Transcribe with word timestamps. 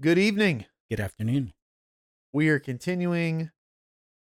Good 0.00 0.16
evening. 0.16 0.64
Good 0.88 1.00
afternoon. 1.00 1.54
We 2.32 2.48
are 2.50 2.60
continuing 2.60 3.50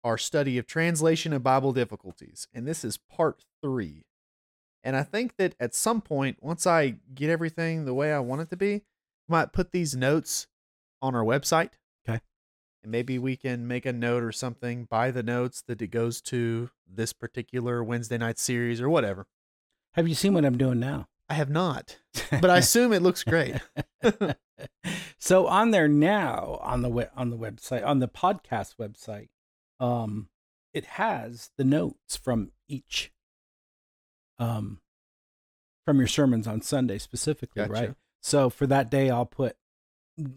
our 0.02 0.17
study 0.17 0.56
of 0.56 0.67
translation 0.67 1.34
and 1.34 1.44
Bible 1.44 1.75
difficulties, 1.75 2.48
and 2.54 2.67
this 2.67 2.83
is 2.83 2.96
part 2.96 3.45
three. 3.62 4.07
And 4.83 4.96
I 4.96 5.03
think 5.03 5.37
that 5.37 5.54
at 5.61 5.75
some 5.75 6.01
point, 6.01 6.38
once 6.41 6.67
I 6.67 6.95
get 7.15 7.29
everything 7.29 7.85
the 7.85 7.93
way 7.93 8.11
I 8.11 8.21
want 8.21 8.41
it 8.41 8.49
to 8.49 8.57
be, 8.57 8.77
I 8.77 8.81
might 9.29 9.53
put 9.53 9.71
these 9.71 9.94
notes 9.94 10.46
on 11.03 11.15
our 11.15 11.24
website. 11.24 11.72
Okay. 12.08 12.21
And 12.83 12.90
maybe 12.90 13.19
we 13.19 13.37
can 13.37 13.69
make 13.69 13.85
a 13.85 13.92
note 13.92 14.22
or 14.22 14.33
something 14.33 14.87
by 14.87 15.11
the 15.11 15.22
notes 15.22 15.63
that 15.67 15.83
it 15.83 15.88
goes 15.88 16.23
to 16.23 16.70
this 16.91 17.12
particular 17.12 17.84
Wednesday 17.84 18.16
night 18.16 18.38
series 18.38 18.80
or 18.80 18.88
whatever. 18.88 19.27
Have 19.92 20.09
you 20.09 20.15
seen 20.15 20.33
what 20.33 20.47
I'm 20.47 20.56
doing 20.56 20.80
now? 20.80 21.09
I 21.29 21.34
have 21.34 21.51
not, 21.51 21.98
but 22.30 22.48
I 22.48 22.56
assume 22.56 22.95
it 22.95 23.02
looks 23.02 23.24
great. 23.24 23.56
so 25.19 25.46
on 25.46 25.70
there 25.70 25.88
now 25.88 26.59
on 26.62 26.83
the 26.83 26.88
we- 26.88 27.05
on 27.16 27.30
the 27.30 27.37
website 27.37 27.84
on 27.84 27.98
the 27.98 28.09
podcast 28.09 28.77
website, 28.77 29.29
um, 29.79 30.29
it 30.73 30.84
has 30.84 31.51
the 31.56 31.65
notes 31.65 32.16
from 32.16 32.52
each, 32.69 33.12
um, 34.39 34.80
from 35.84 35.98
your 35.98 36.06
sermons 36.06 36.47
on 36.47 36.62
Sunday 36.62 36.98
specifically, 36.98 37.62
Gotcha. 37.62 37.73
right? 37.73 37.95
So 38.23 38.51
for 38.51 38.66
that 38.66 38.91
day, 38.91 39.11
I'll 39.11 39.27
put 39.27 39.56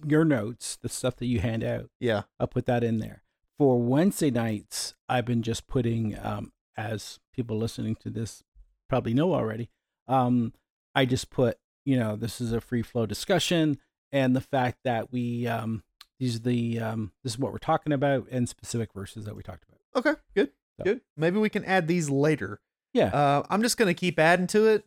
your 0.07 0.25
notes, 0.25 0.77
the 0.81 0.89
stuff 0.89 1.17
that 1.17 1.25
you 1.25 1.39
hand 1.39 1.63
out. 1.63 1.89
Yeah. 1.99 2.23
I'll 2.39 2.47
put 2.47 2.65
that 2.65 2.83
in 2.83 2.99
there. 2.99 3.23
For 3.57 3.79
Wednesday 3.81 4.31
nights, 4.31 4.95
I've 5.07 5.25
been 5.25 5.43
just 5.43 5.67
putting, 5.67 6.17
um, 6.17 6.53
as 6.75 7.19
people 7.33 7.57
listening 7.57 7.95
to 7.97 8.09
this 8.09 8.41
probably 8.89 9.13
know 9.13 9.33
already, 9.33 9.69
um, 10.07 10.53
I 10.95 11.05
just 11.05 11.29
put, 11.29 11.57
you 11.85 11.97
know, 11.97 12.15
this 12.15 12.39
is 12.41 12.51
a 12.53 12.61
free 12.61 12.81
flow 12.81 13.05
discussion, 13.05 13.77
and 14.11 14.35
the 14.35 14.41
fact 14.41 14.79
that 14.83 15.11
we, 15.11 15.47
um, 15.47 15.83
these 16.19 16.37
are 16.37 16.39
the, 16.39 16.79
um, 16.79 17.11
this 17.23 17.33
is 17.33 17.39
what 17.39 17.51
we're 17.51 17.57
talking 17.57 17.93
about, 17.93 18.27
and 18.31 18.47
specific 18.47 18.93
verses 18.93 19.25
that 19.25 19.35
we 19.35 19.43
talked 19.43 19.65
about. 19.67 19.79
Okay. 19.95 20.19
Good. 20.35 20.51
So- 20.77 20.83
Good. 20.85 21.01
Maybe 21.17 21.37
we 21.39 21.49
can 21.49 21.63
add 21.65 21.87
these 21.87 22.09
later. 22.09 22.59
Yeah. 22.93 23.07
Uh, 23.07 23.43
I'm 23.49 23.61
just 23.61 23.77
going 23.77 23.87
to 23.87 23.99
keep 23.99 24.17
adding 24.19 24.47
to 24.47 24.67
it. 24.67 24.85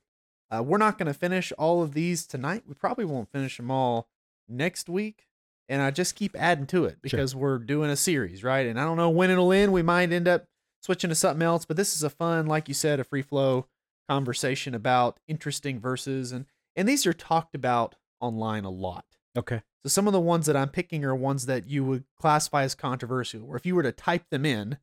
Uh, 0.50 0.62
we're 0.62 0.78
not 0.78 0.96
going 0.96 1.08
to 1.08 1.14
finish 1.14 1.52
all 1.58 1.82
of 1.82 1.92
these 1.92 2.24
tonight. 2.26 2.62
We 2.68 2.74
probably 2.74 3.04
won't 3.04 3.30
finish 3.32 3.56
them 3.56 3.70
all 3.70 4.08
next 4.48 4.88
week. 4.88 5.26
And 5.68 5.82
I 5.82 5.90
just 5.90 6.14
keep 6.14 6.36
adding 6.38 6.66
to 6.68 6.84
it 6.84 6.98
because 7.02 7.34
we're 7.34 7.58
doing 7.58 7.90
a 7.90 7.96
series, 7.96 8.44
right? 8.44 8.64
And 8.66 8.78
I 8.78 8.84
don't 8.84 8.96
know 8.96 9.10
when 9.10 9.30
it'll 9.30 9.52
end. 9.52 9.72
We 9.72 9.82
might 9.82 10.12
end 10.12 10.28
up 10.28 10.44
switching 10.80 11.10
to 11.10 11.16
something 11.16 11.42
else, 11.42 11.64
but 11.64 11.76
this 11.76 11.96
is 11.96 12.04
a 12.04 12.10
fun, 12.10 12.46
like 12.46 12.68
you 12.68 12.74
said, 12.74 13.00
a 13.00 13.04
free 13.04 13.22
flow 13.22 13.66
conversation 14.08 14.72
about 14.76 15.18
interesting 15.26 15.80
verses. 15.80 16.30
And, 16.30 16.46
and 16.76 16.88
these 16.88 17.06
are 17.06 17.12
talked 17.12 17.54
about 17.54 17.94
online 18.20 18.64
a 18.64 18.70
lot. 18.70 19.04
okay. 19.36 19.62
So 19.82 19.88
some 19.88 20.06
of 20.08 20.12
the 20.12 20.20
ones 20.20 20.46
that 20.46 20.56
I'm 20.56 20.70
picking 20.70 21.04
are 21.04 21.14
ones 21.14 21.46
that 21.46 21.68
you 21.68 21.84
would 21.84 22.04
classify 22.20 22.64
as 22.64 22.74
controversial, 22.74 23.44
or 23.44 23.56
if 23.56 23.64
you 23.64 23.74
were 23.76 23.84
to 23.84 23.92
type 23.92 24.24
them 24.30 24.44
in 24.44 24.78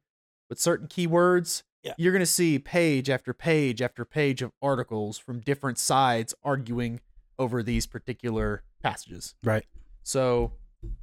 with 0.49 0.59
certain 0.61 0.87
keywords, 0.87 1.63
Yeah. 1.83 1.93
you're 1.97 2.13
going 2.13 2.21
to 2.21 2.25
see 2.25 2.57
page 2.57 3.09
after 3.09 3.33
page 3.33 3.81
after 3.81 4.05
page 4.05 4.41
of 4.41 4.51
articles 4.61 5.17
from 5.17 5.41
different 5.41 5.77
sides 5.77 6.33
arguing 6.41 7.01
over 7.37 7.61
these 7.61 7.85
particular 7.85 8.63
passages. 8.81 9.35
Right. 9.43 9.65
So 10.03 10.53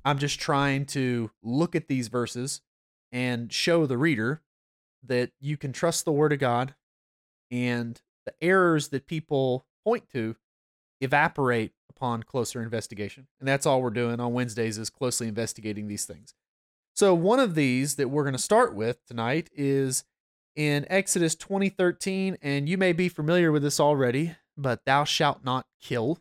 I'm 0.04 0.19
just 0.19 0.41
trying 0.41 0.86
to 0.86 1.30
look 1.42 1.75
at 1.75 1.88
these 1.88 2.08
verses 2.08 2.62
and 3.12 3.52
show 3.52 3.84
the 3.84 3.98
reader 3.98 4.41
that 5.02 5.32
you 5.41 5.58
can 5.58 5.72
trust 5.75 6.04
the 6.06 6.12
word 6.12 6.32
of 6.32 6.38
God 6.38 6.75
and 7.50 8.00
the 8.25 8.32
errors 8.41 8.88
that 8.88 9.06
people 9.06 9.66
point 9.84 10.08
to 10.14 10.36
evaporate 11.00 11.72
upon 11.88 12.22
closer 12.22 12.62
investigation. 12.62 13.26
And 13.38 13.48
that's 13.48 13.66
all 13.66 13.82
we're 13.82 13.90
doing 13.90 14.20
on 14.20 14.32
Wednesdays 14.32 14.78
is 14.78 14.90
closely 14.90 15.28
investigating 15.28 15.88
these 15.88 16.04
things. 16.04 16.34
So 16.94 17.14
one 17.14 17.40
of 17.40 17.54
these 17.54 17.96
that 17.96 18.08
we're 18.08 18.24
going 18.24 18.32
to 18.34 18.38
start 18.38 18.74
with 18.74 19.04
tonight 19.06 19.48
is 19.54 20.04
in 20.56 20.86
Exodus 20.91 21.34
2013 21.34 22.36
and 22.42 22.69
you 22.69 22.76
may 22.76 22.92
be 22.92 23.08
familiar 23.08 23.52
with 23.52 23.62
this 23.62 23.80
already, 23.80 24.36
but 24.56 24.84
thou 24.84 25.04
shalt 25.04 25.44
not 25.44 25.66
kill 25.80 26.19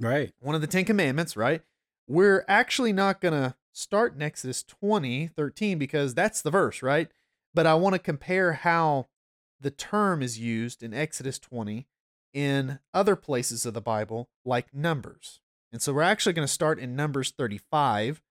Right. 0.00 0.32
one 0.40 0.54
of 0.54 0.60
the 0.60 0.66
Ten 0.66 0.84
Commandments, 0.84 1.36
right? 1.36 1.62
We're 2.08 2.44
actually 2.48 2.92
not 2.92 3.20
going 3.20 3.34
to 3.34 3.54
start 3.72 4.14
in 4.14 4.22
Exodus 4.22 4.62
20, 4.62 5.28
13, 5.28 5.78
because 5.78 6.14
that's 6.14 6.42
the 6.42 6.50
verse, 6.50 6.82
right? 6.82 7.08
But 7.54 7.66
I 7.66 7.74
want 7.74 7.94
to 7.94 7.98
compare 7.98 8.52
how 8.52 9.08
the 9.60 9.70
term 9.70 10.22
is 10.22 10.38
used 10.38 10.82
in 10.82 10.92
Exodus 10.92 11.38
20 11.38 11.86
in 12.32 12.78
other 12.94 13.16
places 13.16 13.66
of 13.66 13.74
the 13.74 13.80
Bible, 13.80 14.28
like 14.44 14.74
Numbers. 14.74 15.40
And 15.72 15.80
so 15.80 15.92
we're 15.92 16.02
actually 16.02 16.34
going 16.34 16.46
to 16.46 16.52
start 16.52 16.78
in 16.78 16.96
Numbers 16.96 17.32
35, 17.36 18.22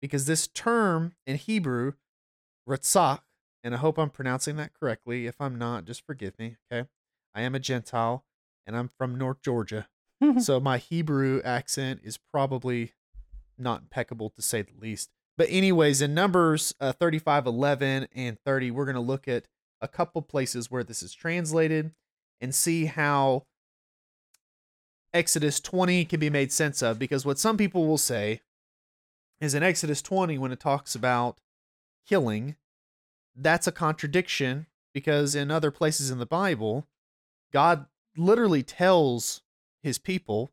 because 0.00 0.26
this 0.26 0.46
term 0.46 1.14
in 1.26 1.36
Hebrew, 1.36 1.92
Ratzach, 2.68 3.20
and 3.62 3.74
I 3.74 3.78
hope 3.78 3.98
I'm 3.98 4.10
pronouncing 4.10 4.56
that 4.56 4.72
correctly. 4.72 5.26
If 5.26 5.40
I'm 5.40 5.58
not, 5.58 5.84
just 5.84 6.06
forgive 6.06 6.38
me, 6.38 6.56
okay? 6.72 6.88
I 7.34 7.42
am 7.42 7.54
a 7.54 7.58
Gentile, 7.58 8.24
and 8.66 8.76
I'm 8.76 8.88
from 8.88 9.16
North 9.16 9.42
Georgia 9.42 9.88
so 10.38 10.60
my 10.60 10.78
Hebrew 10.78 11.40
accent 11.44 12.00
is 12.02 12.18
probably 12.18 12.92
not 13.58 13.82
impeccable 13.82 14.30
to 14.30 14.42
say 14.42 14.62
the 14.62 14.78
least. 14.78 15.10
But 15.36 15.48
anyways, 15.50 16.02
in 16.02 16.14
Numbers 16.14 16.74
uh, 16.80 16.92
35, 16.92 17.46
11, 17.46 18.08
and 18.14 18.38
30, 18.44 18.70
we're 18.70 18.84
going 18.84 18.94
to 18.94 19.00
look 19.00 19.26
at 19.26 19.46
a 19.80 19.88
couple 19.88 20.20
places 20.22 20.70
where 20.70 20.84
this 20.84 21.02
is 21.02 21.14
translated 21.14 21.92
and 22.40 22.54
see 22.54 22.86
how 22.86 23.44
Exodus 25.12 25.60
20 25.60 26.04
can 26.04 26.20
be 26.20 26.30
made 26.30 26.52
sense 26.52 26.82
of. 26.82 26.98
Because 26.98 27.24
what 27.26 27.38
some 27.38 27.56
people 27.56 27.86
will 27.86 27.98
say 27.98 28.40
is 29.40 29.54
in 29.54 29.62
Exodus 29.62 30.02
20, 30.02 30.38
when 30.38 30.52
it 30.52 30.60
talks 30.60 30.94
about 30.94 31.40
killing, 32.06 32.56
that's 33.34 33.66
a 33.66 33.72
contradiction 33.72 34.66
because 34.92 35.34
in 35.34 35.50
other 35.50 35.70
places 35.70 36.10
in 36.10 36.18
the 36.18 36.26
Bible, 36.26 36.86
God 37.52 37.86
literally 38.16 38.62
tells 38.62 39.42
his 39.82 39.98
people 39.98 40.50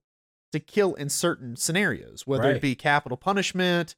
to 0.52 0.60
kill 0.60 0.94
in 0.96 1.10
certain 1.10 1.56
scenarios, 1.56 2.26
whether 2.26 2.44
Right. 2.44 2.56
it 2.56 2.62
be 2.62 2.76
capital 2.76 3.18
punishment 3.18 3.96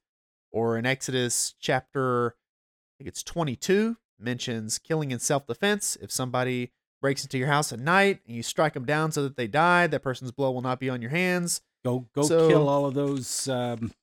or 0.52 0.78
in 0.78 0.86
Exodus 0.86 1.54
chapter, 1.60 2.30
I 2.32 2.98
think 2.98 3.08
it's 3.10 3.22
22, 3.22 3.98
mentions 4.18 4.80
killing 4.80 5.12
in 5.12 5.20
self 5.20 5.46
defense. 5.46 5.96
If 6.02 6.12
somebody 6.12 6.72
breaks 7.02 7.24
into 7.24 7.38
your 7.38 7.48
house 7.48 7.72
at 7.72 7.80
night 7.80 8.20
and 8.28 8.36
you 8.36 8.44
strike 8.44 8.74
them 8.74 8.86
down 8.86 9.12
so 9.12 9.24
that 9.24 9.36
they 9.38 9.48
die, 9.48 9.88
that 9.88 10.02
person's 10.02 10.32
blood 10.32 10.54
will 10.54 10.62
not 10.62 10.80
be 10.80 10.90
on 10.90 11.02
your 11.02 11.12
hands. 11.12 11.62
Go 11.84 12.08
go 12.14 12.24
So- 12.24 12.48
kill 12.50 12.68
all 12.68 12.86
of 12.86 12.94
those 12.94 13.48
um, 13.48 13.94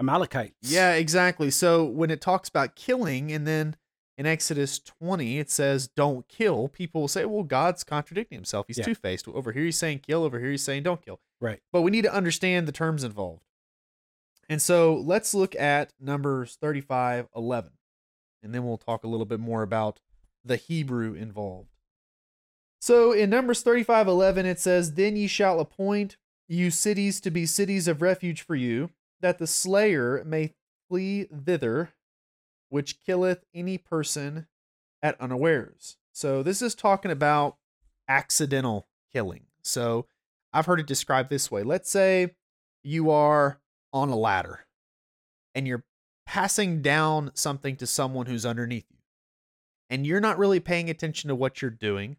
Amalekites. 0.00 0.54
Yeah, 0.62 0.92
exactly. 0.94 1.50
So 1.50 1.84
when 1.84 2.10
it 2.10 2.20
talks 2.20 2.48
about 2.48 2.74
killing, 2.76 3.32
and 3.32 3.46
then 3.46 3.76
in 4.18 4.26
Exodus 4.26 4.78
20, 4.78 5.38
it 5.38 5.50
says, 5.50 5.88
don't 5.88 6.26
kill, 6.28 6.68
people 6.68 7.02
will 7.02 7.08
say, 7.08 7.24
well, 7.24 7.42
God's 7.44 7.84
contradicting 7.84 8.36
himself. 8.36 8.66
He's 8.66 8.78
Yeah. 8.78 8.84
two 8.84 8.94
faced. 8.94 9.28
Over 9.28 9.52
here, 9.52 9.64
he's 9.64 9.78
saying 9.78 10.00
kill. 10.00 10.24
Over 10.24 10.40
here, 10.40 10.50
he's 10.50 10.62
saying 10.62 10.82
don't 10.82 11.02
kill. 11.02 11.20
Right. 11.40 11.60
But 11.72 11.82
we 11.82 11.90
need 11.90 12.02
to 12.02 12.12
understand 12.12 12.66
the 12.66 12.72
terms 12.72 13.04
involved. 13.04 13.42
And 14.48 14.62
so 14.62 14.94
let's 14.94 15.34
look 15.34 15.54
at 15.56 15.92
Numbers 16.00 16.56
35 16.60 17.28
11. 17.36 17.72
And 18.42 18.54
then 18.54 18.64
we'll 18.64 18.78
talk 18.78 19.02
a 19.04 19.08
little 19.08 19.26
bit 19.26 19.40
more 19.40 19.62
about 19.62 20.00
the 20.44 20.56
Hebrew 20.56 21.14
involved. 21.14 21.70
So 22.86 23.10
in 23.10 23.30
Numbers 23.30 23.62
35 23.62 24.06
11, 24.06 24.46
it 24.46 24.60
says, 24.60 24.92
Then 24.92 25.16
ye 25.16 25.26
shall 25.26 25.58
appoint 25.58 26.18
you 26.46 26.70
cities 26.70 27.20
to 27.22 27.32
be 27.32 27.44
cities 27.44 27.88
of 27.88 28.00
refuge 28.00 28.42
for 28.42 28.54
you, 28.54 28.90
that 29.20 29.38
the 29.38 29.48
slayer 29.48 30.22
may 30.24 30.54
flee 30.88 31.24
thither, 31.24 31.94
which 32.68 33.02
killeth 33.04 33.44
any 33.52 33.76
person 33.76 34.46
at 35.02 35.20
unawares. 35.20 35.96
So 36.12 36.44
this 36.44 36.62
is 36.62 36.76
talking 36.76 37.10
about 37.10 37.56
accidental 38.06 38.86
killing. 39.12 39.46
So 39.64 40.06
I've 40.52 40.66
heard 40.66 40.78
it 40.78 40.86
described 40.86 41.28
this 41.28 41.50
way. 41.50 41.64
Let's 41.64 41.90
say 41.90 42.36
you 42.84 43.10
are 43.10 43.58
on 43.92 44.10
a 44.10 44.16
ladder 44.16 44.60
and 45.56 45.66
you're 45.66 45.82
passing 46.24 46.82
down 46.82 47.32
something 47.34 47.74
to 47.78 47.86
someone 47.88 48.26
who's 48.26 48.46
underneath 48.46 48.86
you. 48.90 48.98
And 49.90 50.06
you're 50.06 50.20
not 50.20 50.38
really 50.38 50.60
paying 50.60 50.88
attention 50.88 51.26
to 51.26 51.34
what 51.34 51.60
you're 51.60 51.70
doing. 51.72 52.18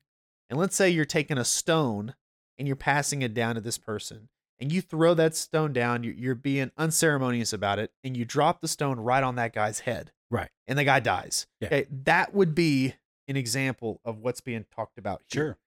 And 0.50 0.60
let's 0.60 0.76
say 0.76 0.90
you're 0.90 1.06
taking 1.06 1.38
a 1.38 1.46
stone 1.46 2.16
and 2.58 2.68
you're 2.68 2.76
passing 2.76 3.22
it 3.22 3.34
down 3.34 3.56
to 3.56 3.62
this 3.62 3.78
person. 3.78 4.30
And 4.60 4.72
you 4.72 4.82
throw 4.82 5.14
that 5.14 5.36
stone 5.36 5.72
down, 5.72 6.04
you're, 6.04 6.34
being 6.34 6.72
unceremonious 6.78 7.54
about 7.54 7.78
it, 7.78 7.92
and 8.04 8.18
you 8.18 8.26
drop 8.26 8.60
the 8.60 8.68
stone 8.68 9.00
right 9.00 9.24
on 9.24 9.36
that 9.36 9.54
guy's 9.54 9.82
head. 9.82 10.12
Right. 10.32 10.50
And 10.68 10.80
the 10.80 10.84
guy 10.84 11.00
dies. 11.00 11.46
Yeah. 11.62 11.68
Okay. 11.68 11.86
That 12.06 12.34
would 12.34 12.56
be 12.56 12.96
an 13.28 13.36
example 13.38 14.02
of 14.04 14.18
what's 14.18 14.42
being 14.42 14.66
talked 14.76 14.98
about 14.98 15.22
here. 15.32 15.42
Sure. 15.44 15.58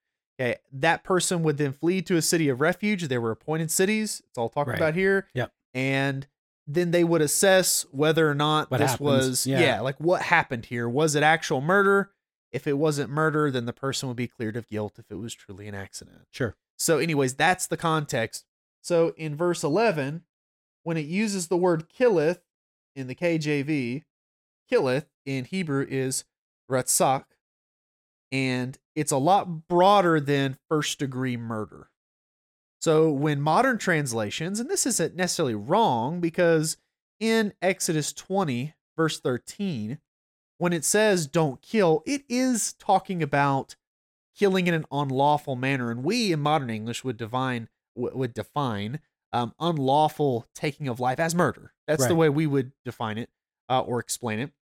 Okay, 0.41 0.57
that 0.73 1.05
person 1.05 1.43
would 1.43 1.59
then 1.59 1.73
flee 1.73 2.01
to 2.03 2.17
a 2.17 2.23
city 2.23 2.49
of 2.49 2.61
refuge. 2.63 3.07
They 3.09 3.19
were 3.19 3.31
appointed 3.31 3.71
cities. 3.71 4.23
It's 4.29 4.39
all 4.39 4.49
talked 4.49 4.69
Right. 4.71 4.77
about 4.79 4.95
here. 4.95 5.29
Yep. 5.35 5.53
And 5.75 6.27
then 6.67 6.91
they 6.93 7.05
would 7.05 7.21
assess 7.21 7.85
whether 7.93 8.29
or 8.29 8.35
not 8.35 8.71
What 8.71 8.79
this 8.79 8.93
happens, 8.93 9.05
was 9.07 9.47
yeah. 9.47 9.61
yeah. 9.61 9.81
like 9.83 10.01
what 10.01 10.23
happened 10.23 10.65
here. 10.67 10.89
Was 10.89 11.15
it 11.15 11.23
actual 11.23 11.61
murder? 11.61 12.11
If 12.53 12.67
it 12.67 12.79
wasn't 12.79 13.11
murder, 13.11 13.51
then 13.51 13.67
the 13.67 13.73
person 13.73 14.09
would 14.09 14.17
be 14.17 14.27
cleared 14.27 14.57
of 14.57 14.69
guilt 14.69 14.99
if 14.99 15.11
it 15.11 15.19
was 15.19 15.35
truly 15.35 15.69
an 15.69 15.75
accident. 15.75 16.23
Sure. 16.31 16.57
So, 16.77 16.99
anyways, 16.99 17.35
that's 17.35 17.67
the 17.67 17.77
context. 17.77 18.45
So 18.83 19.13
in 19.17 19.37
verse 19.37 19.63
11, 19.63 20.23
when 20.83 20.97
it 20.97 21.07
uses 21.07 21.49
the 21.49 21.57
word 21.57 21.89
killeth 21.89 22.41
in 22.97 23.07
the 23.07 23.15
KJV, 23.15 24.05
killeth 24.69 25.07
in 25.27 25.45
Hebrew 25.45 25.87
is 25.89 26.25
ratzak, 26.71 27.25
and 28.33 28.79
it's 28.95 29.13
a 29.13 29.19
lot 29.19 29.69
broader 29.69 30.21
than 30.21 30.59
first 30.69 30.99
degree 30.99 31.37
murder. 31.37 31.91
So 32.81 33.11
when 33.11 33.43
modern 33.43 33.77
translations, 33.77 34.59
and 34.59 34.71
this 34.71 34.87
isn't 34.87 35.15
necessarily 35.15 35.55
wrong 35.55 36.21
because 36.21 36.79
in 37.19 37.53
Exodus 37.61 38.13
20, 38.15 38.75
verse 38.97 39.21
13, 39.21 39.99
when 40.61 40.75
it 40.75 40.85
says 40.85 41.27
don't 41.27 41.63
kill, 41.63 42.03
it 42.05 42.23
is 42.29 42.75
talking 42.75 43.23
about 43.23 43.77
killing 44.37 44.67
in 44.67 44.75
an 44.75 44.85
unlawful 44.93 45.57
manner. 45.57 45.91
And 45.91 46.05
we 46.05 46.33
in 46.33 46.41
modern 46.41 46.69
English 46.69 47.03
would 47.03 47.17
define 47.17 47.69
would 47.95 48.35
define 48.35 49.01
um, 49.33 49.55
unlawful 49.59 50.47
taking 50.55 50.87
of 50.87 51.01
life 51.01 51.19
as 51.19 51.35
murder. 51.35 51.73
That's 51.87 52.07
the 52.07 52.15
way 52.15 52.29
we 52.29 52.47
would 52.47 52.73
define 52.85 53.17
it 53.17 53.31
uh, 53.71 53.81
or 53.81 54.01
explain 54.01 54.39
it. 54.39 54.53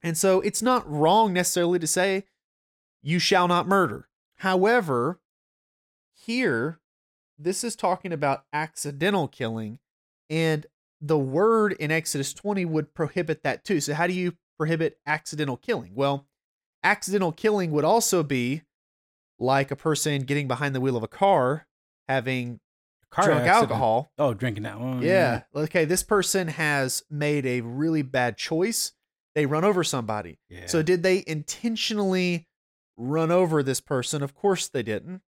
And 0.00 0.16
so 0.16 0.40
it's 0.42 0.62
not 0.62 0.88
wrong 0.88 1.32
necessarily 1.32 1.80
to 1.80 1.88
say 1.88 2.24
you 3.02 3.18
shall 3.18 3.48
not 3.48 3.66
murder. 3.66 4.08
However, 4.36 5.18
here 6.14 6.78
this 7.36 7.64
is 7.64 7.74
talking 7.74 8.12
about 8.12 8.44
accidental 8.52 9.26
killing 9.26 9.80
and 10.30 10.66
the 11.00 11.18
word 11.18 11.72
in 11.72 11.90
Exodus 11.90 12.32
20 12.32 12.64
would 12.64 12.94
prohibit 12.94 13.42
that 13.42 13.64
too. 13.64 13.80
So 13.80 13.92
how 13.92 14.06
do 14.06 14.12
you 14.12 14.36
prohibit 14.58 14.98
accidental 15.06 15.56
killing? 15.56 15.92
Well, 15.94 16.26
accidental 16.82 17.32
killing 17.32 17.70
would 17.72 17.84
also 17.84 18.22
be 18.22 18.62
like 19.38 19.70
a 19.70 19.76
person 19.76 20.22
getting 20.22 20.48
behind 20.48 20.74
the 20.74 20.80
wheel 20.80 20.96
of 20.96 21.02
a 21.02 21.08
car 21.08 21.66
having 22.08 22.60
Car 23.10 23.26
drunk 23.26 23.40
accident. 23.42 23.62
alcohol 23.70 24.10
Oh, 24.18 24.34
drinking 24.34 24.64
that 24.64 24.80
one. 24.80 25.02
yeah. 25.02 25.42
Okay, 25.54 25.84
this 25.84 26.02
person 26.02 26.48
has 26.48 27.02
made 27.10 27.46
a 27.46 27.60
really 27.60 28.02
bad 28.02 28.36
choice. 28.36 28.92
They 29.34 29.46
run 29.46 29.64
over 29.64 29.84
somebody. 29.84 30.38
Yeah. 30.48 30.66
So 30.66 30.82
did 30.82 31.02
they 31.02 31.22
intentionally 31.26 32.46
run 32.96 33.30
over 33.30 33.62
this 33.62 33.80
person? 33.80 34.22
Of 34.22 34.34
course 34.34 34.68
they 34.68 34.82
didn't. 34.82 35.22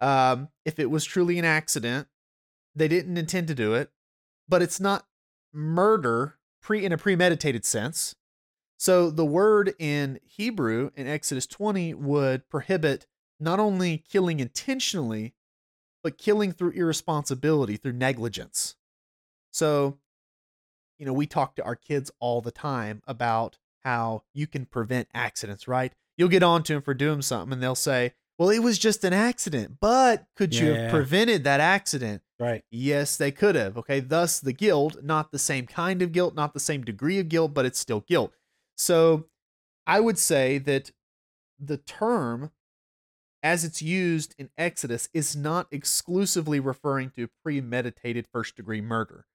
Um, 0.00 0.48
if 0.64 0.78
it 0.78 0.90
was 0.90 1.04
truly 1.04 1.38
an 1.38 1.44
accident, 1.44 2.08
they 2.74 2.88
didn't 2.88 3.16
intend 3.16 3.46
to 3.48 3.54
do 3.54 3.74
it, 3.74 3.90
but 4.48 4.60
it's 4.60 4.80
not 4.80 5.06
murder 5.52 6.36
pre 6.60 6.84
in 6.84 6.92
a 6.92 6.98
premeditated 6.98 7.64
sense. 7.64 8.16
So 8.78 9.10
the 9.10 9.24
word 9.24 9.74
in 9.78 10.20
Hebrew 10.24 10.90
in 10.96 11.06
Exodus 11.06 11.46
20 11.46 11.94
would 11.94 12.48
prohibit 12.48 13.06
not 13.40 13.60
only 13.60 13.98
killing 13.98 14.40
intentionally, 14.40 15.34
but 16.02 16.18
killing 16.18 16.52
through 16.52 16.70
irresponsibility, 16.70 17.76
through 17.76 17.92
negligence. 17.92 18.76
So, 19.52 19.98
you 20.98 21.06
know, 21.06 21.12
we 21.12 21.26
talk 21.26 21.56
to 21.56 21.64
our 21.64 21.76
kids 21.76 22.10
all 22.20 22.40
the 22.40 22.50
time 22.50 23.02
about 23.06 23.58
how 23.84 24.24
you 24.32 24.46
can 24.46 24.66
prevent 24.66 25.08
accidents, 25.14 25.66
right? 25.68 25.92
You'll 26.16 26.28
get 26.28 26.42
on 26.42 26.62
to 26.64 26.74
them 26.74 26.82
for 26.82 26.94
doing 26.94 27.22
something 27.22 27.52
and 27.52 27.62
they'll 27.62 27.74
say, 27.74 28.12
well, 28.38 28.50
it 28.50 28.60
was 28.60 28.78
just 28.78 29.04
an 29.04 29.12
accident, 29.12 29.78
but 29.80 30.26
could 30.36 30.54
you 30.54 30.72
have 30.72 30.90
prevented 30.90 31.44
that 31.44 31.60
accident? 31.60 32.22
right. 32.40 32.64
Yes, 32.70 33.16
they 33.16 33.30
could 33.30 33.54
have. 33.54 33.78
Okay. 33.78 34.00
Thus, 34.00 34.40
the 34.40 34.52
guilt, 34.52 35.04
not 35.04 35.30
the 35.30 35.38
same 35.38 35.66
kind 35.66 36.02
of 36.02 36.10
guilt, 36.10 36.34
not 36.34 36.52
the 36.52 36.60
same 36.60 36.82
degree 36.82 37.20
of 37.20 37.28
guilt, 37.28 37.54
but 37.54 37.64
it's 37.64 37.78
still 37.78 38.00
guilt. 38.00 38.32
So, 38.76 39.26
I 39.86 40.00
would 40.00 40.18
say 40.18 40.58
that 40.58 40.90
the 41.58 41.76
term, 41.76 42.50
as 43.42 43.64
it's 43.64 43.82
used 43.82 44.34
in 44.38 44.50
Exodus, 44.56 45.08
is 45.12 45.36
not 45.36 45.66
exclusively 45.70 46.58
referring 46.60 47.10
to 47.10 47.28
premeditated 47.42 48.26
first 48.32 48.56
degree 48.56 48.80
murder. 48.80 49.26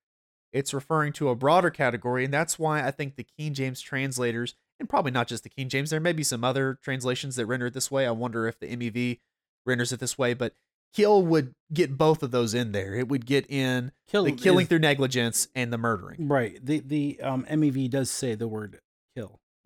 It's 0.51 0.73
referring 0.73 1.13
to 1.13 1.29
a 1.29 1.35
broader 1.35 1.69
category. 1.69 2.25
And 2.25 2.33
that's 2.33 2.57
why 2.57 2.83
I 2.83 2.91
think 2.91 3.15
the 3.15 3.25
King 3.37 3.53
James 3.53 3.81
translators, 3.81 4.55
and 4.79 4.89
probably 4.89 5.11
not 5.11 5.27
just 5.27 5.43
the 5.43 5.49
King 5.49 5.69
James, 5.69 5.91
there 5.91 5.99
may 5.99 6.13
be 6.13 6.23
some 6.23 6.43
other 6.43 6.79
translations 6.81 7.35
that 7.35 7.45
render 7.45 7.67
it 7.67 7.73
this 7.75 7.91
way. 7.91 8.07
I 8.07 8.11
wonder 8.11 8.47
if 8.47 8.59
the 8.59 8.67
MEV 8.75 9.19
renders 9.65 9.91
it 9.93 9.99
this 9.99 10.17
way, 10.17 10.33
but 10.33 10.53
kill 10.91 11.21
would 11.21 11.53
get 11.71 11.97
both 11.97 12.23
of 12.23 12.31
those 12.31 12.55
in 12.55 12.71
there. 12.71 12.95
It 12.95 13.07
would 13.07 13.27
get 13.27 13.45
in 13.47 13.91
Kill 14.07 14.23
the 14.23 14.31
killing 14.31 14.63
is- 14.63 14.69
through 14.69 14.79
negligence 14.79 15.47
and 15.53 15.71
the 15.71 15.77
murdering. 15.77 16.27
Right. 16.27 16.57
The 16.65 16.79
the 16.79 17.21
um, 17.21 17.45
MEV 17.45 17.91
does 17.91 18.09
say 18.09 18.33
the 18.33 18.47
word 18.47 18.79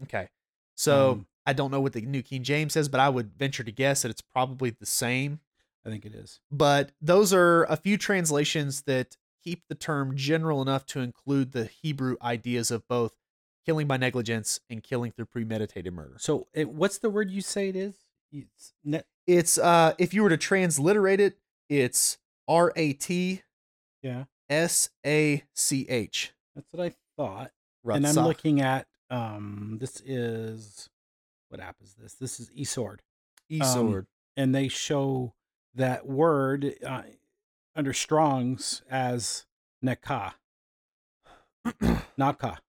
Okay. 0.03 0.29
So 0.75 1.11
Um, 1.11 1.27
I 1.45 1.53
don't 1.53 1.71
know 1.71 1.81
what 1.81 1.93
the 1.93 2.01
New 2.01 2.21
King 2.21 2.43
James 2.43 2.73
says, 2.73 2.89
but 2.89 2.99
I 2.99 3.09
would 3.09 3.33
venture 3.37 3.63
to 3.63 3.71
guess 3.71 4.01
that 4.01 4.09
it's 4.09 4.21
probably 4.21 4.69
the 4.69 4.85
same. 4.85 5.39
I 5.85 5.89
think 5.89 6.05
it 6.05 6.15
is. 6.15 6.39
But 6.49 6.91
those 7.01 7.33
are 7.33 7.65
a 7.65 7.75
few 7.75 7.97
translations 7.97 8.83
that 8.83 9.17
keep 9.43 9.63
the 9.67 9.75
term 9.75 10.15
general 10.15 10.61
enough 10.61 10.85
to 10.87 11.01
include 11.01 11.51
the 11.51 11.65
Hebrew 11.65 12.15
ideas 12.21 12.71
of 12.71 12.87
both 12.87 13.17
killing 13.65 13.87
by 13.87 13.97
negligence 13.97 14.61
and 14.69 14.81
killing 14.81 15.11
through 15.11 15.25
premeditated 15.25 15.93
murder. 15.93 16.15
So, 16.19 16.47
it, 16.53 16.69
what's 16.69 16.99
the 16.99 17.09
word 17.09 17.29
you 17.29 17.41
say 17.41 17.67
it 17.69 17.75
is? 17.75 17.95
It's 18.31 18.73
ne- 18.83 19.03
It's 19.27 19.57
uh 19.57 19.93
if 19.97 20.13
you 20.13 20.23
were 20.23 20.29
to 20.29 20.37
transliterate 20.37 21.19
it, 21.19 21.37
it's 21.69 22.17
R 22.47 22.71
A 22.75 22.93
T 22.93 23.43
yeah. 24.01 24.23
S 24.49 24.89
A 25.05 25.43
C 25.53 25.85
H. 25.89 26.33
That's 26.55 26.67
what 26.71 26.85
I 26.85 26.93
thought. 27.17 27.51
And 27.85 28.07
I'm 28.07 28.25
looking 28.25 28.61
at 28.61 28.87
um. 29.13 29.77
This 29.79 30.01
is 30.05 30.89
what 31.49 31.59
app 31.59 31.77
is 31.83 31.93
this? 31.93 32.13
This 32.13 32.39
is 32.39 32.49
e-Sword, 32.53 33.01
E 33.49 33.61
um, 33.61 34.07
and 34.35 34.53
they 34.55 34.67
show 34.67 35.33
that 35.75 36.05
word 36.05 36.73
uh, 36.85 37.03
under 37.75 37.93
Strong's 37.93 38.81
as 38.89 39.45
nekah, 39.83 40.33
naka, 42.17 42.59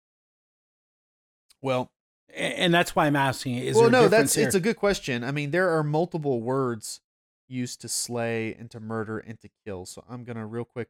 well, 1.62 1.90
A- 2.30 2.60
and 2.60 2.74
that's 2.74 2.94
why 2.94 3.06
I'm 3.06 3.16
asking. 3.16 3.56
Is 3.56 3.74
well, 3.76 3.90
no, 3.90 4.02
that's 4.08 4.34
difference 4.34 4.36
it's 4.36 4.54
a 4.54 4.60
good 4.60 4.76
question. 4.76 5.24
I 5.24 5.30
mean, 5.32 5.50
there 5.50 5.70
are 5.70 5.82
multiple 5.82 6.42
words 6.42 7.00
used 7.48 7.80
to 7.80 7.88
slay 7.88 8.54
and 8.54 8.70
to 8.70 8.80
murder 8.80 9.18
and 9.18 9.40
to 9.40 9.48
kill. 9.64 9.86
So 9.86 10.04
I'm 10.08 10.24
gonna 10.24 10.46
real 10.46 10.64
quick 10.64 10.88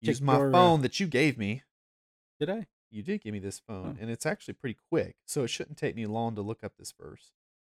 use 0.00 0.18
Check 0.18 0.24
my 0.24 0.36
your, 0.36 0.50
uh, 0.50 0.52
phone 0.52 0.82
that 0.82 1.00
you 1.00 1.06
gave 1.06 1.38
me. 1.38 1.62
Did 2.38 2.50
I? 2.50 2.66
You 2.90 3.02
did 3.02 3.20
give 3.22 3.32
me 3.32 3.38
this 3.38 3.58
phone, 3.60 3.96
Oh. 3.98 4.02
and 4.02 4.10
it's 4.10 4.26
actually 4.26 4.54
pretty 4.54 4.78
quick, 4.88 5.16
so 5.26 5.44
it 5.44 5.48
shouldn't 5.48 5.78
take 5.78 5.94
me 5.94 6.06
long 6.06 6.34
to 6.34 6.42
look 6.42 6.64
up 6.64 6.76
this 6.76 6.92
verse. 6.92 7.32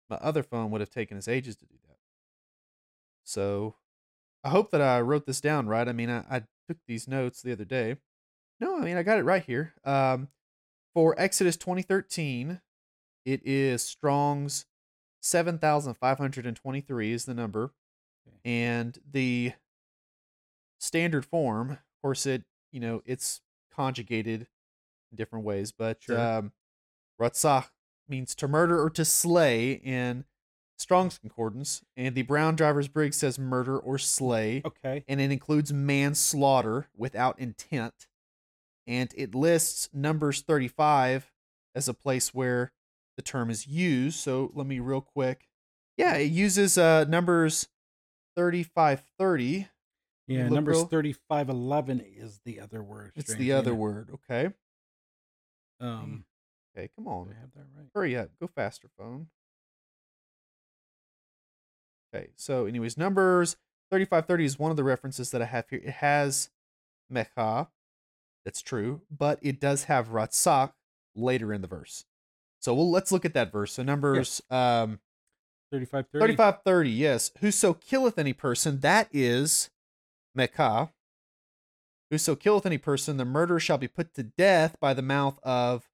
My 0.10 0.18
other 0.18 0.44
phone 0.44 0.70
would 0.72 0.82
have 0.82 0.90
taken 0.92 1.18
us 1.18 1.28
ages 1.28 1.56
to 1.58 1.66
do 1.66 1.76
that. 1.88 1.98
So 3.24 3.76
I 4.44 4.50
hope 4.50 4.72
that 4.72 4.82
I 4.82 5.02
wrote 5.02 5.26
this 5.26 5.42
down 5.42 5.68
right. 5.68 5.88
I 5.88 5.92
mean, 5.94 6.10
I, 6.10 6.20
I 6.30 6.44
took 6.68 6.78
these 6.88 7.08
notes 7.08 7.42
the 7.42 7.52
other 7.52 7.66
day. 7.66 7.98
No, 8.60 8.78
I 8.78 8.82
mean 8.86 8.96
I 8.98 9.04
got 9.04 9.18
it 9.20 9.24
right 9.24 9.44
here. 9.44 9.74
Um, 9.84 10.30
for 10.94 11.14
Exodus 11.20 11.58
2013, 11.58 12.62
it 13.26 13.42
is 13.46 13.84
Strong's 13.84 14.66
7,523 15.22 17.12
is 17.12 17.26
the 17.26 17.34
number, 17.34 17.74
Okay. 18.28 18.38
and 18.46 18.98
the 19.10 19.54
standard 20.80 21.26
form, 21.26 21.72
of 21.72 21.80
course, 22.02 22.26
it 22.26 22.44
you 22.72 22.80
know 22.80 23.02
it's 23.06 23.42
conjugated 23.72 24.48
different 25.16 25.46
ways, 25.46 25.72
but 25.72 26.02
Sure. 26.04 26.20
um, 26.20 26.54
ratzach 27.20 27.70
means 28.08 28.36
to 28.36 28.48
murder 28.48 28.82
or 28.82 28.90
to 28.92 29.04
slay 29.06 29.72
in 29.74 30.26
Strong's 30.78 31.18
concordance, 31.18 31.82
and 31.96 32.14
the 32.14 32.22
Brown 32.22 32.56
Driver 32.56 32.84
Briggs 32.88 33.18
says 33.18 33.40
murder 33.40 33.78
or 33.80 33.98
slay 33.98 34.62
Okay. 34.64 35.04
and 35.08 35.20
it 35.20 35.32
includes 35.32 35.74
manslaughter 35.74 36.88
without 36.96 37.40
intent. 37.40 38.08
And 38.86 39.12
it 39.18 39.34
lists 39.36 39.90
Numbers 39.92 40.42
35 40.42 41.32
as 41.76 41.88
a 41.88 41.94
place 41.94 42.34
where 42.34 42.72
the 43.18 43.22
term 43.24 43.50
is 43.50 43.66
used. 43.68 44.20
So 44.20 44.52
let 44.54 44.68
me 44.68 44.80
real 44.80 45.02
quick. 45.02 45.50
Yeah, 45.98 46.16
it 46.16 46.32
uses 46.32 46.78
uh 46.78 47.06
Numbers 47.06 47.68
3530. 48.36 49.68
Yeah, 50.30 50.50
numbers 50.50 50.76
real- 50.78 50.86
thirty-five 50.88 51.48
eleven 51.50 52.02
is 52.02 52.40
the 52.44 52.60
other 52.60 52.84
word. 52.84 53.14
It's 53.16 53.34
the 53.34 53.54
other 53.54 53.74
word. 53.74 54.10
Okay. 54.14 54.54
Um, 55.80 56.26
Okay, 56.76 56.90
come 56.96 57.08
on. 57.08 57.30
I 57.36 57.40
have 57.40 57.50
that 57.56 57.66
right? 57.76 57.88
Hurry 57.96 58.16
up. 58.16 58.30
Go 58.40 58.48
faster, 58.48 58.88
phone. 59.00 59.28
Okay, 62.14 62.30
so 62.36 62.66
anyways, 62.66 62.98
Numbers 62.98 63.58
3530 63.92 64.46
is 64.46 64.60
one 64.60 64.72
of 64.72 64.78
the 64.78 64.84
references 64.84 65.32
that 65.32 65.42
I 65.42 65.46
have 65.46 65.66
here. 65.70 65.82
It 65.84 65.90
has 65.96 66.50
Mecha. 67.12 67.68
That's 68.46 68.62
true, 68.62 69.02
but 69.16 69.40
it 69.42 69.60
does 69.60 69.86
have 69.86 70.10
Ratzak 70.10 70.74
later 71.16 71.52
in 71.52 71.62
the 71.62 71.68
verse. 71.68 72.06
So 72.62 72.74
we'll 72.74 72.90
let's 72.92 73.12
look 73.12 73.26
at 73.26 73.34
that 73.34 73.52
verse. 73.52 73.74
So 73.74 73.84
Numbers 73.84 74.42
um 74.50 75.00
Thirty-five 75.72 76.06
thirty. 76.14 76.28
3530, 76.36 76.90
yes. 76.92 77.32
Whoso 77.42 77.74
killeth 77.74 78.18
any 78.18 78.32
person, 78.34 78.80
that 78.82 79.10
is 79.12 79.70
Mecca. 80.34 80.92
Whoso 82.10 82.36
killeth 82.36 82.66
any 82.66 82.78
person, 82.78 83.18
the 83.18 83.26
murderer 83.26 83.60
shall 83.60 83.78
be 83.78 83.88
put 83.88 84.14
to 84.16 84.24
death 84.24 84.78
by 84.80 84.94
the 84.94 85.02
mouth 85.02 85.40
of 85.44 85.90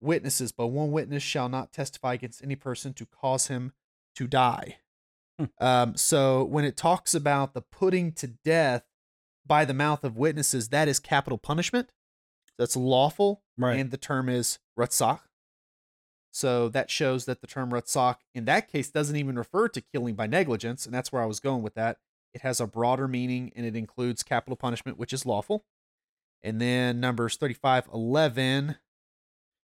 witnesses, 0.00 0.52
but 0.52 0.68
one 0.68 0.90
witness 0.90 1.22
shall 1.22 1.48
not 1.48 1.72
testify 1.72 2.14
against 2.14 2.42
any 2.42 2.56
person 2.56 2.92
to 2.94 3.06
cause 3.06 3.46
him 3.46 3.72
to 4.16 4.26
die. 4.26 4.78
Hmm. 5.38 5.44
Um, 5.60 5.96
so 5.96 6.42
when 6.44 6.64
it 6.64 6.76
talks 6.76 7.14
about 7.14 7.54
the 7.54 7.60
putting 7.62 8.12
to 8.12 8.26
death 8.26 8.84
by 9.46 9.64
the 9.64 9.74
mouth 9.74 10.02
of 10.02 10.16
witnesses, 10.16 10.70
that 10.70 10.88
is 10.88 10.98
capital 10.98 11.38
punishment. 11.38 11.92
That's 12.58 12.76
lawful, 12.76 13.42
Right. 13.56 13.78
and 13.78 13.90
the 13.90 13.96
term 13.98 14.28
is 14.28 14.58
ratzach. 14.78 15.20
So 16.32 16.68
that 16.70 16.90
shows 16.90 17.24
that 17.26 17.40
the 17.40 17.46
term 17.46 17.70
ratzach 17.70 18.16
in 18.34 18.46
that 18.46 18.70
case 18.70 18.90
doesn't 18.90 19.16
even 19.16 19.36
refer 19.38 19.68
to 19.68 19.80
killing 19.80 20.14
by 20.14 20.26
negligence, 20.26 20.84
and 20.86 20.94
that's 20.94 21.12
where 21.12 21.22
I 21.22 21.26
was 21.26 21.38
going 21.40 21.62
with 21.62 21.74
that. 21.74 21.98
It 22.36 22.42
has 22.42 22.60
a 22.60 22.66
broader 22.66 23.08
meaning 23.08 23.50
and 23.56 23.64
it 23.64 23.74
includes 23.74 24.22
capital 24.22 24.56
punishment, 24.56 24.98
which 24.98 25.14
is 25.14 25.24
lawful. 25.24 25.64
And 26.42 26.60
then 26.60 27.00
Numbers 27.00 27.36
35 27.36 27.88
11. 27.94 28.76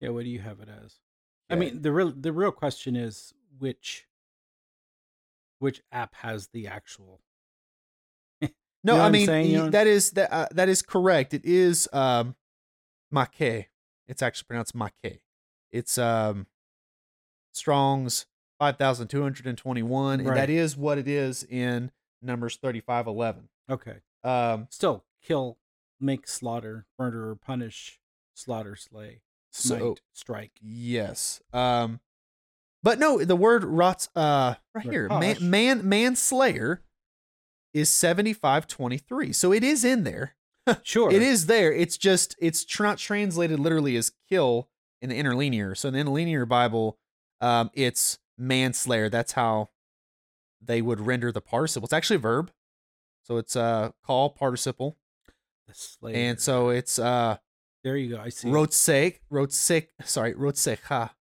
yeah. 0.02 0.10
What 0.10 0.26
do 0.26 0.30
you 0.30 0.40
have 0.40 0.60
it 0.60 0.68
as? 0.68 0.96
I 1.50 1.56
mean, 1.56 1.82
the 1.82 1.94
real 1.94 2.12
the 2.12 2.34
real 2.34 2.52
question 2.52 2.98
is 2.98 3.34
which 3.58 4.08
which 5.60 5.82
app 5.90 6.16
has 6.16 6.48
the 6.48 6.68
actual 6.68 7.22
no, 8.42 8.50
know 8.84 9.00
I 9.00 9.10
mean 9.10 9.26
saying, 9.26 9.72
that 9.72 9.88
is 9.88 10.12
that 10.12 10.34
uh, 10.34 10.48
that 10.52 10.68
is 10.68 10.82
correct. 10.82 11.34
It 11.34 11.46
is 11.46 11.88
um 11.94 12.36
Maquet. 13.10 13.70
It's 14.10 14.22
actually 14.22 14.48
pronounced 14.48 14.76
Maquet. 14.76 15.22
It's 15.72 15.98
um 15.98 16.46
Strong's 17.54 18.26
5221 18.60 20.20
and 20.20 20.36
that 20.36 20.50
is 20.50 20.76
what 20.76 20.98
it 20.98 21.08
is 21.08 21.46
in 21.46 21.90
Numbers 22.22 22.58
35 22.58 23.08
11. 23.08 23.50
okay. 23.70 23.98
Um 24.24 24.68
Still 24.70 25.04
kill, 25.24 25.58
make 26.00 26.28
slaughter, 26.28 26.86
murder, 26.98 27.36
punish, 27.36 28.00
slaughter, 28.34 28.76
slay, 28.76 29.22
smite, 29.52 29.80
so 29.80 29.96
strike. 30.14 30.52
yes. 30.62 31.42
Um 31.54 32.00
but 32.84 33.00
no, 33.00 33.24
the 33.24 33.36
word 33.36 33.64
rots 33.66 34.10
uh 34.16 34.56
right 34.74 34.86
here, 34.86 35.08
man, 35.10 35.38
man 35.50 35.88
manslayer 35.88 36.82
is 37.74 37.90
7523. 37.90 39.34
So 39.34 39.52
it 39.54 39.64
is 39.64 39.84
in 39.86 40.04
there. 40.04 40.36
Sure. 40.84 41.12
It 41.12 41.24
is 41.24 41.48
there. 41.48 41.74
It's 41.74 41.98
just 41.98 42.36
it's 42.40 42.64
tr- 42.64 42.84
not 42.84 42.98
translated 43.00 43.60
literally 43.60 43.96
as 43.98 44.12
kill 44.30 44.70
in 45.02 45.10
the 45.10 45.16
interlinear. 45.16 45.74
So 45.74 45.88
in 45.88 45.96
the 45.96 46.00
interlinear 46.00 46.46
Bible, 46.46 47.00
um, 47.42 47.72
it's 47.74 48.20
manslayer. 48.38 49.10
That's 49.10 49.32
how 49.32 49.70
they 50.62 50.82
would 50.82 51.02
render 51.02 51.32
the 51.32 51.42
participle. 51.42 51.86
It's 51.86 51.94
actually 51.94 52.18
a 52.18 52.20
verb, 52.20 52.52
so 53.24 53.38
it's 53.38 53.56
uh 53.56 53.92
Qal 54.08 54.36
participle, 54.36 54.98
and 56.04 56.40
so 56.40 56.70
it's 56.70 57.00
uh 57.00 57.38
there 57.84 57.96
you 57.96 58.16
go. 58.16 58.22
I 58.22 58.30
see. 58.30 58.48
rotsek 58.48 59.20
rotsek. 59.32 59.88
Sorry, 60.04 60.34
rotsecha. 60.34 61.12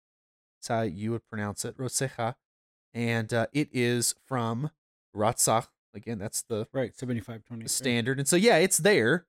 That's 0.57 0.67
how 0.67 0.81
you 0.81 1.11
would 1.11 1.25
pronounce 1.29 1.63
it, 1.63 1.77
rotsecha, 1.77 2.35
and 2.93 3.33
uh, 3.33 3.47
it 3.53 3.69
is 3.71 4.15
from 4.27 4.71
ratzach. 5.15 5.67
Again, 5.95 6.19
that's 6.19 6.41
the 6.41 6.67
right. 6.73 6.93
Seventy 6.95 7.21
five 7.21 7.45
twenty. 7.45 7.67
standard, 7.67 8.19
and 8.19 8.27
so 8.27 8.35
yeah, 8.35 8.57
it's 8.57 8.77
there. 8.77 9.25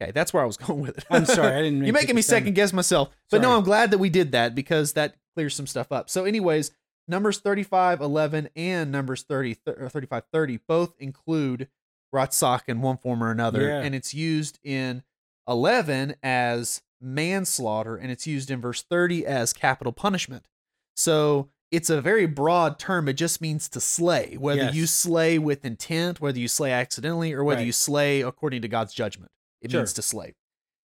Okay, 0.00 0.10
that's 0.10 0.32
where 0.32 0.42
I 0.42 0.46
was 0.46 0.56
going 0.58 0.80
with 0.80 0.98
it. 0.98 1.04
I'm 1.08 1.24
sorry. 1.24 1.54
I 1.54 1.62
didn't. 1.62 1.74
mean 1.78 1.84
You're 1.84 1.94
making 1.94 2.16
me 2.16 2.22
second 2.22 2.54
guess 2.54 2.72
myself. 2.72 3.10
But 3.30 3.42
no, 3.42 3.56
I'm 3.56 3.62
glad 3.62 3.92
that 3.92 3.98
we 3.98 4.10
did 4.10 4.32
that 4.32 4.54
because 4.54 4.94
that 4.94 5.16
clears 5.34 5.54
some 5.54 5.66
stuff 5.66 5.92
up. 5.92 6.10
So, 6.10 6.24
anyways, 6.24 6.72
numbers 7.08 7.38
35, 7.40 8.00
11, 8.00 8.48
and 8.56 8.90
numbers 8.92 9.22
30, 9.22 9.54
th- 9.56 9.76
or 9.78 9.88
35, 9.88 10.24
30 10.32 10.60
both 10.68 10.94
include 10.98 11.68
Ratsak 12.14 12.62
in 12.68 12.80
one 12.82 12.98
form 12.98 13.22
or 13.22 13.30
another. 13.30 13.62
Yeah. 13.68 13.80
And 13.80 13.94
it's 13.94 14.12
used 14.14 14.58
in 14.62 15.02
11 15.48 16.16
as 16.22 16.82
manslaughter, 17.00 17.96
and 17.96 18.10
it's 18.10 18.26
used 18.26 18.50
in 18.50 18.60
verse 18.60 18.82
30 18.82 19.26
as 19.26 19.52
capital 19.52 19.92
punishment. 19.92 20.46
So, 20.94 21.48
it's 21.70 21.88
a 21.88 22.02
very 22.02 22.26
broad 22.26 22.78
term. 22.78 23.08
It 23.08 23.14
just 23.14 23.40
means 23.40 23.66
to 23.70 23.80
slay, 23.80 24.36
whether 24.38 24.68
you 24.70 24.86
slay 24.86 25.38
with 25.38 25.64
intent, 25.64 26.20
whether 26.20 26.38
you 26.38 26.46
slay 26.46 26.70
accidentally, 26.70 27.32
or 27.32 27.42
whether 27.42 27.60
Right. 27.60 27.66
you 27.66 27.72
slay 27.72 28.20
according 28.20 28.60
to 28.60 28.68
God's 28.68 28.92
judgment. 28.92 29.32
It 29.62 29.70
Sure. 29.70 29.80
means 29.80 29.94
to 29.94 30.02
slay. 30.02 30.34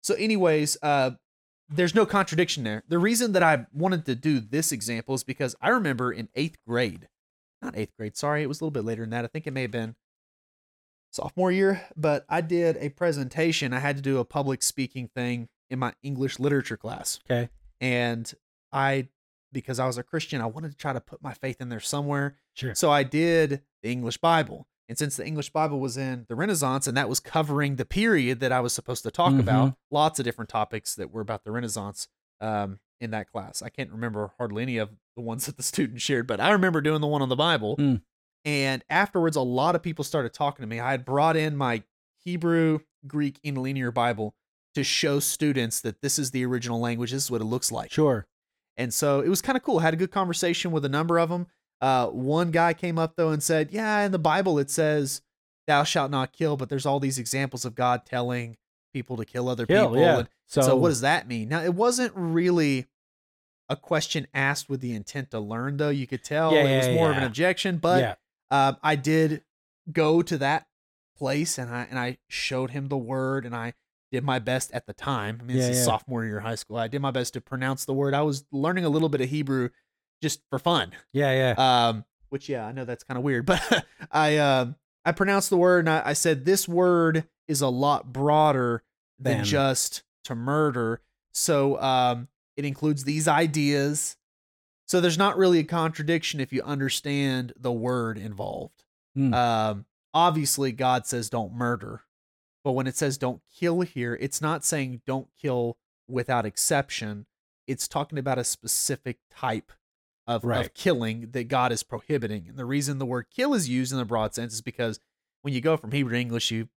So, 0.01 0.13
anyways, 0.15 0.77
uh, 0.81 1.11
there's 1.69 1.95
no 1.95 2.05
contradiction 2.05 2.63
there. 2.63 2.83
The 2.87 2.99
reason 2.99 3.33
that 3.33 3.43
I 3.43 3.65
wanted 3.73 4.05
to 4.05 4.15
do 4.15 4.39
this 4.39 4.71
example 4.71 5.15
is 5.15 5.23
because 5.23 5.55
I 5.61 5.69
remember 5.69 6.11
in 6.11 6.29
eighth 6.35 6.57
grade, 6.67 7.07
not 7.61 7.77
eighth 7.77 7.95
grade, 7.97 8.17
sorry, 8.17 8.43
it 8.43 8.47
was 8.47 8.59
a 8.59 8.63
little 8.63 8.71
bit 8.71 8.85
later 8.85 9.03
than 9.03 9.11
that. 9.11 9.25
I 9.25 9.27
think 9.27 9.45
it 9.45 9.53
may 9.53 9.63
have 9.63 9.71
been 9.71 9.95
sophomore 11.11 11.51
year, 11.51 11.85
but 11.95 12.25
I 12.29 12.41
did 12.41 12.77
a 12.77 12.89
presentation. 12.89 13.73
I 13.73 13.79
had 13.79 13.95
to 13.97 14.01
do 14.01 14.17
a 14.17 14.25
public 14.25 14.63
speaking 14.63 15.07
thing 15.07 15.49
in 15.69 15.79
my 15.79 15.93
English 16.01 16.39
literature 16.39 16.77
class. 16.77 17.19
Okay. 17.29 17.49
And 17.79 18.31
I, 18.71 19.07
because 19.51 19.79
I 19.79 19.85
was 19.87 19.97
a 19.97 20.03
Christian, 20.03 20.41
I 20.41 20.45
wanted 20.47 20.71
to 20.71 20.77
try 20.77 20.93
to 20.93 21.01
put 21.01 21.21
my 21.21 21.33
faith 21.33 21.61
in 21.61 21.69
there 21.69 21.79
somewhere. 21.79 22.35
Sure. 22.53 22.75
So 22.75 22.91
I 22.91 23.03
did 23.03 23.61
the 23.83 23.91
English 23.91 24.17
Bible. 24.17 24.67
And 24.89 24.97
since 24.97 25.15
the 25.15 25.25
English 25.25 25.51
Bible 25.51 25.79
was 25.79 25.95
in 25.97 26.25
the 26.27 26.35
Renaissance 26.35 26.87
and 26.87 26.97
that 26.97 27.07
was 27.07 27.19
covering 27.19 27.75
the 27.77 27.85
period 27.85 28.39
that 28.41 28.51
I 28.51 28.59
was 28.59 28.73
supposed 28.73 29.03
to 29.03 29.11
talk 29.11 29.33
Mhm. 29.33 29.39
about, 29.39 29.75
lots 29.91 30.19
of 30.19 30.25
different 30.25 30.49
topics 30.49 30.95
that 30.95 31.11
were 31.11 31.21
about 31.21 31.43
the 31.45 31.51
Renaissance 31.51 32.07
um, 32.41 32.79
in 32.99 33.11
that 33.11 33.29
class. 33.31 33.61
I 33.61 33.69
can't 33.69 33.91
remember 33.91 34.31
hardly 34.37 34.63
any 34.63 34.77
of 34.77 34.89
the 35.15 35.21
ones 35.21 35.45
that 35.45 35.57
the 35.57 35.63
students 35.63 36.01
shared, 36.03 36.25
but 36.27 36.39
I 36.41 36.49
remember 36.51 36.81
doing 36.81 37.01
the 37.01 37.07
one 37.07 37.21
on 37.21 37.29
the 37.29 37.35
Bible. 37.35 37.75
Hmm. 37.75 37.95
And 38.45 38.83
afterwards, 38.89 39.35
a 39.35 39.41
lot 39.41 39.75
of 39.75 39.83
people 39.83 40.03
started 40.03 40.33
talking 40.33 40.63
to 40.63 40.67
me. 40.67 40.79
I 40.79 40.91
had 40.91 41.05
brought 41.05 41.35
in 41.37 41.55
my 41.55 41.83
Hebrew, 42.23 42.79
Greek, 43.05 43.39
interlinear 43.43 43.91
Bible 43.91 44.33
to 44.75 44.83
show 44.83 45.19
students 45.19 45.81
that 45.81 46.01
this 46.01 46.17
is 46.17 46.31
the 46.31 46.45
original 46.45 46.79
language. 46.79 47.11
This 47.11 47.25
is 47.25 47.31
what 47.31 47.41
it 47.41 47.45
looks 47.45 47.71
like. 47.71 47.91
Sure. 47.91 48.25
And 48.77 48.93
so 48.93 49.19
it 49.19 49.27
was 49.29 49.41
kind 49.41 49.57
of 49.57 49.63
cool. 49.63 49.79
I 49.79 49.83
had 49.83 49.93
a 49.93 49.97
good 49.97 50.11
conversation 50.11 50.71
with 50.71 50.85
a 50.85 50.89
number 50.89 51.19
of 51.19 51.29
them. 51.29 51.47
Uh, 51.81 52.07
one 52.07 52.51
guy 52.51 52.73
came 52.73 52.97
up 52.97 53.15
though 53.15 53.29
and 53.29 53.41
said, 53.41 53.69
"Yeah, 53.71 54.01
in 54.01 54.11
the 54.11 54.19
Bible 54.19 54.59
it 54.59 54.69
says 54.69 55.21
thou 55.67 55.83
shalt 55.83 56.11
not 56.11 56.33
kill, 56.33 56.57
but 56.57 56.69
there's 56.69 56.85
all 56.85 56.99
these 56.99 57.17
examples 57.19 57.63
of 57.65 57.75
God 57.75 58.05
telling 58.05 58.57
people 58.93 59.15
to 59.17 59.25
kill 59.25 59.47
other 59.47 59.65
Kill. 59.65 59.87
people." 59.89 59.99
Yeah. 60.01 60.17
And 60.19 60.29
So, 60.47 60.61
so, 60.61 60.75
what 60.75 60.89
does 60.89 61.01
that 61.01 61.27
mean? 61.27 61.49
Now, 61.49 61.63
it 61.63 61.73
wasn't 61.73 62.11
really 62.15 62.87
a 63.69 63.75
question 63.75 64.27
asked 64.33 64.67
with 64.67 64.81
the 64.81 64.93
intent 64.93 65.31
to 65.31 65.39
learn, 65.39 65.77
though. 65.77 65.89
You 65.89 66.07
could 66.07 66.23
tell 66.23 66.53
Yeah, 66.53 66.63
it 66.63 66.77
was 66.77 66.87
yeah, 66.87 66.95
more 66.95 67.11
of 67.11 67.17
an 67.17 67.23
objection, 67.23 67.77
but 67.77 68.01
yeah. 68.01 68.15
um, 68.67 68.77
I 68.81 68.95
did 68.95 69.43
go 69.91 70.21
to 70.21 70.37
that 70.39 70.67
place 71.17 71.57
and 71.57 71.69
I 71.73 71.87
and 71.89 71.99
I 71.99 72.17
showed 72.27 72.71
him 72.71 72.87
the 72.87 72.97
word 72.97 73.45
and 73.45 73.55
I 73.55 73.73
did 74.11 74.23
my 74.23 74.39
best 74.39 74.71
at 74.71 74.87
the 74.87 74.93
time. 74.93 75.37
I 75.39 75.43
mean, 75.43 75.57
Yeah, 75.57 75.67
this 75.67 75.77
is 75.77 75.77
yeah. 75.79 75.91
sophomore 75.91 76.25
year 76.25 76.37
of 76.37 76.43
high 76.43 76.55
school. 76.55 76.77
I 76.77 76.87
did 76.87 77.01
my 77.01 77.11
best 77.11 77.33
to 77.35 77.41
pronounce 77.41 77.85
the 77.85 77.93
word. 77.93 78.13
I 78.13 78.21
was 78.23 78.45
learning 78.51 78.85
a 78.85 78.89
little 78.89 79.09
bit 79.09 79.21
of 79.21 79.29
Hebrew 79.29 79.69
just 80.21 80.41
for 80.49 80.59
fun. 80.59 80.91
Yeah. 81.13 81.53
Yeah. 81.57 81.87
Um, 81.87 82.05
which 82.29 82.47
yeah, 82.49 82.65
I 82.65 82.71
know 82.71 82.85
that's 82.85 83.03
kind 83.03 83.17
of 83.17 83.23
weird, 83.23 83.45
but 83.47 83.85
I 84.11 84.37
um 84.37 84.75
I 85.05 85.11
pronounced 85.11 85.49
the 85.49 85.57
word 85.57 85.79
and 85.79 85.89
I, 85.89 86.01
I 86.05 86.13
said 86.13 86.45
this 86.45 86.67
word 86.67 87.25
is 87.47 87.61
a 87.61 87.69
lot 87.69 88.11
broader 88.13 88.83
than 89.19 89.37
Than- 89.37 89.45
just 89.45 90.03
to 90.25 90.35
murder. 90.35 91.01
So 91.31 91.79
um 91.81 92.27
it 92.55 92.65
includes 92.65 93.03
these 93.03 93.27
ideas. 93.27 94.17
So 94.85 94.99
there's 94.99 95.17
not 95.17 95.37
really 95.37 95.59
a 95.59 95.63
contradiction 95.63 96.39
if 96.39 96.51
you 96.51 96.61
understand 96.63 97.53
the 97.59 97.71
word 97.71 98.17
involved. 98.17 98.83
Hmm. 99.15 99.33
Um 99.33 99.85
obviously 100.13 100.71
God 100.71 101.07
says 101.07 101.29
don't 101.29 101.53
murder. 101.53 102.01
But 102.63 102.73
when 102.73 102.87
it 102.87 102.97
says 102.97 103.17
don't 103.17 103.41
kill 103.57 103.81
here, 103.81 104.17
it's 104.19 104.41
not 104.41 104.65
saying 104.65 105.01
don't 105.07 105.29
kill 105.41 105.77
without 106.07 106.45
exception. 106.45 107.25
It's 107.67 107.87
talking 107.87 108.19
about 108.19 108.37
a 108.37 108.43
specific 108.43 109.17
type 109.31 109.71
of, 110.29 110.43
Right. 110.43 110.63
of 110.63 110.73
killing 110.75 111.31
that 111.31 111.47
God 111.47 111.71
is 111.71 111.81
prohibiting. 111.81 112.47
And 112.47 112.57
the 112.57 112.65
reason 112.65 112.99
the 112.99 113.05
word 113.05 113.25
kill 113.35 113.55
is 113.55 113.67
used 113.67 113.91
in 113.91 113.97
the 113.97 114.05
broad 114.05 114.35
sense 114.35 114.53
is 114.53 114.61
because 114.61 114.99
when 115.41 115.55
you 115.55 115.59
go 115.59 115.75
from 115.75 115.91
Hebrew 115.91 116.13
to 116.13 116.19
English, 116.19 116.51
you 116.51 116.69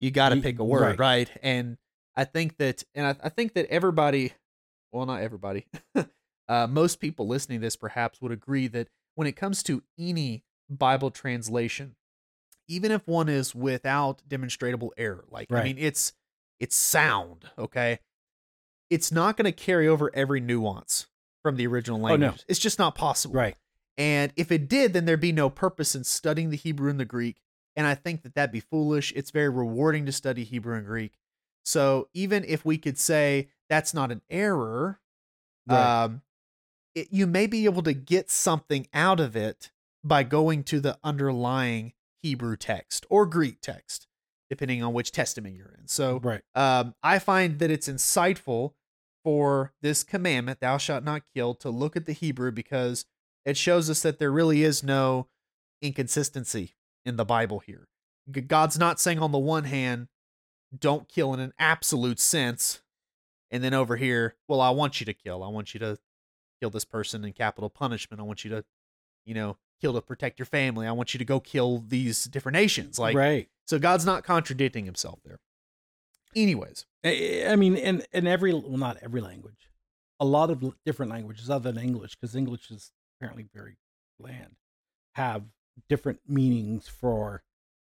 you 0.00 0.10
got 0.10 0.30
to 0.30 0.36
pick 0.36 0.58
a 0.58 0.64
word, 0.64 0.98
right. 0.98 0.98
right. 0.98 1.30
And 1.42 1.78
I 2.14 2.24
think 2.24 2.58
that, 2.58 2.84
and 2.94 3.06
I, 3.06 3.16
I 3.22 3.28
think 3.30 3.54
that 3.54 3.66
everybody, 3.70 4.34
well, 4.92 5.06
not 5.06 5.22
everybody, 5.22 5.66
uh, 6.48 6.66
most 6.66 6.96
people 7.00 7.26
listening 7.26 7.60
to 7.60 7.66
this 7.66 7.76
perhaps 7.76 8.20
would 8.20 8.32
agree 8.32 8.66
that 8.66 8.88
when 9.14 9.26
it 9.26 9.36
comes 9.36 9.62
to 9.62 9.82
any 9.98 10.44
Bible 10.68 11.10
translation, 11.10 11.94
even 12.68 12.90
if 12.90 13.06
one 13.06 13.30
is 13.30 13.54
without 13.54 14.20
demonstrable 14.28 14.92
error, 14.98 15.24
like 15.30 15.50
I 15.52 15.62
mean, 15.62 15.78
it's 15.78 16.12
it's 16.58 16.76
sound, 16.76 17.48
okay. 17.56 18.00
It's 18.90 19.10
not 19.10 19.36
going 19.36 19.46
to 19.46 19.52
carry 19.52 19.88
over 19.88 20.10
every 20.14 20.40
nuance 20.40 21.06
from 21.46 21.54
the 21.56 21.66
original 21.68 21.98
Oh, 22.04 22.16
no. 22.16 22.26
language. 22.26 22.44
It's 22.48 22.58
just 22.58 22.76
not 22.80 22.96
possible. 22.96 23.36
right. 23.36 23.56
And 23.96 24.32
if 24.36 24.50
it 24.50 24.68
did, 24.68 24.92
then 24.94 25.04
there'd 25.04 25.20
be 25.20 25.30
no 25.30 25.48
purpose 25.48 25.94
in 25.94 26.02
studying 26.02 26.50
the 26.50 26.56
Hebrew 26.56 26.90
and 26.90 26.98
the 26.98 27.04
Greek. 27.04 27.40
And 27.76 27.86
I 27.86 27.94
think 27.94 28.22
that 28.24 28.34
that'd 28.34 28.50
be 28.52 28.58
foolish. 28.60 29.12
It's 29.14 29.30
very 29.30 29.48
rewarding 29.48 30.06
to 30.06 30.12
study 30.12 30.42
Hebrew 30.42 30.76
and 30.76 30.84
Greek. 30.84 31.12
So 31.64 32.08
even 32.12 32.44
if 32.48 32.64
we 32.64 32.78
could 32.78 32.98
say 32.98 33.48
that's 33.70 33.94
not 33.94 34.10
an 34.10 34.22
error, 34.28 35.00
Right. 35.68 36.04
um, 36.04 36.22
it, 36.96 37.08
you 37.12 37.26
may 37.28 37.46
be 37.46 37.64
able 37.64 37.82
to 37.84 37.92
get 37.94 38.28
something 38.30 38.88
out 38.92 39.20
of 39.20 39.36
it 39.36 39.70
by 40.02 40.24
going 40.24 40.64
to 40.64 40.80
the 40.80 40.98
underlying 41.04 41.92
Hebrew 42.22 42.56
text 42.56 43.06
or 43.08 43.24
Greek 43.24 43.60
text, 43.60 44.08
depending 44.50 44.82
on 44.82 44.92
which 44.94 45.12
testament 45.12 45.54
you're 45.56 45.74
in. 45.78 45.86
So 45.86 46.18
right. 46.22 46.42
um, 46.56 46.94
I 47.04 47.18
find 47.20 47.60
that 47.60 47.70
it's 47.70 47.88
insightful 47.88 48.72
for 49.26 49.72
this 49.82 50.04
commandment, 50.04 50.60
thou 50.60 50.78
shalt 50.78 51.02
not 51.02 51.22
kill, 51.34 51.52
to 51.52 51.68
look 51.68 51.96
at 51.96 52.06
the 52.06 52.12
Hebrew 52.12 52.52
because 52.52 53.06
it 53.44 53.56
shows 53.56 53.90
us 53.90 54.02
that 54.02 54.20
there 54.20 54.30
really 54.30 54.62
is 54.62 54.84
no 54.84 55.26
inconsistency 55.82 56.76
in 57.04 57.16
the 57.16 57.24
Bible 57.24 57.58
here. 57.58 57.88
God's 58.46 58.78
not 58.78 59.00
saying, 59.00 59.18
on 59.18 59.32
the 59.32 59.38
one 59.38 59.64
hand, 59.64 60.06
don't 60.78 61.08
kill 61.08 61.34
in 61.34 61.40
an 61.40 61.52
absolute 61.58 62.20
sense, 62.20 62.82
And 63.50 63.64
then 63.64 63.74
over 63.74 63.96
here, 63.96 64.36
well, 64.48 64.60
I 64.60 64.70
want 64.70 65.00
you 65.00 65.06
to 65.06 65.14
kill. 65.14 65.42
I 65.42 65.48
want 65.48 65.74
you 65.74 65.80
to 65.80 65.98
kill 66.60 66.70
this 66.70 66.84
person 66.84 67.24
in 67.24 67.32
capital 67.32 67.70
punishment. 67.70 68.20
I 68.20 68.24
want 68.24 68.44
you 68.44 68.50
to, 68.50 68.64
you 69.24 69.34
know, 69.34 69.56
kill 69.80 69.94
to 69.94 70.00
protect 70.00 70.38
your 70.38 70.46
family. 70.46 70.86
I 70.86 70.92
want 70.92 71.14
you 71.14 71.18
to 71.18 71.24
go 71.24 71.40
kill 71.40 71.84
these 71.86 72.24
different 72.24 72.54
nations. 72.54 72.98
Like, 72.98 73.16
right. 73.16 73.48
so 73.66 73.78
God's 73.78 74.06
not 74.06 74.24
contradicting 74.24 74.84
himself 74.84 75.20
there. 75.24 75.38
Anyways, 76.34 76.86
I 77.04 77.46
I 77.48 77.56
mean, 77.56 77.76
in 77.76 78.02
in 78.12 78.26
every 78.26 78.52
well, 78.52 78.78
not 78.78 78.98
every 79.02 79.20
language, 79.20 79.70
a 80.20 80.24
lot 80.24 80.50
of 80.50 80.74
different 80.84 81.10
languages 81.10 81.50
other 81.50 81.72
than 81.72 81.82
English, 81.82 82.16
because 82.16 82.34
English 82.34 82.70
is 82.70 82.92
apparently 83.16 83.46
very 83.54 83.76
bland, 84.18 84.56
have 85.14 85.44
different 85.88 86.20
meanings 86.26 86.88
for. 86.88 87.42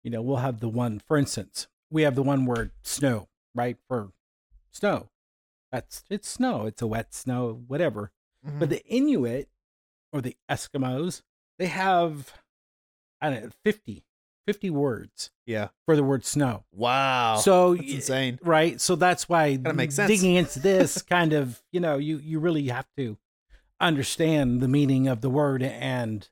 You 0.03 0.09
know, 0.09 0.23
we'll 0.23 0.37
have 0.37 0.61
the 0.61 0.69
one, 0.69 0.99
for 1.07 1.15
instance, 1.15 1.67
we 1.91 2.01
have 2.01 2.15
the 2.15 2.23
one 2.23 2.47
word 2.47 2.71
snow, 2.81 3.27
right? 3.53 3.77
For 3.87 4.09
snow, 4.71 5.09
that's 5.71 6.03
it's 6.09 6.27
snow. 6.27 6.65
It's 6.65 6.81
a 6.81 6.87
wet 6.87 7.13
snow, 7.13 7.61
whatever. 7.67 8.11
But 8.43 8.51
mm-hmm. 8.51 8.65
the 8.69 8.85
Inuit 8.87 9.49
or 10.11 10.21
the 10.21 10.35
Eskimos, 10.49 11.21
they 11.59 11.67
have 11.67 12.33
I 13.21 13.29
don't 13.29 13.43
know 13.43 13.51
50, 13.63 14.03
50 14.47 14.69
words 14.69 15.31
yeah. 15.45 15.69
for 15.85 15.95
the 15.95 16.03
word 16.03 16.25
snow. 16.25 16.65
Wow. 16.71 17.37
So 17.37 17.75
that's 17.75 17.91
insane. 17.91 18.39
right? 18.43 18.79
So 18.81 18.95
that's 18.95 19.29
why 19.29 19.51
Kinda 19.51 19.73
makes 19.73 19.95
sense. 19.95 20.07
digging 20.09 20.35
into 20.35 20.59
this 20.59 21.01
kind 21.01 21.33
of, 21.33 21.61
you 21.71 21.79
know, 21.79 21.97
you 21.97 22.17
you 22.17 22.39
really 22.39 22.67
have 22.67 22.87
to 22.97 23.17
understand 23.79 24.61
the 24.61 24.67
meaning 24.67 25.07
of 25.07 25.21
the 25.21 25.29
word 25.29 25.63
and 25.63 26.29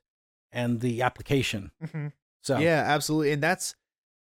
and 0.52 0.80
the 0.80 1.02
application. 1.02 1.70
hmm 1.92 2.08
So 2.42 2.58
Yeah, 2.58 2.84
absolutely. 2.86 3.32
And 3.32 3.42
that's 3.42 3.74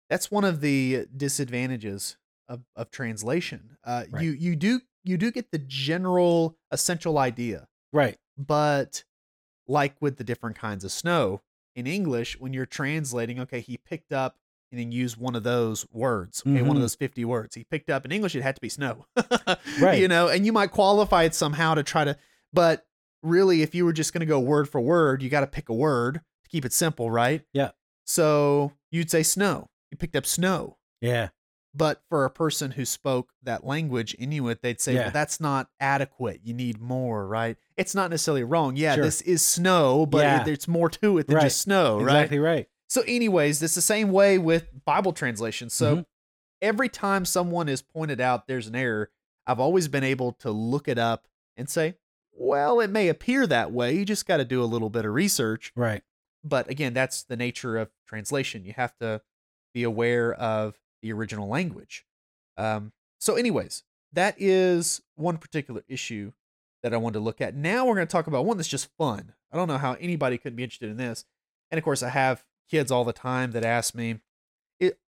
that's 0.10 0.29
one 0.29 0.44
of 0.44 0.62
the 0.62 1.08
disadvantages 1.15 2.17
of, 2.48 2.62
of 2.75 2.91
translation. 2.91 3.77
Uh, 3.84 4.05
Right. 4.10 4.24
You 4.24 4.32
you 4.32 4.55
do 4.55 4.82
you 5.03 5.17
do 5.17 5.32
get 5.32 5.51
the 5.51 5.60
general 5.60 6.58
essential 6.72 7.17
idea, 7.17 7.67
right, 7.94 8.17
but 8.38 9.03
like 9.67 9.96
with 10.01 10.17
the 10.17 10.24
different 10.24 10.58
kinds 10.58 10.84
of 10.84 10.91
snow 10.91 11.41
in 11.75 11.88
English, 11.88 12.39
when 12.39 12.53
you're 12.53 12.65
translating, 12.65 13.39
okay, 13.41 13.60
he 13.60 13.77
picked 13.77 14.12
up 14.13 14.38
and 14.72 14.79
then 14.79 14.91
used 14.91 15.17
one 15.17 15.36
of 15.36 15.44
those 15.44 15.86
words, 15.91 16.41
okay, 16.46 16.62
one 16.62 16.72
Mhm. 16.72 16.75
of 16.75 16.82
those 16.82 16.96
50 16.96 17.24
words. 17.25 17.55
He 17.55 17.63
picked 17.63 17.89
up 17.89 18.03
in 18.05 18.12
English, 18.12 18.36
it 18.36 18.41
had 18.41 18.55
to 18.55 18.62
be 18.62 18.70
snow. 18.70 19.05
Right. 19.79 20.00
You 20.00 20.08
know, 20.08 20.27
and 20.29 20.46
you 20.46 20.53
might 20.53 20.72
qualify 20.72 21.24
it 21.24 21.36
somehow 21.36 21.74
to 21.75 21.84
try 21.84 22.05
to, 22.05 22.17
but 22.53 22.86
really, 23.22 23.62
if 23.62 23.75
you 23.75 23.84
were 23.86 23.94
just 23.94 24.13
going 24.13 24.22
to 24.22 24.25
go 24.25 24.39
word 24.39 24.70
for 24.70 24.79
word, 24.82 25.22
you 25.22 25.29
got 25.29 25.41
to 25.41 25.48
pick 25.48 25.67
a 25.70 25.74
word 25.74 26.22
to 26.44 26.50
keep 26.50 26.63
it 26.65 26.72
simple, 26.74 27.12
right? 27.12 27.44
Yeah. 27.53 27.72
So 28.05 28.72
you'd 28.91 29.12
say 29.12 29.24
snow. 29.24 29.70
You 29.91 29.98
picked 29.98 30.15
up 30.15 30.25
snow. 30.25 30.77
yeah, 31.01 31.29
But 31.77 32.01
for 32.08 32.24
a 32.24 32.29
person 32.29 32.72
who 32.72 32.86
spoke 32.86 33.32
that 33.44 33.65
language, 33.65 34.15
Inuit, 34.17 34.62
they'd 34.62 34.79
say, 34.79 34.94
Yeah. 34.94 35.01
well, 35.03 35.12
that's 35.12 35.41
not 35.41 35.70
adequate. 35.79 36.39
You 36.44 36.53
need 36.53 36.79
more, 36.79 37.27
right? 37.27 37.58
It's 37.75 37.94
not 37.94 38.10
necessarily 38.10 38.44
wrong. 38.44 38.77
Yeah, 38.77 38.96
Sure. 38.96 39.03
this 39.03 39.22
is 39.22 39.46
snow, 39.46 40.05
but 40.05 40.20
Yeah. 40.20 40.41
it, 40.41 40.46
there's 40.46 40.67
more 40.70 40.89
to 40.89 41.17
it 41.17 41.27
than 41.27 41.36
Right. 41.36 41.44
just 41.44 41.62
snow, 41.62 41.98
right? 42.00 42.15
exactly 42.22 42.39
right. 42.39 42.70
So, 42.88 43.01
anyways, 43.01 43.62
it's 43.62 43.75
the 43.75 43.82
same 43.82 44.12
way 44.12 44.38
with 44.38 44.70
Bible 44.86 45.12
translation. 45.12 45.70
So, 45.70 45.98
Mhm. 45.98 46.05
every 46.62 46.88
time 46.88 47.25
someone 47.25 47.67
is 47.67 47.82
pointed 47.82 48.22
out 48.22 48.48
there's 48.48 48.67
an 48.67 48.75
error, 48.75 49.12
I've 49.46 49.60
always 49.60 49.88
been 49.89 50.03
able 50.03 50.32
to 50.34 50.51
look 50.51 50.88
it 50.88 50.98
up 50.98 51.27
and 51.58 51.70
say, 51.70 51.98
well, 52.32 52.79
it 52.79 52.89
may 52.89 53.10
appear 53.10 53.46
that 53.48 53.72
way. 53.72 53.94
You 53.96 54.05
just 54.05 54.25
got 54.25 54.38
to 54.38 54.46
do 54.46 54.63
a 54.63 54.65
little 54.65 54.89
bit 54.89 55.03
of 55.05 55.13
research. 55.13 55.72
Right, 55.75 56.03
But 56.44 56.70
again, 56.70 56.94
that's 56.94 57.24
the 57.24 57.36
nature 57.36 57.77
of 57.77 57.89
translation. 58.08 58.63
You 58.65 58.74
have 58.74 58.96
to 59.00 59.22
be 59.74 59.84
aware 59.84 60.34
of 60.34 60.79
the 61.01 61.11
original 61.13 61.47
language. 61.47 62.05
Um, 62.57 62.91
so, 63.19 63.35
anyways, 63.35 63.83
that 64.13 64.35
is 64.37 65.01
one 65.15 65.37
particular 65.37 65.83
issue 65.87 66.31
that 66.83 66.93
I 66.93 66.97
wanted 66.97 67.15
to 67.15 67.19
look 67.19 67.41
at. 67.41 67.55
Now 67.55 67.86
we're 67.86 67.95
going 67.95 68.08
to 68.08 68.12
talk 68.12 68.27
about 68.27 68.45
one 68.45 68.58
that's 68.58 68.69
just 68.69 68.89
fun. 68.97 69.34
I 69.51 69.58
don't 69.58 69.67
know 69.67 69.77
how 69.77 69.93
anybody 69.93 70.38
could 70.38 70.55
be 70.55 70.63
interested 70.63 70.89
in 70.89 70.97
this. 70.97 71.25
And 71.71 71.77
of 71.77 71.84
course, 71.84 72.03
I 72.03 72.10
have 72.10 72.43
kids 72.69 72.91
all 72.91 73.03
the 73.03 73.13
time 73.13 73.51
that 73.51 73.65
ask 73.65 73.95
me, 73.95 74.19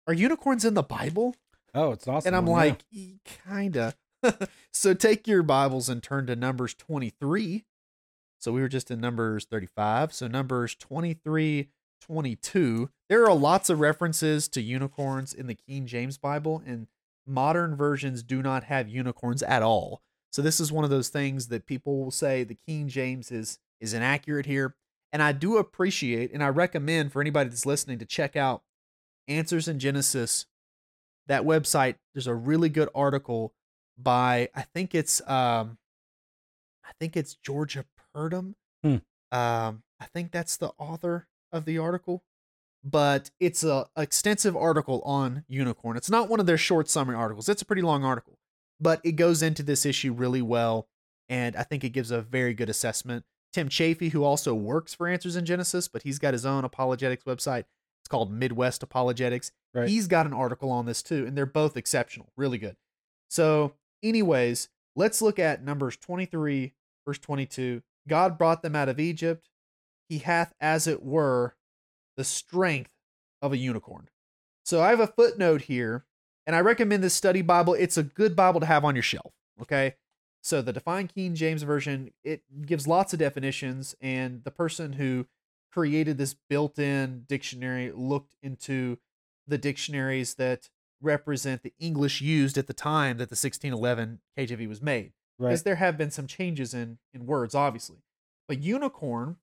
"Are 0.06 0.14
unicorns 0.14 0.64
in 0.64 0.74
the 0.74 0.82
Bible?" 0.82 1.34
Oh, 1.74 1.90
it's 1.90 2.06
awesome. 2.06 2.28
And 2.28 2.36
I'm 2.36 2.46
one, 2.46 2.64
yeah. 2.64 2.70
like, 2.70 2.84
"E- 2.92 3.18
"Kinda." 3.24 3.94
so 4.72 4.94
take 4.94 5.26
your 5.26 5.42
Bibles 5.42 5.88
and 5.88 6.02
turn 6.02 6.26
to 6.26 6.36
Numbers 6.36 6.74
23. 6.74 7.64
So 8.38 8.52
we 8.52 8.60
were 8.60 8.68
just 8.68 8.90
in 8.90 9.00
Numbers 9.00 9.46
35. 9.46 10.12
So 10.12 10.28
Numbers 10.28 10.74
23, 10.74 11.68
22. 12.06 12.90
There 13.08 13.24
are 13.24 13.34
lots 13.34 13.70
of 13.70 13.80
references 13.80 14.48
to 14.48 14.60
unicorns 14.60 15.32
in 15.32 15.46
the 15.46 15.54
King 15.54 15.86
James 15.86 16.18
Bible, 16.18 16.62
and 16.66 16.86
modern 17.26 17.76
versions 17.76 18.22
do 18.22 18.42
not 18.42 18.64
have 18.64 18.88
unicorns 18.88 19.42
at 19.42 19.62
all. 19.62 20.02
So 20.30 20.42
this 20.42 20.60
is 20.60 20.72
one 20.72 20.84
of 20.84 20.90
those 20.90 21.08
things 21.08 21.48
that 21.48 21.66
people 21.66 22.02
will 22.02 22.10
say 22.10 22.44
the 22.44 22.58
King 22.66 22.88
James 22.88 23.30
is 23.30 23.58
is 23.80 23.94
inaccurate 23.94 24.46
here. 24.46 24.74
And 25.12 25.22
I 25.22 25.32
do 25.32 25.58
appreciate 25.58 26.32
and 26.32 26.42
I 26.42 26.48
recommend 26.48 27.12
for 27.12 27.20
anybody 27.20 27.50
that's 27.50 27.66
listening 27.66 27.98
to 28.00 28.04
check 28.04 28.36
out 28.36 28.62
Answers 29.28 29.68
in 29.68 29.78
Genesis. 29.78 30.46
That 31.28 31.44
website, 31.44 31.94
there's 32.12 32.26
a 32.26 32.34
really 32.34 32.68
good 32.68 32.88
article 32.94 33.54
by 33.96 34.48
I 34.54 34.62
think 34.62 34.94
it's 34.94 35.20
um 35.28 35.78
I 36.84 36.90
think 36.98 37.16
it's 37.16 37.34
Georgia 37.36 37.84
Purdom. 38.14 38.54
Hmm. 38.82 38.96
Um 39.30 39.84
I 40.00 40.06
think 40.12 40.32
that's 40.32 40.56
the 40.56 40.72
author 40.78 41.28
of 41.54 41.64
the 41.64 41.78
article. 41.78 42.22
But 42.84 43.30
it's 43.40 43.64
a 43.64 43.86
extensive 43.96 44.54
article 44.54 45.00
on 45.06 45.44
unicorn. 45.48 45.96
It's 45.96 46.10
not 46.10 46.28
one 46.28 46.38
of 46.38 46.44
their 46.44 46.58
short 46.58 46.90
summary 46.90 47.16
articles. 47.16 47.48
It's 47.48 47.62
a 47.62 47.66
pretty 47.66 47.80
long 47.80 48.04
article, 48.04 48.38
but 48.78 49.00
it 49.02 49.12
goes 49.12 49.42
into 49.42 49.62
this 49.62 49.86
issue 49.86 50.12
really 50.12 50.42
well 50.42 50.86
and 51.28 51.56
I 51.56 51.62
think 51.62 51.84
it 51.84 51.90
gives 51.90 52.10
a 52.10 52.20
very 52.20 52.54
good 52.54 52.68
assessment. 52.68 53.24
Tim 53.52 53.68
Chaffey, 53.68 54.10
who 54.10 54.24
also 54.24 54.54
works 54.54 54.94
for 54.94 55.06
Answers 55.06 55.36
in 55.36 55.44
Genesis, 55.44 55.88
but 55.88 56.02
he's 56.02 56.18
got 56.18 56.34
his 56.34 56.44
own 56.44 56.64
apologetics 56.64 57.24
website. 57.24 57.64
It's 58.02 58.08
called 58.08 58.32
Midwest 58.32 58.82
Apologetics. 58.82 59.52
Right. 59.72 59.88
He's 59.88 60.06
got 60.06 60.26
an 60.26 60.32
article 60.32 60.70
on 60.70 60.86
this 60.86 61.02
too, 61.02 61.24
and 61.26 61.36
they're 61.36 61.46
both 61.46 61.76
exceptional, 61.76 62.32
really 62.36 62.58
good. 62.58 62.76
So, 63.28 63.74
anyways, 64.02 64.68
let's 64.96 65.22
look 65.22 65.38
at 65.38 65.64
Numbers 65.64 65.96
23, 65.96 66.74
verse 67.06 67.18
22. 67.18 67.82
God 68.06 68.36
brought 68.36 68.62
them 68.62 68.76
out 68.76 68.88
of 68.88 69.00
Egypt. 69.00 69.48
He 70.08 70.18
hath, 70.18 70.54
as 70.60 70.86
it 70.86 71.02
were, 71.02 71.56
the 72.16 72.24
strength 72.24 72.90
of 73.42 73.52
a 73.52 73.56
unicorn. 73.56 74.08
So, 74.64 74.82
I 74.82 74.90
have 74.90 75.00
a 75.00 75.06
footnote 75.06 75.62
here, 75.62 76.04
and 76.46 76.54
I 76.56 76.60
recommend 76.60 77.02
this 77.02 77.14
study 77.14 77.42
Bible. 77.42 77.74
It's 77.74 77.96
a 77.96 78.02
good 78.02 78.34
Bible 78.36 78.60
to 78.60 78.66
have 78.66 78.84
on 78.84 78.94
your 78.96 79.02
shelf. 79.02 79.32
Okay. 79.60 79.94
So, 80.42 80.60
the 80.62 80.72
Defined 80.72 81.14
King 81.14 81.34
James 81.34 81.62
Version, 81.62 82.10
it 82.22 82.42
gives 82.66 82.86
lots 82.86 83.12
of 83.12 83.18
definitions, 83.18 83.94
and 84.00 84.44
the 84.44 84.50
person 84.50 84.94
who 84.94 85.26
created 85.72 86.18
this 86.18 86.34
built 86.48 86.78
in 86.78 87.24
dictionary 87.28 87.90
looked 87.92 88.36
into 88.42 88.98
the 89.46 89.58
dictionaries 89.58 90.34
that 90.34 90.68
represent 91.02 91.62
the 91.62 91.72
English 91.78 92.20
used 92.20 92.56
at 92.56 92.66
the 92.66 92.72
time 92.72 93.18
that 93.18 93.28
the 93.28 93.34
1611 93.34 94.20
KJV 94.38 94.68
was 94.68 94.80
made. 94.80 95.12
right, 95.38 95.48
Because 95.48 95.64
there 95.64 95.74
have 95.74 95.98
been 95.98 96.10
some 96.10 96.26
changes 96.26 96.72
in, 96.72 96.98
in 97.12 97.26
words, 97.26 97.54
obviously. 97.54 97.98
But 98.48 98.60
unicorn, 98.62 99.36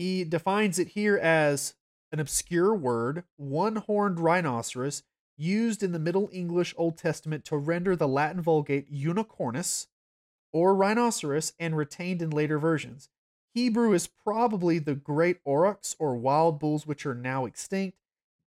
he 0.00 0.24
defines 0.24 0.78
it 0.78 0.88
here 0.88 1.18
as 1.18 1.74
an 2.10 2.20
obscure 2.20 2.74
word, 2.74 3.22
one 3.36 3.76
horned 3.76 4.18
rhinoceros, 4.18 5.02
used 5.36 5.82
in 5.82 5.92
the 5.92 5.98
Middle 5.98 6.30
English 6.32 6.74
Old 6.78 6.96
Testament 6.96 7.44
to 7.44 7.58
render 7.58 7.94
the 7.94 8.08
Latin 8.08 8.40
Vulgate 8.40 8.90
unicornus 8.90 9.88
or 10.54 10.74
rhinoceros 10.74 11.52
and 11.60 11.76
retained 11.76 12.22
in 12.22 12.30
later 12.30 12.58
versions. 12.58 13.10
Hebrew 13.52 13.92
is 13.92 14.06
probably 14.06 14.78
the 14.78 14.94
great 14.94 15.36
aurochs 15.44 15.94
or 15.98 16.16
wild 16.16 16.58
bulls, 16.58 16.86
which 16.86 17.04
are 17.04 17.14
now 17.14 17.44
extinct, 17.44 17.98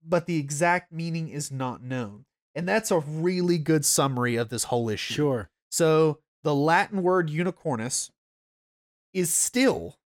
but 0.02 0.24
the 0.24 0.38
exact 0.38 0.92
meaning 0.92 1.28
is 1.28 1.52
not 1.52 1.82
known. 1.82 2.24
And 2.54 2.66
that's 2.66 2.90
a 2.90 3.00
really 3.00 3.58
good 3.58 3.84
summary 3.84 4.36
of 4.36 4.48
this 4.48 4.64
whole 4.64 4.88
issue. 4.88 5.12
sure. 5.12 5.50
So 5.70 6.20
the 6.42 6.54
Latin 6.54 7.02
word 7.02 7.28
unicornus 7.28 8.10
is 9.12 9.30
still 9.30 9.98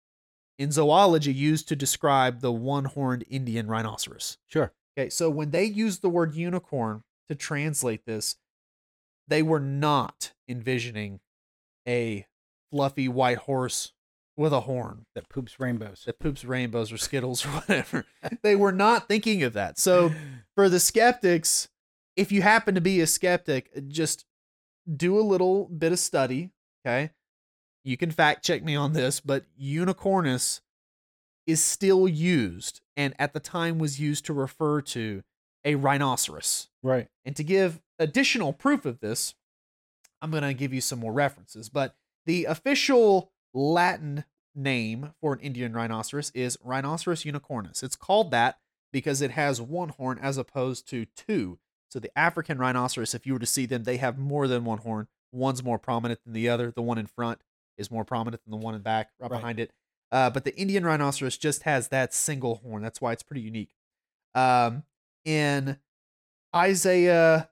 in 0.59 0.71
zoology 0.71 1.33
used 1.33 1.67
to 1.69 1.75
describe 1.75 2.41
the 2.41 2.51
one 2.51 2.85
horned 2.85 3.23
Indian 3.29 3.67
rhinoceros. 3.67 4.37
Sure. 4.47 4.73
Okay, 4.97 5.09
so 5.09 5.29
when 5.29 5.51
they 5.51 5.63
used 5.65 6.01
the 6.01 6.09
word 6.09 6.33
unicorn 6.33 7.03
to 7.29 7.35
translate 7.35 8.05
this, 8.05 8.35
they 9.27 9.43
were 9.43 9.59
not 9.59 10.33
envisioning 10.47 11.19
a 11.87 12.25
fluffy 12.71 13.07
white 13.07 13.37
horse 13.39 13.93
with 14.35 14.53
a 14.53 14.61
horn 14.61 15.05
That 15.15 15.29
poops 15.29 15.59
rainbows. 15.59 16.03
that 16.05 16.19
poops 16.19 16.45
rainbows 16.45 16.91
or 16.91 16.97
skittles 16.97 17.45
or 17.45 17.49
whatever. 17.49 18.05
they 18.43 18.55
were 18.55 18.71
not 18.71 19.07
thinking 19.07 19.43
of 19.43 19.53
that. 19.53 19.77
So 19.79 20.11
for 20.55 20.69
the 20.69 20.79
skeptics, 20.79 21.69
if 22.15 22.31
you 22.31 22.41
happen 22.41 22.75
to 22.75 22.81
be 22.81 23.01
a 23.01 23.07
skeptic, 23.07 23.69
just 23.87 24.25
do 24.95 25.19
a 25.19 25.21
little 25.21 25.65
bit 25.65 25.91
of 25.91 25.99
study. 25.99 26.51
Okay. 26.85 27.11
You 27.87 27.95
can 27.95 28.11
fact 28.11 28.43
check 28.43 28.65
me 28.65 28.75
on 28.75 28.91
this, 28.91 29.21
but 29.21 29.45
unicornus 29.57 30.59
is 31.45 31.63
still 31.63 32.05
used 32.05 32.81
and 32.97 33.13
at 33.17 33.31
the 33.31 33.39
time 33.39 33.79
was 33.79 33.97
used 33.97 34.25
to 34.25 34.33
refer 34.33 34.81
to 34.81 35.23
a 35.63 35.75
rhinoceros. 35.75 36.67
right. 36.83 37.07
And 37.23 37.33
to 37.37 37.45
give 37.45 37.81
additional 37.97 38.51
proof 38.51 38.85
of 38.85 38.99
this, 38.99 39.35
I'm 40.21 40.31
going 40.31 40.43
to 40.43 40.53
give 40.53 40.73
you 40.73 40.81
some 40.81 40.99
more 40.99 41.13
references, 41.13 41.69
but 41.69 41.95
the 42.25 42.43
official 42.43 43.31
Latin 43.53 44.25
name 44.53 45.13
for 45.21 45.31
an 45.31 45.39
Indian 45.39 45.71
rhinoceros 45.71 46.29
is 46.31 46.57
Rhinoceros 46.61 47.23
unicornis. 47.23 47.83
It's 47.83 47.95
called 47.95 48.31
that 48.31 48.57
because 48.91 49.21
it 49.21 49.31
has 49.31 49.61
one 49.61 49.89
horn 49.89 50.19
as 50.21 50.37
opposed 50.37 50.89
to 50.89 51.05
two. 51.05 51.57
So 51.89 51.99
the 51.99 52.17
African 52.19 52.57
rhinoceros, 52.57 53.15
if 53.15 53.25
you 53.25 53.31
were 53.31 53.39
to 53.39 53.45
see 53.45 53.65
them, 53.65 53.85
they 53.85 53.95
have 53.95 54.17
more 54.17 54.49
than 54.49 54.65
one 54.65 54.79
horn. 54.79 55.07
One's 55.31 55.63
more 55.63 55.79
prominent 55.79 56.19
than 56.25 56.33
the 56.33 56.49
other. 56.49 56.71
The 56.71 56.81
one 56.81 56.97
in 56.97 57.07
front 57.07 57.39
is 57.77 57.91
more 57.91 58.03
prominent 58.05 58.43
than 58.43 58.51
the 58.51 58.57
one 58.57 58.75
in 58.75 58.81
back, 58.81 59.09
right, 59.19 59.29
Right. 59.31 59.37
behind 59.37 59.59
it. 59.59 59.71
Uh, 60.11 60.29
but 60.29 60.45
the 60.45 60.55
Indian 60.57 60.85
rhinoceros 60.85 61.37
just 61.37 61.63
has 61.63 61.89
that 61.89 62.13
single 62.13 62.55
horn. 62.55 62.81
That's 62.81 63.01
why 63.01 63.11
it's 63.11 63.23
pretty 63.23 63.41
unique. 63.41 63.73
Um, 64.35 64.83
in 65.25 65.77
Isaiah 66.55 67.49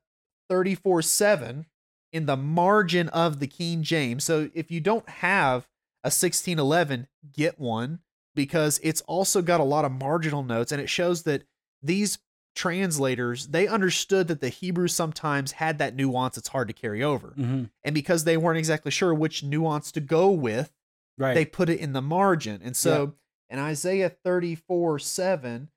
34 0.50 1.02
7, 1.02 1.66
in 2.12 2.26
the 2.26 2.38
margin 2.38 3.10
of 3.10 3.40
the 3.40 3.48
King 3.48 3.84
James. 3.84 4.24
So 4.24 4.50
if 4.54 4.72
you 4.72 4.80
don't 4.80 5.08
have 5.10 5.68
a 6.04 6.08
1611, 6.08 7.08
get 7.34 7.60
one 7.60 8.00
because 8.36 8.80
it's 8.84 9.02
also 9.02 9.42
got 9.42 9.60
a 9.60 9.64
lot 9.64 9.86
of 9.86 9.92
marginal 9.92 10.44
notes 10.44 10.72
and 10.72 10.82
it 10.82 10.90
shows 10.90 11.24
that 11.24 11.44
these 11.82 12.20
translators 12.56 13.48
they 13.48 13.68
understood 13.68 14.28
that 14.30 14.40
the 14.42 14.50
Hebrew 14.50 14.88
sometimes 14.88 15.52
had 15.54 15.78
that 15.78 15.94
nuance 15.96 16.38
it's 16.38 16.48
hard 16.48 16.68
to 16.70 16.74
carry 16.74 17.04
over. 17.04 17.34
Mhm. 17.38 17.70
And 17.84 17.94
because 17.94 18.24
they 18.24 18.38
weren't 18.38 18.58
exactly 18.58 18.92
sure 18.92 19.14
which 19.14 19.44
nuance 19.44 19.92
to 19.92 20.00
go 20.02 20.32
with, 20.32 20.72
Right. 21.18 21.34
they 21.34 21.46
put 21.46 21.70
it 21.70 21.80
in 21.80 21.94
the 21.94 22.02
margin. 22.02 22.62
And 22.64 22.76
so 22.76 23.16
in 23.50 23.60
Isaiah 23.60 24.10
34 24.10 25.00
7, 25.00 25.70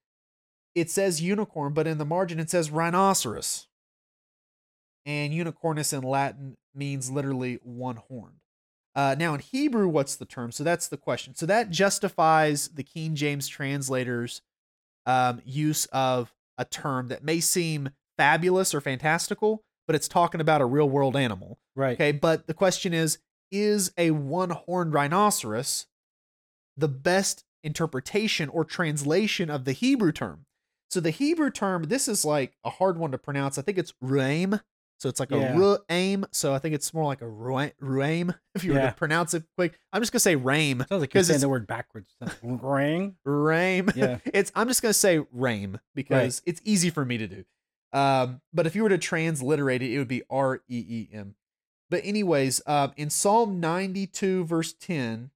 it 0.75 0.91
says 0.91 1.21
unicorn, 1.21 1.75
but 1.75 1.87
in 1.89 1.99
the 1.99 2.05
margin 2.05 2.39
it 2.39 2.49
says 2.49 2.71
rhinoceros. 2.71 3.67
And 5.05 5.33
unicornus 5.33 5.93
in 5.93 6.03
Latin 6.03 6.57
means 6.75 7.11
literally 7.11 7.59
one 7.63 7.97
horned. 7.97 8.41
Uh, 8.95 9.15
now 9.19 9.35
in 9.35 9.41
Hebrew, 9.41 9.89
what's 9.89 10.17
the 10.17 10.25
term? 10.25 10.53
So 10.53 10.65
that's 10.65 10.89
the 10.89 10.97
question. 10.97 11.35
So 11.35 11.47
that 11.47 11.71
justifies 11.71 12.69
the 12.69 12.83
King 12.83 13.15
James 13.15 13.49
translators' 13.49 14.43
um, 15.07 15.41
use 15.45 15.87
of 15.87 16.35
a 16.59 16.65
term 16.65 17.09
that 17.09 17.25
may 17.25 17.41
seem 17.41 17.91
fabulous 18.19 18.75
or 18.75 18.81
fantastical, 18.81 19.63
but 19.87 19.97
it's 19.97 20.09
talking 20.09 20.41
about 20.41 20.61
a 20.61 20.67
real 20.67 20.89
world 20.89 21.17
animal. 21.17 21.59
right. 21.75 21.95
Okay, 21.95 22.13
but 22.13 22.47
the 22.47 22.55
question 22.55 22.93
is 22.93 23.19
is 23.51 23.93
a 23.97 24.11
one 24.11 24.51
horned 24.51 24.93
rhinoceros 24.93 25.87
the 26.77 26.89
best 26.89 27.45
interpretation 27.65 28.49
or 28.51 28.65
translation 28.65 29.51
of 29.51 29.65
the 29.65 29.73
Hebrew 29.73 30.13
term? 30.13 30.45
So 30.91 31.01
the 31.01 31.11
Hebrew 31.11 31.51
term, 31.51 31.85
this 31.85 32.09
is 32.09 32.25
like 32.25 32.57
a 32.65 32.71
hard 32.71 32.99
one 32.99 33.11
to 33.13 33.19
pronounce. 33.19 33.59
I 33.59 33.63
think 33.63 33.79
it's 33.79 33.95
ruaim. 34.03 34.61
So 34.99 35.09
it's 35.09 35.21
like 35.21 35.31
Yeah. 35.31 35.55
a 35.55 35.57
ruaim. 35.57 36.25
So 36.33 36.53
I 36.53 36.59
think 36.59 36.75
it's 36.75 36.93
more 36.93 37.05
like 37.05 37.23
a 37.23 37.25
ruaim 37.27 38.35
if 38.55 38.65
you 38.65 38.73
were 38.75 38.81
to 38.81 38.95
pronounce 38.97 39.33
it 39.35 39.45
quick. 39.57 39.79
I'm 39.93 40.03
just 40.03 40.13
gonna 40.13 40.21
say 40.21 40.37
rame. 40.37 40.85
Sounds 40.89 41.01
like 41.01 41.15
you're 41.15 41.23
saying 41.23 41.41
the 41.41 41.49
word 41.49 41.67
backwards. 41.67 42.15
Ring. 42.43 43.17
Rame. 43.25 43.91
Yeah. 43.97 44.19
it's 44.27 44.51
I'm 44.55 44.69
just 44.69 44.83
gonna 44.83 44.93
say 44.95 45.21
rame 45.33 45.79
because 45.95 46.43
it's 46.47 46.61
easy 46.65 46.91
for 46.91 47.05
me 47.05 47.19
to 47.19 47.27
do. 47.29 47.45
Um, 47.93 48.41
but 48.53 48.67
if 48.67 48.75
you 48.77 48.83
were 48.83 48.89
to 48.91 48.99
transliterate 48.99 49.83
it, 49.83 49.93
it 49.93 49.99
would 49.99 50.09
be 50.09 50.23
R 50.29 50.57
E 50.69 50.85
E 50.89 51.09
M. 51.13 51.37
But 51.91 52.05
anyways, 52.05 52.61
um, 52.67 52.93
in 52.97 53.09
Psalm 53.09 53.61
92 53.61 54.45
verse 54.45 54.75
10, 54.75 55.31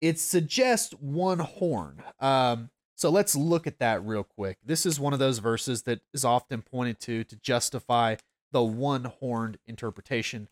it 0.00 0.18
suggests 0.18 0.92
one 0.94 1.40
horn. 1.40 2.02
Um, 2.20 2.70
so 2.94 3.10
let's 3.10 3.34
look 3.36 3.66
at 3.66 3.80
that 3.80 4.02
real 4.06 4.22
quick. 4.24 4.58
This 4.64 4.86
is 4.86 4.98
one 5.00 5.12
of 5.12 5.18
those 5.18 5.38
verses 5.40 5.82
that 5.82 6.00
is 6.14 6.24
often 6.24 6.62
pointed 6.62 7.00
to 7.00 7.24
to 7.24 7.36
justify 7.36 8.16
the 8.54 8.62
one 8.62 9.04
horned 9.04 9.58
interpretation. 9.66 10.48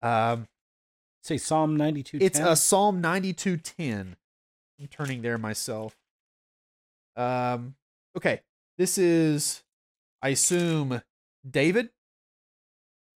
Um, 0.00 0.46
Say 1.22 1.36
Psalm 1.36 1.76
92. 1.76 2.16
it's 2.22 2.38
a 2.38 2.56
Psalm 2.56 3.02
92:10. 3.02 4.14
I'm 4.80 4.86
turning 4.86 5.20
there 5.20 5.36
myself. 5.36 5.94
Um 7.16 7.74
okay. 8.16 8.40
This 8.78 8.96
is 8.96 9.62
I 10.22 10.30
assume 10.30 11.02
David. 11.48 11.90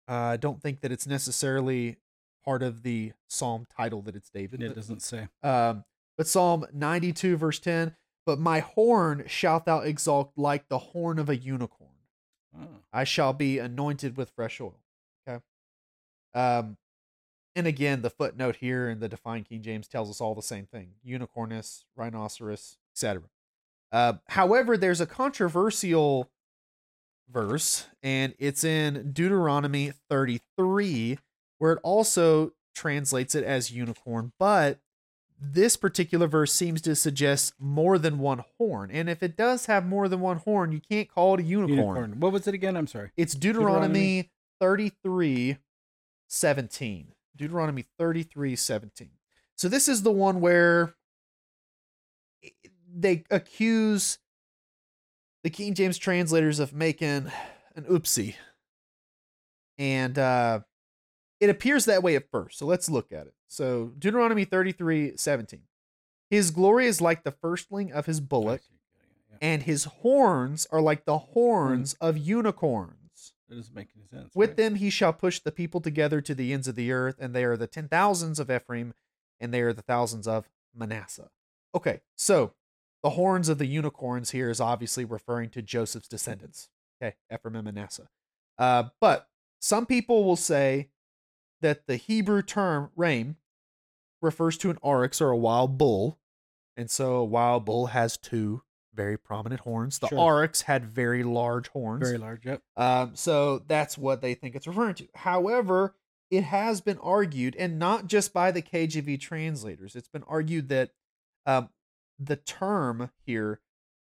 Uh, 0.08 0.12
I 0.14 0.36
don't 0.38 0.62
think 0.62 0.80
that 0.80 0.90
it's 0.92 1.06
necessarily 1.06 1.96
part 2.44 2.62
of 2.62 2.82
the 2.82 3.12
psalm 3.28 3.66
title 3.76 4.00
that 4.02 4.16
it's 4.16 4.30
David. 4.30 4.62
It 4.62 4.68
but- 4.68 4.76
doesn't 4.76 5.02
say. 5.02 5.28
um, 5.42 5.84
but 6.16 6.26
Psalm 6.26 6.66
92, 6.72 7.36
verse 7.36 7.58
10 7.58 7.94
But 8.26 8.38
my 8.38 8.60
horn 8.60 9.24
shalt 9.26 9.66
thou 9.66 9.80
exalt 9.80 10.32
like 10.36 10.68
the 10.68 10.78
horn 10.78 11.18
of 11.18 11.28
a 11.28 11.36
unicorn. 11.36 11.90
Oh. 12.58 12.66
I 12.92 13.04
shall 13.04 13.32
be 13.32 13.58
anointed 13.58 14.16
with 14.16 14.30
fresh 14.30 14.60
oil. 14.60 14.78
Okay. 15.28 15.40
Um, 16.34 16.76
and 17.56 17.66
again, 17.66 18.02
the 18.02 18.10
footnote 18.10 18.56
here 18.56 18.88
in 18.88 19.00
the 19.00 19.08
Defined 19.08 19.48
King 19.48 19.62
James 19.62 19.88
tells 19.88 20.08
us 20.08 20.20
all 20.20 20.34
the 20.34 20.42
same 20.42 20.66
thing 20.66 20.92
unicornus, 21.04 21.84
rhinoceros, 21.96 22.76
etc. 22.94 23.24
Uh, 23.92 24.14
however, 24.28 24.76
there's 24.76 25.00
a 25.00 25.06
controversial 25.06 26.30
verse, 27.30 27.86
and 28.02 28.34
it's 28.38 28.64
in 28.64 29.10
Deuteronomy 29.12 29.92
33, 30.08 31.18
where 31.58 31.72
it 31.72 31.80
also 31.82 32.52
translates 32.74 33.34
it 33.34 33.44
as 33.44 33.70
unicorn, 33.70 34.32
but 34.38 34.78
this 35.40 35.76
particular 35.76 36.26
verse 36.26 36.52
seems 36.52 36.82
to 36.82 36.94
suggest 36.94 37.54
more 37.58 37.98
than 37.98 38.18
one 38.18 38.44
horn. 38.58 38.90
And 38.92 39.08
if 39.08 39.22
it 39.22 39.36
does 39.36 39.66
have 39.66 39.86
more 39.86 40.06
than 40.08 40.20
one 40.20 40.38
horn, 40.38 40.70
you 40.72 40.80
can't 40.80 41.08
call 41.08 41.34
it 41.34 41.40
a 41.40 41.42
unicorn. 41.42 41.78
Unicorn. 41.78 42.20
What 42.20 42.32
was 42.32 42.46
it 42.46 42.54
again? 42.54 42.76
I'm 42.76 42.86
sorry. 42.86 43.10
It's 43.16 43.34
Deuteronomy, 43.34 44.30
33 44.60 45.56
17. 46.28 47.12
Deuteronomy 47.36 47.86
33 47.98 48.54
17. 48.54 49.10
So 49.56 49.68
this 49.68 49.88
is 49.88 50.02
the 50.02 50.12
one 50.12 50.40
where 50.40 50.94
they 52.94 53.24
accuse 53.30 54.18
the 55.42 55.50
King 55.50 55.74
James 55.74 55.96
translators 55.96 56.58
of 56.58 56.74
making 56.74 57.30
an 57.74 57.84
oopsie. 57.84 58.34
And 59.78 60.18
uh, 60.18 60.60
it 61.40 61.48
appears 61.48 61.86
that 61.86 62.02
way 62.02 62.14
at 62.16 62.30
first. 62.30 62.58
So 62.58 62.66
let's 62.66 62.90
look 62.90 63.10
at 63.12 63.26
it. 63.26 63.34
So 63.50 63.92
Deuteronomy 63.98 64.44
33 64.44 65.14
17. 65.16 65.62
His 66.30 66.52
glory 66.52 66.86
is 66.86 67.00
like 67.00 67.24
the 67.24 67.32
firstling 67.32 67.92
of 67.92 68.06
his 68.06 68.20
bullock, 68.20 68.62
and 69.42 69.64
his 69.64 69.84
horns 69.84 70.68
are 70.70 70.80
like 70.80 71.04
the 71.04 71.18
horns 71.18 71.94
of 71.94 72.16
unicorns. 72.16 73.34
That 73.48 73.56
doesn't 73.56 73.74
make 73.74 73.88
any 73.96 74.06
sense. 74.06 74.32
With 74.36 74.50
right? 74.50 74.56
them 74.56 74.74
he 74.76 74.88
shall 74.88 75.12
push 75.12 75.40
the 75.40 75.50
people 75.50 75.80
together 75.80 76.20
to 76.20 76.32
the 76.32 76.52
ends 76.52 76.68
of 76.68 76.76
the 76.76 76.92
earth, 76.92 77.16
and 77.18 77.34
they 77.34 77.42
are 77.42 77.56
the 77.56 77.66
ten 77.66 77.88
thousands 77.88 78.38
of 78.38 78.52
Ephraim, 78.52 78.94
and 79.40 79.52
they 79.52 79.62
are 79.62 79.72
the 79.72 79.82
thousands 79.82 80.28
of 80.28 80.48
Manasseh. 80.72 81.30
Okay, 81.74 82.02
so 82.14 82.52
the 83.02 83.10
horns 83.10 83.48
of 83.48 83.58
the 83.58 83.66
unicorns 83.66 84.30
here 84.30 84.48
is 84.48 84.60
obviously 84.60 85.04
referring 85.04 85.50
to 85.50 85.62
Joseph's 85.62 86.06
descendants. 86.06 86.68
Okay, 87.02 87.16
Ephraim 87.34 87.56
and 87.56 87.64
Manasseh. 87.64 88.08
Uh, 88.56 88.84
but 89.00 89.26
some 89.58 89.86
people 89.86 90.22
will 90.22 90.36
say 90.36 90.90
that 91.60 91.88
the 91.88 91.96
Hebrew 91.96 92.42
term 92.42 92.90
ram 92.94 93.36
refers 94.22 94.56
to 94.58 94.70
an 94.70 94.78
oryx 94.82 95.20
or 95.20 95.30
a 95.30 95.36
wild 95.36 95.78
bull. 95.78 96.18
And 96.76 96.90
so 96.90 97.16
a 97.16 97.24
wild 97.24 97.64
bull 97.64 97.86
has 97.86 98.16
two 98.16 98.62
very 98.94 99.16
prominent 99.16 99.60
horns. 99.62 99.98
The 99.98 100.08
Sure. 100.08 100.18
oryx 100.18 100.62
had 100.62 100.84
very 100.84 101.22
large 101.22 101.68
horns. 101.68 102.02
Very 102.06 102.18
large. 102.18 102.44
Yep. 102.44 102.62
Um, 102.76 103.16
so 103.16 103.60
that's 103.60 103.96
what 103.96 104.20
they 104.20 104.34
think 104.34 104.54
it's 104.54 104.66
referring 104.66 104.94
to. 104.96 105.08
However, 105.14 105.94
it 106.30 106.44
has 106.44 106.80
been 106.80 106.98
argued, 106.98 107.56
and 107.56 107.78
not 107.78 108.06
just 108.06 108.32
by 108.32 108.50
the 108.50 108.62
KJV 108.62 109.20
translators, 109.20 109.96
it's 109.96 110.08
been 110.08 110.24
argued 110.24 110.68
that 110.68 110.90
um, 111.46 111.70
the 112.18 112.36
term 112.36 113.10
here 113.24 113.60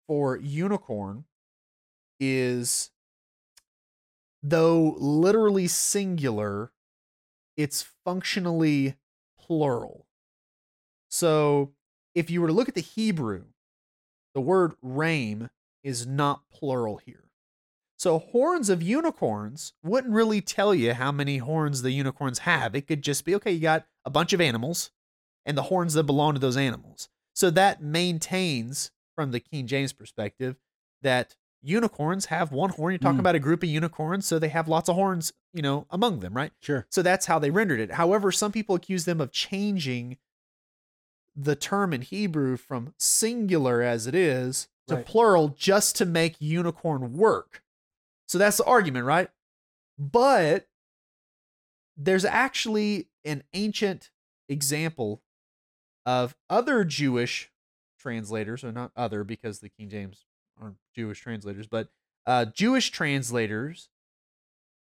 for 0.06 0.36
unicorn 0.36 1.24
is, 2.18 2.90
though 4.42 4.96
literally 4.98 5.68
singular, 5.68 6.72
it's 7.56 7.82
functionally 8.04 8.96
plural. 9.50 10.06
So 11.08 11.72
if 12.14 12.30
you 12.30 12.40
were 12.40 12.46
to 12.46 12.52
look 12.52 12.68
at 12.68 12.76
the 12.76 12.80
Hebrew, 12.80 13.46
the 14.32 14.40
word 14.40 14.74
rame 14.80 15.50
is 15.82 16.06
not 16.06 16.42
plural 16.52 16.98
here. 16.98 17.24
So 17.96 18.20
horns 18.20 18.70
of 18.70 18.80
unicorns 18.80 19.72
wouldn't 19.82 20.14
really 20.14 20.40
tell 20.40 20.72
you 20.72 20.94
how 20.94 21.10
many 21.10 21.38
horns 21.38 21.82
the 21.82 21.90
unicorns 21.90 22.40
have. 22.40 22.76
It 22.76 22.86
could 22.86 23.02
just 23.02 23.24
be 23.24 23.34
okay, 23.34 23.50
you 23.50 23.60
got 23.60 23.86
a 24.04 24.10
bunch 24.10 24.32
of 24.32 24.40
animals 24.40 24.92
and 25.44 25.58
the 25.58 25.62
horns 25.62 25.94
that 25.94 26.04
belong 26.04 26.34
to 26.34 26.40
those 26.40 26.56
animals. 26.56 27.08
So 27.34 27.50
that 27.50 27.82
maintains 27.82 28.92
from 29.16 29.32
the 29.32 29.40
King 29.40 29.66
James 29.66 29.92
perspective 29.92 30.54
that 31.02 31.34
unicorns 31.62 32.26
have 32.26 32.52
one 32.52 32.70
horn. 32.70 32.92
You're 32.92 32.98
talking 32.98 33.18
Mm. 33.18 33.20
about 33.20 33.34
a 33.34 33.38
group 33.40 33.62
of 33.62 33.68
unicorns, 33.68 34.26
so 34.26 34.38
they 34.38 34.48
have 34.48 34.68
lots 34.68 34.88
of 34.88 34.94
horns, 34.94 35.32
you 35.52 35.62
know, 35.62 35.86
among 35.90 36.20
them, 36.20 36.34
right? 36.34 36.52
Sure. 36.60 36.86
So 36.90 37.02
that's 37.02 37.26
how 37.26 37.38
they 37.38 37.50
rendered 37.50 37.80
it. 37.80 37.92
However, 37.92 38.32
some 38.32 38.52
people 38.52 38.74
accuse 38.74 39.04
them 39.04 39.20
of 39.20 39.30
changing 39.32 40.18
the 41.36 41.54
term 41.56 41.92
in 41.92 42.02
Hebrew 42.02 42.56
from 42.56 42.94
singular 42.98 43.82
as 43.82 44.06
it 44.06 44.14
is 44.14 44.68
to 44.88 44.96
Right. 44.96 45.06
plural 45.06 45.48
just 45.48 45.96
to 45.96 46.06
make 46.06 46.40
unicorn 46.40 47.12
work. 47.12 47.62
So 48.26 48.38
that's 48.38 48.56
the 48.56 48.64
argument, 48.64 49.04
right? 49.06 49.30
But 49.98 50.68
there's 51.96 52.24
actually 52.24 53.08
an 53.24 53.44
ancient 53.52 54.10
example 54.48 55.22
of 56.06 56.34
other 56.48 56.84
Jewish 56.84 57.52
translators, 57.98 58.64
or 58.64 58.72
not 58.72 58.92
other 58.96 59.22
because 59.24 59.60
the 59.60 59.68
King 59.68 59.90
James 59.90 60.24
aren't 60.60 60.76
Jewish 60.94 61.20
translators, 61.20 61.66
but 61.66 61.88
uh, 62.26 62.44
Jewish 62.46 62.90
translators 62.90 63.88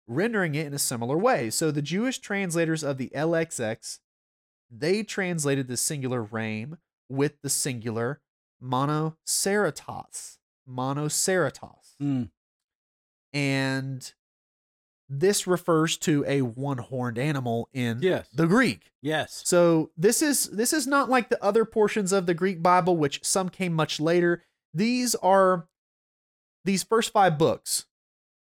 rendering 0.08 0.56
it 0.56 0.66
in 0.68 0.74
a 0.74 0.80
similar 0.80 1.18
way. 1.18 1.50
So 1.50 1.72
the 1.72 1.82
Jewish 1.82 2.20
translators 2.20 2.84
of 2.84 2.98
the 2.98 3.12
LXX, 3.16 4.00
they 4.72 5.04
translated 5.04 5.68
the 5.68 5.78
singular 5.78 6.22
rame 6.22 6.78
with 7.10 7.42
the 7.42 7.50
singular 7.50 8.22
monoceratos. 8.64 10.38
Monoceratos. 10.70 11.96
Mm. 12.02 12.30
And 13.34 14.14
this 15.08 15.46
refers 15.46 15.98
to 15.98 16.24
a 16.28 16.42
one-horned 16.42 17.18
animal 17.20 17.70
in 17.74 18.00
Yes. 18.02 18.28
the 18.34 18.48
Greek. 18.48 18.92
Yes. 19.02 19.42
So 19.46 19.92
this 19.96 20.22
is 20.22 20.46
this 20.46 20.74
is 20.74 20.88
not 20.88 21.10
like 21.10 21.30
the 21.30 21.44
other 21.44 21.64
portions 21.66 22.12
of 22.12 22.26
the 22.26 22.34
Greek 22.34 22.64
Bible, 22.64 22.98
which 22.98 23.24
some 23.24 23.50
came 23.50 23.74
much 23.74 24.00
later. 24.00 24.44
These 24.76 25.16
are 25.16 25.68
these 26.66 26.84
first 26.84 27.12
five 27.14 27.38
books 27.38 27.86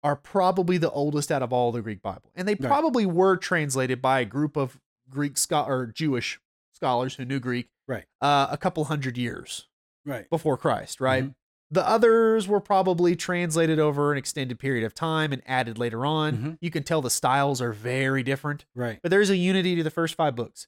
are 0.02 0.16
probably 0.16 0.78
the 0.78 0.90
oldest 0.90 1.30
out 1.32 1.42
of 1.42 1.52
all 1.52 1.72
the 1.72 1.82
Greek 1.82 2.00
Bible, 2.00 2.30
and 2.34 2.46
they 2.48 2.54
Right. 2.54 2.68
probably 2.68 3.04
were 3.04 3.36
translated 3.36 4.00
by 4.00 4.20
a 4.20 4.24
group 4.24 4.56
of 4.56 4.80
Greek 5.10 5.36
scho- 5.36 5.64
or 5.66 5.86
Jewish 5.86 6.40
scholars 6.72 7.16
who 7.16 7.24
knew 7.24 7.40
Greek, 7.40 7.68
Right. 7.88 8.06
Uh, 8.20 8.46
a 8.50 8.56
couple 8.56 8.84
hundred 8.84 9.18
years 9.18 9.68
Right. 10.06 10.30
before 10.30 10.56
Christ, 10.56 11.00
right? 11.00 11.24
Mhm. 11.24 11.34
The 11.72 11.86
others 11.86 12.48
were 12.48 12.60
probably 12.60 13.14
translated 13.16 13.78
over 13.78 14.10
an 14.12 14.18
extended 14.18 14.58
period 14.58 14.84
of 14.84 14.94
time 14.94 15.32
and 15.32 15.42
added 15.46 15.78
later 15.78 16.06
on. 16.06 16.36
Mhm. 16.36 16.58
You 16.60 16.70
can 16.70 16.82
tell 16.82 17.02
the 17.02 17.10
styles 17.10 17.60
are 17.60 17.72
very 17.72 18.22
different 18.22 18.64
Right. 18.74 19.00
but 19.02 19.10
there's 19.10 19.30
a 19.30 19.36
unity 19.36 19.76
to 19.76 19.82
the 19.82 19.90
first 19.90 20.14
five 20.14 20.34
books. 20.36 20.66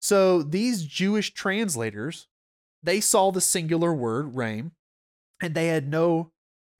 So 0.00 0.42
these 0.42 0.84
Jewish 0.84 1.34
translators, 1.34 2.28
they 2.82 3.00
saw 3.00 3.30
the 3.30 3.40
singular 3.40 3.92
word 3.92 4.34
rame, 4.34 4.72
and 5.40 5.54
they 5.54 5.68
had 5.68 5.88
no 5.88 6.30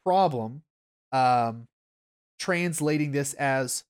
problem 0.05 0.63
um, 1.13 1.67
translating 2.39 3.13
this 3.13 3.35
as 3.35 3.85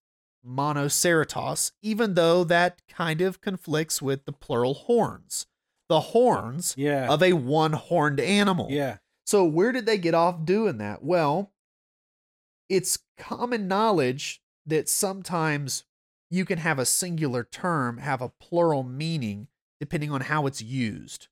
monoceratos, 0.47 1.73
even 1.83 2.15
though 2.15 2.45
that 2.45 2.81
kind 2.89 3.21
of 3.21 3.41
conflicts 3.41 4.01
with 4.01 4.25
the 4.25 4.33
plural 4.33 4.75
horns, 4.75 5.47
the 5.89 6.01
horns 6.01 6.75
Yeah. 6.79 7.09
of 7.13 7.23
a 7.23 7.33
one-horned 7.35 8.21
animal. 8.21 8.69
yeah. 8.71 8.99
So 9.27 9.45
where 9.45 9.71
did 9.71 9.87
they 9.87 9.99
get 9.99 10.15
off 10.15 10.45
doing 10.45 10.79
that? 10.79 11.05
Well, 11.05 11.53
it's 12.69 12.99
common 13.17 13.69
knowledge 13.69 14.41
that 14.67 14.89
sometimes 14.89 15.85
you 16.31 16.45
can 16.45 16.59
have 16.59 16.79
a 16.79 16.87
singular 16.87 17.45
term 17.45 17.99
have 17.99 18.21
a 18.23 18.29
plural 18.41 18.83
meaning 18.83 19.49
depending 19.79 20.11
on 20.11 20.23
how 20.23 20.47
it's 20.47 20.61
used. 20.63 21.29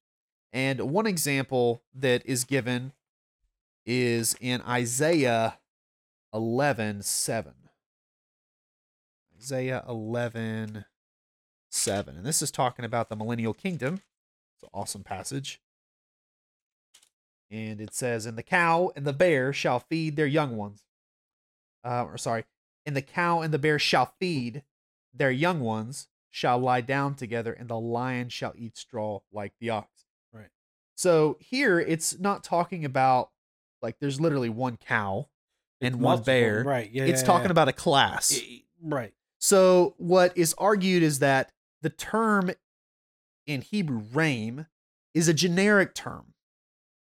And 0.52 0.80
one 0.90 1.06
example 1.06 1.82
that 1.94 2.24
is 2.24 2.44
given 2.44 2.92
is 3.86 4.36
in 4.40 4.60
Isaiah 4.62 5.58
11 6.32 7.02
7. 7.02 7.54
Isaiah 9.36 9.84
11 9.88 10.84
7. 11.70 12.16
And 12.16 12.26
this 12.26 12.42
is 12.42 12.50
talking 12.50 12.84
about 12.84 13.08
the 13.08 13.16
millennial 13.16 13.54
kingdom. 13.54 14.00
It's 14.56 14.64
an 14.64 14.70
awesome 14.74 15.04
passage. 15.04 15.60
And 17.50 17.80
it 17.80 17.94
says, 17.94 18.26
And 18.26 18.36
the 18.36 18.42
cow 18.42 18.90
and 18.96 19.06
the 19.06 19.12
bear 19.12 19.52
shall 19.52 19.80
feed 19.80 20.16
their 20.16 20.26
young 20.26 20.56
ones. 20.56 20.84
Uh, 21.84 22.04
or 22.04 22.18
sorry, 22.18 22.44
and 22.84 22.96
the 22.96 23.02
cow 23.02 23.40
and 23.40 23.54
the 23.54 23.58
bear 23.58 23.78
shall 23.78 24.14
feed 24.18 24.62
their 25.14 25.30
young 25.30 25.60
ones, 25.60 26.08
shall 26.30 26.58
lie 26.58 26.80
down 26.80 27.14
together, 27.14 27.52
and 27.52 27.68
the 27.68 27.78
lion 27.78 28.28
shall 28.28 28.52
eat 28.56 28.76
straw 28.76 29.20
like 29.32 29.52
the 29.60 29.70
ox. 29.70 30.06
Right. 30.32 30.50
So 30.94 31.36
here 31.40 31.78
it's 31.78 32.18
not 32.18 32.44
talking 32.44 32.84
about 32.84 33.30
like 33.82 33.98
there's 34.00 34.20
literally 34.20 34.48
one 34.48 34.76
cow 34.76 35.28
and 35.80 35.96
one 35.96 36.02
Multiple- 36.16 36.24
bear. 36.26 36.64
Right. 36.64 36.90
Yeah. 36.92 37.04
it's 37.04 37.20
yeah, 37.22 37.26
talking 37.26 37.46
yeah. 37.46 37.52
about 37.52 37.68
a 37.68 37.72
class. 37.72 38.38
Right. 38.82 39.12
So 39.38 39.94
what 39.98 40.36
is 40.36 40.54
argued 40.58 41.02
is 41.02 41.20
that 41.20 41.52
the 41.82 41.90
term 41.90 42.50
in 43.46 43.62
Hebrew 43.62 44.02
rame 44.12 44.66
is 45.14 45.28
a 45.28 45.34
generic 45.34 45.94
term. 45.94 46.34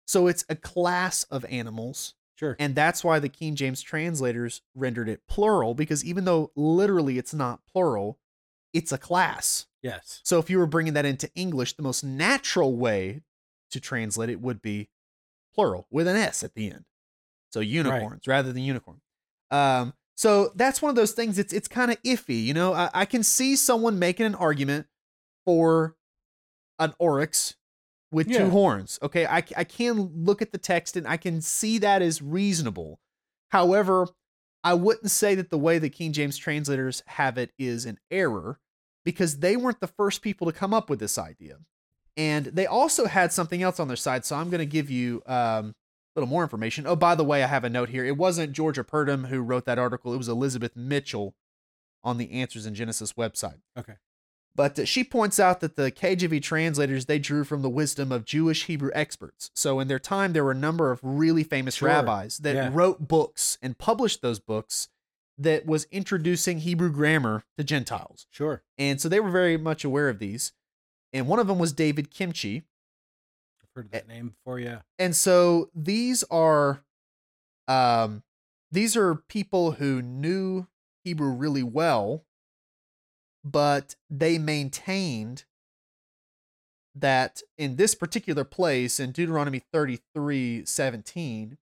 So 0.05 0.27
it's 0.27 0.45
a 0.49 0.55
class 0.55 1.23
of 1.23 1.43
animals 1.45 2.13
Sure. 2.35 2.55
and 2.59 2.75
that's 2.75 3.03
why 3.03 3.17
the 3.19 3.29
King 3.29 3.55
James 3.55 3.81
translators 3.81 4.61
rendered 4.75 5.09
it 5.09 5.21
plural 5.27 5.73
because 5.73 6.05
even 6.05 6.25
though 6.25 6.51
literally 6.55 7.17
it's 7.17 7.33
not 7.33 7.61
plural, 7.65 8.19
it's 8.73 8.91
a 8.91 8.97
class. 8.99 9.65
yes. 9.81 10.21
So 10.23 10.37
if 10.37 10.47
you 10.49 10.59
were 10.59 10.67
bringing 10.67 10.93
that 10.93 11.05
into 11.05 11.29
English, 11.33 11.73
the 11.73 11.81
most 11.81 12.03
natural 12.03 12.75
way 12.75 13.21
to 13.71 13.79
translate 13.79 14.29
it 14.29 14.39
would 14.39 14.61
be 14.61 14.87
plural 15.57 15.87
with 15.89 16.07
an 16.07 16.15
S 16.15 16.43
at 16.43 16.53
the 16.53 16.69
end. 16.71 16.85
So 17.51 17.59
unicorns 17.59 18.27
rather 18.27 18.53
than 18.53 18.61
unicorn. 18.63 19.01
Um, 19.51 19.93
so 20.15 20.51
that's 20.55 20.81
one 20.81 20.89
of 20.89 20.95
those 20.95 21.11
things. 21.13 21.37
It's 21.39 21.51
it's 21.53 21.67
kind 21.67 21.91
of 21.91 22.01
iffy, 22.03 22.43
you 22.43 22.53
know. 22.53 22.73
I, 22.73 22.89
I 22.93 23.05
can 23.05 23.23
see 23.23 23.55
someone 23.55 23.99
making 23.99 24.25
an 24.25 24.35
argument 24.35 24.87
for 25.45 25.95
an 26.79 26.93
oryx 26.99 27.55
with 28.11 28.27
Yeah. 28.27 28.39
two 28.39 28.49
horns. 28.51 28.99
Okay, 29.01 29.25
I 29.25 29.37
I 29.55 29.63
can 29.63 30.25
look 30.25 30.41
at 30.41 30.51
the 30.51 30.57
text 30.57 30.95
and 30.95 31.07
I 31.07 31.17
can 31.17 31.41
see 31.41 31.77
that 31.79 32.01
as 32.01 32.21
reasonable. 32.21 32.99
However, 33.49 34.07
I 34.63 34.73
wouldn't 34.73 35.11
say 35.11 35.35
that 35.35 35.49
the 35.49 35.57
way 35.57 35.79
the 35.79 35.89
King 35.89 36.11
James 36.13 36.37
translators 36.37 37.01
have 37.07 37.37
it 37.37 37.51
is 37.57 37.85
an 37.85 37.97
error 38.11 38.59
because 39.05 39.37
they 39.39 39.55
weren't 39.55 39.79
the 39.79 39.87
first 39.87 40.21
people 40.21 40.45
to 40.47 40.53
come 40.53 40.73
up 40.73 40.89
with 40.89 40.99
this 40.99 41.17
idea. 41.17 41.59
And 42.17 42.47
they 42.47 42.65
also 42.65 43.05
had 43.05 43.31
something 43.31 43.61
else 43.61 43.79
on 43.79 43.87
their 43.87 43.95
side. 43.95 44.25
So 44.25 44.35
I'm 44.35 44.49
going 44.49 44.59
to 44.59 44.65
give 44.65 44.89
you 44.89 45.21
um, 45.27 45.75
a 46.15 46.19
little 46.19 46.27
more 46.27 46.41
information. 46.43 46.87
Oh, 46.87 46.95
by 46.95 47.13
the 47.15 47.23
way, 47.23 47.43
I 47.43 47.47
have 47.47 47.63
a 47.63 47.69
note 47.69 47.89
here. 47.89 48.03
It 48.03 48.17
wasn't 48.17 48.53
Georgia 48.53 48.83
Purdom 48.83 49.27
who 49.27 49.39
wrote 49.41 49.65
that 49.65 49.77
article, 49.79 50.13
it 50.13 50.17
was 50.17 50.27
Elizabeth 50.27 50.75
Mitchell 50.75 51.35
on 52.03 52.17
the 52.17 52.31
Answers 52.31 52.65
in 52.65 52.73
Genesis 52.73 53.13
website. 53.13 53.59
Okay. 53.77 53.93
But 54.55 54.79
uh, 54.79 54.85
she 54.85 55.03
points 55.03 55.39
out 55.39 55.59
that 55.59 55.75
the 55.75 55.91
KJV 55.91 56.41
translators 56.41 57.05
they 57.05 57.19
drew 57.19 57.43
from 57.43 57.61
the 57.61 57.69
wisdom 57.69 58.11
of 58.11 58.25
Jewish 58.25 58.65
Hebrew 58.65 58.89
experts. 58.95 59.51
So 59.53 59.79
in 59.79 59.87
their 59.87 59.99
time, 59.99 60.33
there 60.33 60.43
were 60.43 60.51
a 60.51 60.55
number 60.55 60.91
of 60.91 60.99
really 61.03 61.43
famous 61.43 61.75
Sure. 61.75 61.89
rabbis 61.89 62.39
that 62.39 62.55
Yeah. 62.55 62.69
wrote 62.73 63.07
books 63.07 63.59
and 63.61 63.77
published 63.77 64.23
those 64.23 64.39
books 64.39 64.89
that 65.37 65.67
was 65.67 65.85
introducing 65.91 66.59
Hebrew 66.61 66.91
grammar 66.91 67.43
to 67.59 67.63
Gentiles. 67.63 68.25
Sure. 68.31 68.63
And 68.79 68.99
so 68.99 69.07
they 69.07 69.19
were 69.19 69.29
very 69.29 69.57
much 69.57 69.83
aware 69.83 70.09
of 70.09 70.17
these. 70.17 70.53
And 71.17 71.27
one 71.27 71.39
of 71.39 71.47
them 71.47 71.59
was 71.59 71.73
David 71.73 72.11
Kimchi. 72.11 72.63
I've 73.61 73.69
heard 73.75 73.85
of 73.85 73.91
that 73.91 74.07
name 74.07 74.29
before. 74.29 74.59
Yeah. 74.59 74.81
And 74.99 75.15
so 75.15 75.69
these 75.75 76.23
are 76.31 76.81
um 77.67 78.23
these 78.71 78.95
are 78.97 79.15
people 79.15 79.73
who 79.73 80.01
knew 80.01 80.67
Hebrew 81.03 81.31
really 81.31 81.63
well, 81.63 82.25
but 83.43 83.95
they 84.09 84.37
maintained 84.37 85.45
that 86.95 87.41
in 87.57 87.75
this 87.75 87.93
particular 87.95 88.43
place 88.43 88.99
in 88.99 89.11
Deuteronomy 89.11 89.61
33 89.71 90.65
17, 90.65 91.57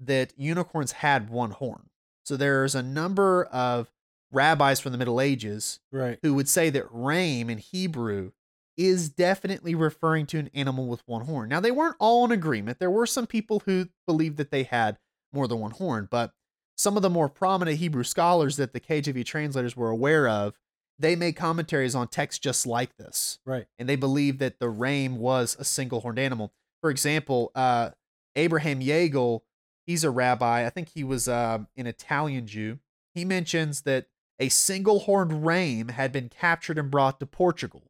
that 0.00 0.32
unicorns 0.36 0.92
had 0.92 1.28
one 1.30 1.50
horn. 1.52 1.90
So 2.24 2.36
there's 2.36 2.74
a 2.74 2.82
number 2.82 3.44
of 3.44 3.90
rabbis 4.32 4.80
from 4.80 4.92
the 4.92 4.98
Middle 4.98 5.20
Ages 5.20 5.80
Right. 5.92 6.18
who 6.22 6.34
would 6.34 6.48
say 6.48 6.70
that 6.70 6.86
rame 6.90 7.48
in 7.50 7.58
Hebrew 7.58 8.32
is 8.78 9.08
definitely 9.08 9.74
referring 9.74 10.24
to 10.24 10.38
an 10.38 10.48
animal 10.54 10.86
with 10.86 11.02
one 11.04 11.26
horn. 11.26 11.48
Now, 11.48 11.58
they 11.58 11.72
weren't 11.72 11.96
all 11.98 12.24
in 12.24 12.30
agreement. 12.30 12.78
There 12.78 12.90
were 12.90 13.06
some 13.06 13.26
people 13.26 13.60
who 13.66 13.88
believed 14.06 14.36
that 14.36 14.52
they 14.52 14.62
had 14.62 14.98
more 15.32 15.48
than 15.48 15.58
one 15.58 15.72
horn, 15.72 16.08
but 16.08 16.32
some 16.76 16.96
of 16.96 17.02
the 17.02 17.10
more 17.10 17.28
prominent 17.28 17.78
Hebrew 17.78 18.04
scholars 18.04 18.56
that 18.56 18.72
the 18.72 18.80
KJV 18.80 19.24
translators 19.24 19.76
were 19.76 19.90
aware 19.90 20.28
of, 20.28 20.54
they 20.96 21.16
made 21.16 21.34
commentaries 21.34 21.96
on 21.96 22.06
texts 22.06 22.38
just 22.38 22.66
like 22.66 22.96
this. 22.96 23.40
Right. 23.44 23.66
And 23.78 23.88
they 23.88 23.96
believed 23.96 24.38
that 24.38 24.60
the 24.60 24.68
rame 24.68 25.18
was 25.18 25.56
a 25.58 25.64
single 25.64 26.00
horned 26.00 26.20
animal. 26.20 26.52
For 26.80 26.90
example, 26.90 27.50
uh, 27.56 27.90
Abraham 28.36 28.80
Yagel, 28.80 29.40
he's 29.86 30.04
a 30.04 30.10
rabbi. 30.10 30.64
I 30.64 30.70
think 30.70 30.90
he 30.94 31.02
was 31.02 31.26
uh, 31.28 31.58
an 31.76 31.86
Italian 31.88 32.46
Jew. 32.46 32.78
He 33.12 33.24
mentions 33.24 33.82
that 33.82 34.06
a 34.38 34.48
single 34.48 35.00
horned 35.00 35.44
rame 35.44 35.88
had 35.88 36.12
been 36.12 36.28
captured 36.28 36.78
and 36.78 36.90
brought 36.90 37.18
to 37.18 37.26
Portugal. 37.26 37.87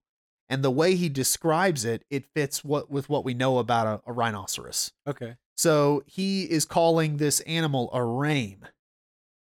And 0.48 0.64
the 0.64 0.70
way 0.70 0.94
he 0.94 1.08
describes 1.08 1.84
it, 1.84 2.04
it 2.10 2.24
fits 2.34 2.64
what 2.64 2.90
with 2.90 3.08
what 3.08 3.24
we 3.24 3.34
know 3.34 3.58
about 3.58 3.86
a, 3.86 4.10
a 4.10 4.12
rhinoceros. 4.12 4.92
Okay. 5.06 5.36
So 5.56 6.02
he 6.06 6.44
is 6.44 6.64
calling 6.64 7.16
this 7.16 7.40
animal 7.40 7.90
a 7.92 8.02
rame. 8.02 8.66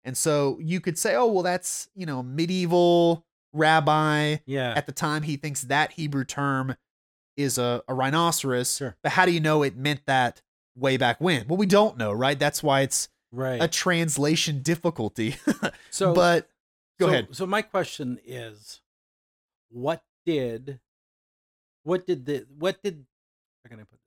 And 0.03 0.17
so 0.17 0.57
you 0.61 0.81
could 0.81 0.97
say, 0.97 1.15
oh, 1.15 1.27
well, 1.27 1.43
that's, 1.43 1.87
you 1.95 2.05
know, 2.05 2.23
medieval 2.23 3.25
rabbi. 3.53 4.37
Yeah. 4.45 4.73
At 4.75 4.87
the 4.87 4.91
time, 4.91 5.23
he 5.23 5.37
thinks 5.37 5.61
that 5.63 5.93
Hebrew 5.93 6.25
term 6.25 6.75
is 7.37 7.57
a, 7.57 7.83
a 7.87 7.93
rhinoceros. 7.93 8.77
Sure. 8.77 8.95
But 9.03 9.13
how 9.13 9.25
do 9.25 9.31
you 9.31 9.39
know 9.39 9.63
it 9.63 9.77
meant 9.77 10.01
that 10.07 10.41
way 10.75 10.97
back 10.97 11.21
when? 11.21 11.47
Well, 11.47 11.57
we 11.57 11.65
don't 11.65 11.97
know, 11.97 12.11
right? 12.11 12.39
That's 12.39 12.63
why 12.63 12.81
it's 12.81 13.07
right. 13.31 13.61
a 13.61 13.67
translation 13.67 14.61
difficulty. 14.61 15.35
so, 15.91 16.13
but 16.13 16.49
Go 16.99 17.05
so, 17.05 17.11
ahead. 17.11 17.27
So 17.31 17.45
my 17.45 17.61
question 17.61 18.19
is, 18.25 18.81
what 19.69 20.03
did, 20.25 20.79
what 21.83 22.05
did 22.05 22.25
the, 22.25 22.45
what 22.57 22.81
did, 22.83 23.05
how 23.63 23.69
can 23.69 23.79
I 23.79 23.83
put 23.83 23.91
this? 23.91 23.99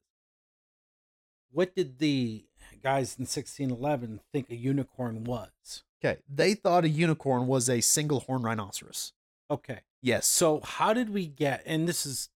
What 1.51 1.75
did 1.75 1.99
the 1.99 2.45
guys 2.83 3.17
in 3.19 3.23
1611 3.23 4.21
think 4.33 4.51
a 4.51 4.57
unicorn 4.57 5.25
was? 5.25 5.83
Okay. 6.05 6.21
They 6.29 6.55
thought 6.55 6.85
a 6.85 6.89
unicorn 6.89 7.47
was 7.47 7.69
a 7.69 7.81
single 7.81 8.21
horn 8.21 8.43
rhinoceros. 8.43 9.13
Okay. 9.51 9.81
Yes. 10.01 10.27
So 10.27 10.61
how 10.65 10.93
did 10.93 11.11
we 11.11 11.27
get, 11.27 11.63
and 11.67 11.87
this 11.87 12.07
is 12.07 12.31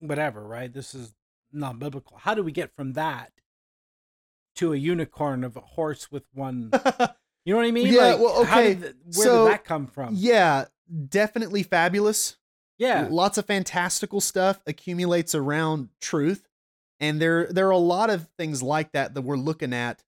whatever, 0.00 0.46
right? 0.46 0.72
This 0.72 0.94
is 0.94 1.14
not 1.52 1.78
biblical. 1.78 2.18
How 2.18 2.34
do 2.34 2.42
we 2.42 2.52
get 2.52 2.74
from 2.76 2.92
that 2.92 3.32
to 4.56 4.72
a 4.72 4.76
unicorn 4.76 5.42
of 5.44 5.56
a 5.56 5.60
horse 5.60 6.12
with 6.12 6.24
one? 6.32 6.70
You 7.44 7.54
know 7.54 7.58
what 7.58 7.66
I 7.66 7.72
mean? 7.72 7.88
Yeah, 7.88 8.14
well, 8.14 8.44
how 8.44 8.60
okay, 8.60 8.74
did 8.74 8.82
where 9.16 9.26
so- 9.26 9.44
did 9.46 9.54
that 9.54 9.64
come 9.64 9.88
from? 9.88 10.14
yeah, 10.16 10.66
definitely 11.08 11.64
fabulous. 11.64 12.36
Yeah. 12.78 13.08
Lots 13.10 13.38
of 13.38 13.46
fantastical 13.46 14.20
stuff 14.20 14.60
accumulates 14.66 15.34
around 15.34 15.88
truth. 16.00 16.48
And 17.00 17.20
there 17.20 17.46
there 17.46 17.66
are 17.66 17.70
a 17.72 17.78
lot 17.78 18.10
of 18.10 18.28
things 18.38 18.62
like 18.62 18.92
that 18.92 19.14
that 19.14 19.22
we're 19.22 19.36
looking 19.36 19.72
at 19.72 20.02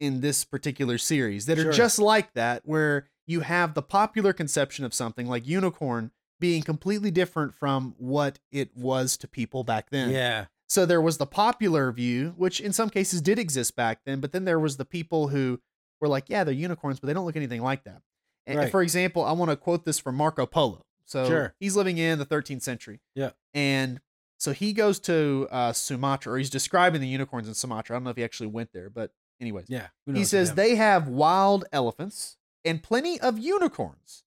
in 0.00 0.20
this 0.20 0.44
particular 0.44 0.98
series 0.98 1.46
that 1.46 1.58
are 1.58 1.62
Sure. 1.64 1.72
just 1.72 1.98
like 1.98 2.32
that, 2.34 2.62
where 2.64 3.08
you 3.26 3.40
have 3.40 3.74
the 3.74 3.82
popular 3.82 4.32
conception 4.32 4.84
of 4.84 4.92
something 4.92 5.26
like 5.26 5.46
unicorn 5.46 6.10
being 6.40 6.62
completely 6.62 7.10
different 7.10 7.54
from 7.54 7.94
what 7.98 8.38
it 8.50 8.76
was 8.76 9.16
to 9.16 9.28
people 9.28 9.62
back 9.62 9.90
then. 9.90 10.10
Yeah. 10.10 10.46
So 10.68 10.84
there 10.86 11.00
was 11.00 11.18
the 11.18 11.26
popular 11.26 11.92
view, 11.92 12.34
which 12.36 12.60
in 12.60 12.72
some 12.72 12.90
cases 12.90 13.20
did 13.22 13.38
exist 13.38 13.76
back 13.76 14.00
then, 14.04 14.20
but 14.20 14.32
then 14.32 14.44
there 14.44 14.58
was 14.58 14.76
the 14.76 14.84
people 14.84 15.28
who 15.28 15.60
were 16.00 16.08
like, 16.08 16.28
yeah, 16.28 16.42
they're 16.42 16.52
unicorns, 16.54 16.98
but 16.98 17.06
they 17.06 17.12
don't 17.12 17.24
look 17.26 17.36
anything 17.36 17.62
like 17.62 17.84
that. 17.84 18.02
And 18.46 18.58
Right. 18.58 18.70
for 18.72 18.82
example, 18.82 19.24
I 19.24 19.32
want 19.32 19.50
to 19.52 19.56
quote 19.56 19.84
this 19.84 20.00
from 20.00 20.16
Marco 20.16 20.46
Polo. 20.46 20.84
So 21.12 21.26
Sure. 21.28 21.54
he's 21.60 21.76
living 21.76 21.98
in 21.98 22.18
the 22.18 22.24
13th 22.26 22.62
century. 22.62 23.00
Yeah. 23.14 23.30
And 23.52 24.00
so 24.38 24.52
he 24.52 24.72
goes 24.72 24.98
to 25.00 25.46
uh, 25.50 25.72
Sumatra, 25.72 26.32
or 26.32 26.38
he's 26.38 26.50
describing 26.50 27.00
the 27.00 27.06
unicorns 27.08 27.46
in 27.48 27.54
Sumatra. 27.54 27.94
I 27.94 27.98
don't 27.98 28.04
know 28.04 28.10
if 28.10 28.16
he 28.16 28.24
actually 28.24 28.46
went 28.48 28.72
there, 28.72 28.88
but 28.90 29.12
anyways, 29.40 29.66
Yeah. 29.68 29.88
he 30.06 30.24
says 30.24 30.54
they 30.54 30.74
have 30.76 31.06
wild 31.08 31.66
elephants 31.72 32.38
and 32.64 32.82
plenty 32.82 33.20
of 33.20 33.38
unicorns, 33.38 34.24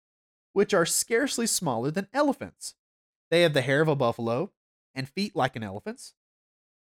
which 0.54 0.74
are 0.74 0.86
scarcely 0.86 1.48
smaller 1.48 1.90
than 1.92 2.08
elephants. 2.14 2.76
They 3.32 3.42
have 3.42 3.54
the 3.54 3.62
hair 3.62 3.82
of 3.82 3.88
a 3.88 3.96
buffalo 3.96 4.52
and 4.94 5.10
feet 5.10 5.36
like 5.36 5.56
an 5.56 5.64
elephant's. 5.64 6.14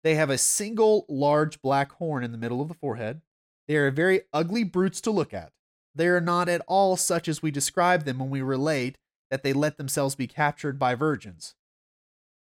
They 0.03 0.15
have 0.15 0.29
a 0.31 0.37
single 0.37 1.05
large 1.09 1.61
black 1.61 1.91
horn 1.93 2.23
in 2.23 2.31
the 2.31 2.37
middle 2.37 2.61
of 2.61 2.69
the 2.69 2.73
forehead. 2.73 3.21
They 3.67 3.75
are 3.75 3.91
very 3.91 4.21
ugly 4.33 4.63
brutes 4.63 5.01
to 5.01 5.11
look 5.11 5.33
at. 5.33 5.51
They 5.93 6.07
are 6.07 6.21
not 6.21 6.47
at 6.49 6.61
all 6.67 6.95
such 6.97 7.27
as 7.27 7.43
we 7.43 7.51
describe 7.51 8.05
them 8.05 8.17
when 8.17 8.29
we 8.29 8.41
relate 8.41 8.97
that 9.31 9.41
they 9.41 9.53
let 9.53 9.77
themselves 9.77 10.13
be 10.13 10.27
captured 10.27 10.77
by 10.77 10.93
virgins. 10.93 11.55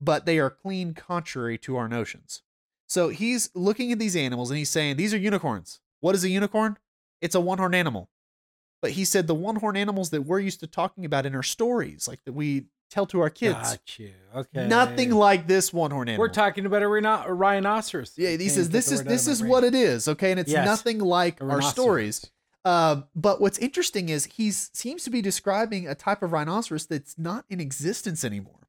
But 0.01 0.27
they 0.27 0.39
are 0.39 0.51
clean 0.51 0.93
contrary 0.93 1.57
to 1.59 1.77
our 1.77 1.89
notions. 1.89 2.43
So 2.87 3.09
he's 3.09 3.49
looking 3.55 3.93
at 3.93 3.99
these 3.99 4.17
animals 4.17 4.51
and 4.51 4.59
he's 4.59 4.69
saying, 4.69 4.97
These 4.97 5.15
are 5.15 5.19
unicorns. 5.19 5.81
What 6.01 6.15
is 6.15 6.25
a 6.25 6.29
unicorn? 6.29 6.77
It's 7.23 7.35
a 7.35 7.41
one 7.41 7.57
horned 7.59 7.75
animal. 7.75 8.11
But 8.83 8.91
he 8.91 9.07
said 9.07 9.27
the 9.27 9.35
one 9.35 9.57
horned 9.57 9.79
animals 9.79 10.11
that 10.11 10.23
we're 10.23 10.41
used 10.41 10.61
to 10.61 10.67
talking 10.67 11.07
about 11.07 11.25
in 11.25 11.35
our 11.35 11.43
stories, 11.43 12.07
like 12.07 12.23
that 12.27 12.35
we 12.35 12.67
tell 12.91 13.07
to 13.07 13.21
our 13.21 13.31
kids, 13.31 13.55
Got 13.55 13.99
you. 13.99 14.11
Okay. 14.37 14.69
nothing 14.69 15.11
like 15.11 15.47
this 15.47 15.73
one 15.73 15.91
horned 15.91 16.11
animal. 16.11 16.21
We're 16.21 16.29
talking 16.35 16.67
about 16.67 16.83
a, 16.83 16.89
rhino- 16.89 17.23
a 17.25 17.33
rhinoceros. 17.33 18.13
Yeah, 18.19 18.31
he 18.37 18.49
says 18.51 18.69
this 18.69 18.93
is 18.93 19.03
this 19.05 19.27
is 19.27 19.41
brain. 19.41 19.51
what 19.51 19.65
it 19.65 19.75
is, 19.75 20.07
okay, 20.09 20.33
and 20.33 20.39
it's 20.41 20.53
Yes. 20.53 20.67
nothing 20.67 20.99
like 20.99 21.41
our 21.43 21.63
stories. 21.63 22.31
Uh, 22.65 23.03
but 23.15 23.41
what's 23.41 23.59
interesting 23.59 24.09
is 24.09 24.25
he 24.25 24.51
seems 24.51 25.05
to 25.05 25.11
be 25.11 25.21
describing 25.21 25.87
a 25.87 25.95
type 25.95 26.23
of 26.23 26.33
rhinoceros 26.33 26.87
that's 26.87 27.19
not 27.19 27.45
in 27.51 27.61
existence 27.61 28.25
anymore. 28.25 28.69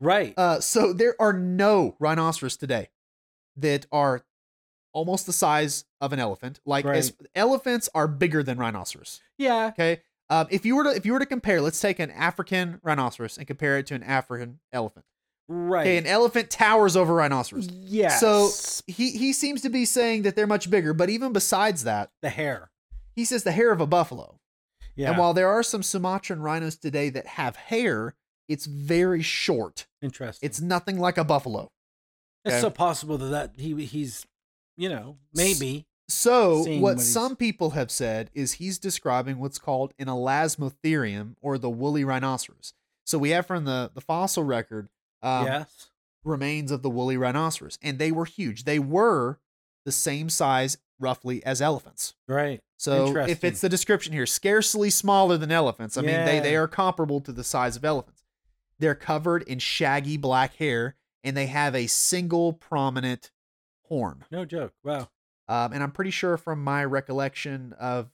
Right. 0.00 0.34
Uh, 0.36 0.60
so 0.60 0.92
there 0.92 1.14
are 1.20 1.32
no 1.32 1.96
rhinoceros 1.98 2.56
today 2.56 2.90
that 3.56 3.86
are 3.92 4.22
almost 4.92 5.26
the 5.26 5.32
size 5.32 5.84
of 6.00 6.12
an 6.12 6.18
elephant. 6.18 6.60
Like 6.64 6.84
as, 6.84 7.12
elephants 7.34 7.88
are 7.94 8.08
bigger 8.08 8.42
than 8.42 8.58
rhinoceros. 8.58 9.20
yeah. 9.38 9.66
Okay. 9.68 10.02
Um, 10.30 10.46
if 10.50 10.64
you 10.64 10.76
were 10.76 10.84
to 10.84 10.90
if 10.90 11.04
you 11.04 11.12
were 11.12 11.18
to 11.18 11.26
compare, 11.26 11.60
let's 11.60 11.78
take 11.78 11.98
an 11.98 12.10
African 12.10 12.80
rhinoceros 12.82 13.36
and 13.36 13.46
compare 13.46 13.76
it 13.78 13.86
to 13.88 13.94
an 13.94 14.02
African 14.02 14.60
elephant. 14.72 15.04
Right. 15.46 15.82
Okay, 15.82 15.98
an 15.98 16.06
elephant 16.06 16.48
towers 16.48 16.96
over 16.96 17.12
rhinoceros. 17.12 17.68
Yeah. 17.68 18.16
So 18.16 18.48
he 18.86 19.10
he 19.10 19.34
seems 19.34 19.60
to 19.62 19.68
be 19.68 19.84
saying 19.84 20.22
that 20.22 20.34
they're 20.34 20.46
much 20.46 20.70
bigger, 20.70 20.94
but 20.94 21.10
even 21.10 21.34
besides 21.34 21.84
that, 21.84 22.12
the 22.22 22.30
hair. 22.30 22.70
He 23.14 23.24
says 23.24 23.44
the 23.44 23.52
hair 23.52 23.72
of 23.72 23.80
a 23.80 23.86
buffalo. 23.86 24.38
Yeah. 24.94 25.10
And 25.10 25.18
while 25.18 25.34
there 25.34 25.48
are 25.48 25.62
some 25.62 25.82
Sumatran 25.82 26.42
rhinos 26.42 26.76
today 26.76 27.08
that 27.10 27.26
have 27.26 27.56
hair, 27.56 28.14
it's 28.48 28.66
very 28.66 29.22
short. 29.22 29.86
Interesting. 30.02 30.46
It's 30.46 30.60
nothing 30.60 30.98
like 30.98 31.16
a 31.16 31.24
buffalo. 31.24 31.70
it's 32.44 32.54
okay. 32.54 32.60
so 32.60 32.70
possible 32.70 33.16
that, 33.18 33.28
that 33.56 33.60
he 33.60 33.84
he's 33.84 34.26
you 34.76 34.88
know 34.88 35.16
maybe 35.34 35.86
So 36.08 36.64
what 36.64 36.80
what 36.80 37.00
some 37.00 37.36
people 37.36 37.70
have 37.70 37.90
said 37.90 38.30
is 38.34 38.54
he's 38.54 38.78
describing 38.78 39.38
what's 39.38 39.58
called 39.58 39.94
an 39.98 40.06
elasmotherium 40.06 41.36
or 41.40 41.56
the 41.56 41.70
woolly 41.70 42.04
rhinoceros. 42.04 42.74
So 43.04 43.18
we 43.18 43.30
have 43.30 43.46
from 43.46 43.64
the 43.64 43.90
the 43.94 44.00
fossil 44.00 44.44
record 44.44 44.88
um, 45.22 45.46
yes. 45.46 45.90
remains 46.24 46.70
of 46.70 46.82
the 46.82 46.90
woolly 46.90 47.16
rhinoceros, 47.16 47.78
and 47.82 47.98
they 47.98 48.12
were 48.12 48.26
huge. 48.26 48.64
They 48.64 48.78
were 48.78 49.38
the 49.84 49.92
same 49.92 50.28
size 50.28 50.76
roughly 51.02 51.44
as 51.44 51.60
elephants. 51.60 52.14
Right. 52.26 52.60
So 52.78 53.16
if 53.16 53.44
it's 53.44 53.60
the 53.60 53.68
description 53.68 54.12
here, 54.12 54.26
scarcely 54.26 54.90
smaller 54.90 55.36
than 55.36 55.52
elephants. 55.52 55.96
I 55.96 56.02
mean, 56.02 56.24
they, 56.24 56.40
they 56.40 56.56
are 56.56 56.66
comparable 56.66 57.20
to 57.20 57.32
the 57.32 57.44
size 57.44 57.76
of 57.76 57.84
elephants. 57.84 58.24
They're 58.78 58.94
covered 58.94 59.42
in 59.42 59.60
shaggy 59.60 60.16
black 60.16 60.56
hair 60.56 60.96
and 61.22 61.36
they 61.36 61.46
have 61.46 61.76
a 61.76 61.86
single 61.86 62.52
prominent 62.52 63.30
horn. 63.82 64.24
No 64.30 64.44
joke. 64.44 64.72
Wow. 64.82 65.08
Um, 65.48 65.72
and 65.72 65.82
I'm 65.82 65.92
pretty 65.92 66.10
sure 66.10 66.36
from 66.36 66.64
my 66.64 66.84
recollection 66.84 67.74
of 67.78 68.10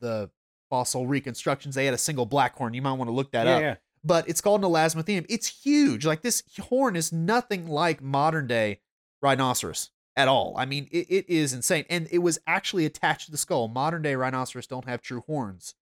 the 0.00 0.30
fossil 0.70 1.06
reconstructions, 1.06 1.74
they 1.74 1.86
had 1.86 1.94
a 1.94 1.98
single 1.98 2.26
black 2.26 2.56
horn. 2.56 2.74
You 2.74 2.82
might 2.82 2.92
want 2.92 3.08
to 3.08 3.14
look 3.14 3.32
that 3.32 3.46
yeah, 3.46 3.54
up. 3.54 3.62
yeah. 3.62 3.74
But 4.04 4.28
it's 4.28 4.40
called 4.40 4.62
an 4.62 4.70
elasmotherium. 4.70 5.26
It's 5.28 5.64
huge. 5.64 6.04
Like 6.04 6.22
this 6.22 6.42
horn 6.60 6.94
is 6.94 7.12
nothing 7.12 7.66
like 7.66 8.02
modern 8.02 8.46
day 8.46 8.80
rhinoceros 9.22 9.90
at 10.16 10.28
all. 10.28 10.54
I 10.56 10.64
mean, 10.64 10.88
it, 10.90 11.06
it 11.10 11.28
is 11.28 11.52
insane. 11.52 11.84
And 11.90 12.08
it 12.10 12.18
was 12.18 12.38
actually 12.46 12.84
attached 12.86 13.26
to 13.26 13.32
the 13.32 13.38
skull. 13.38 13.68
Modern 13.68 14.02
day 14.02 14.14
rhinoceros 14.14 14.66
don't 14.66 14.86
have 14.86 15.02
true 15.02 15.22
horns. 15.26 15.74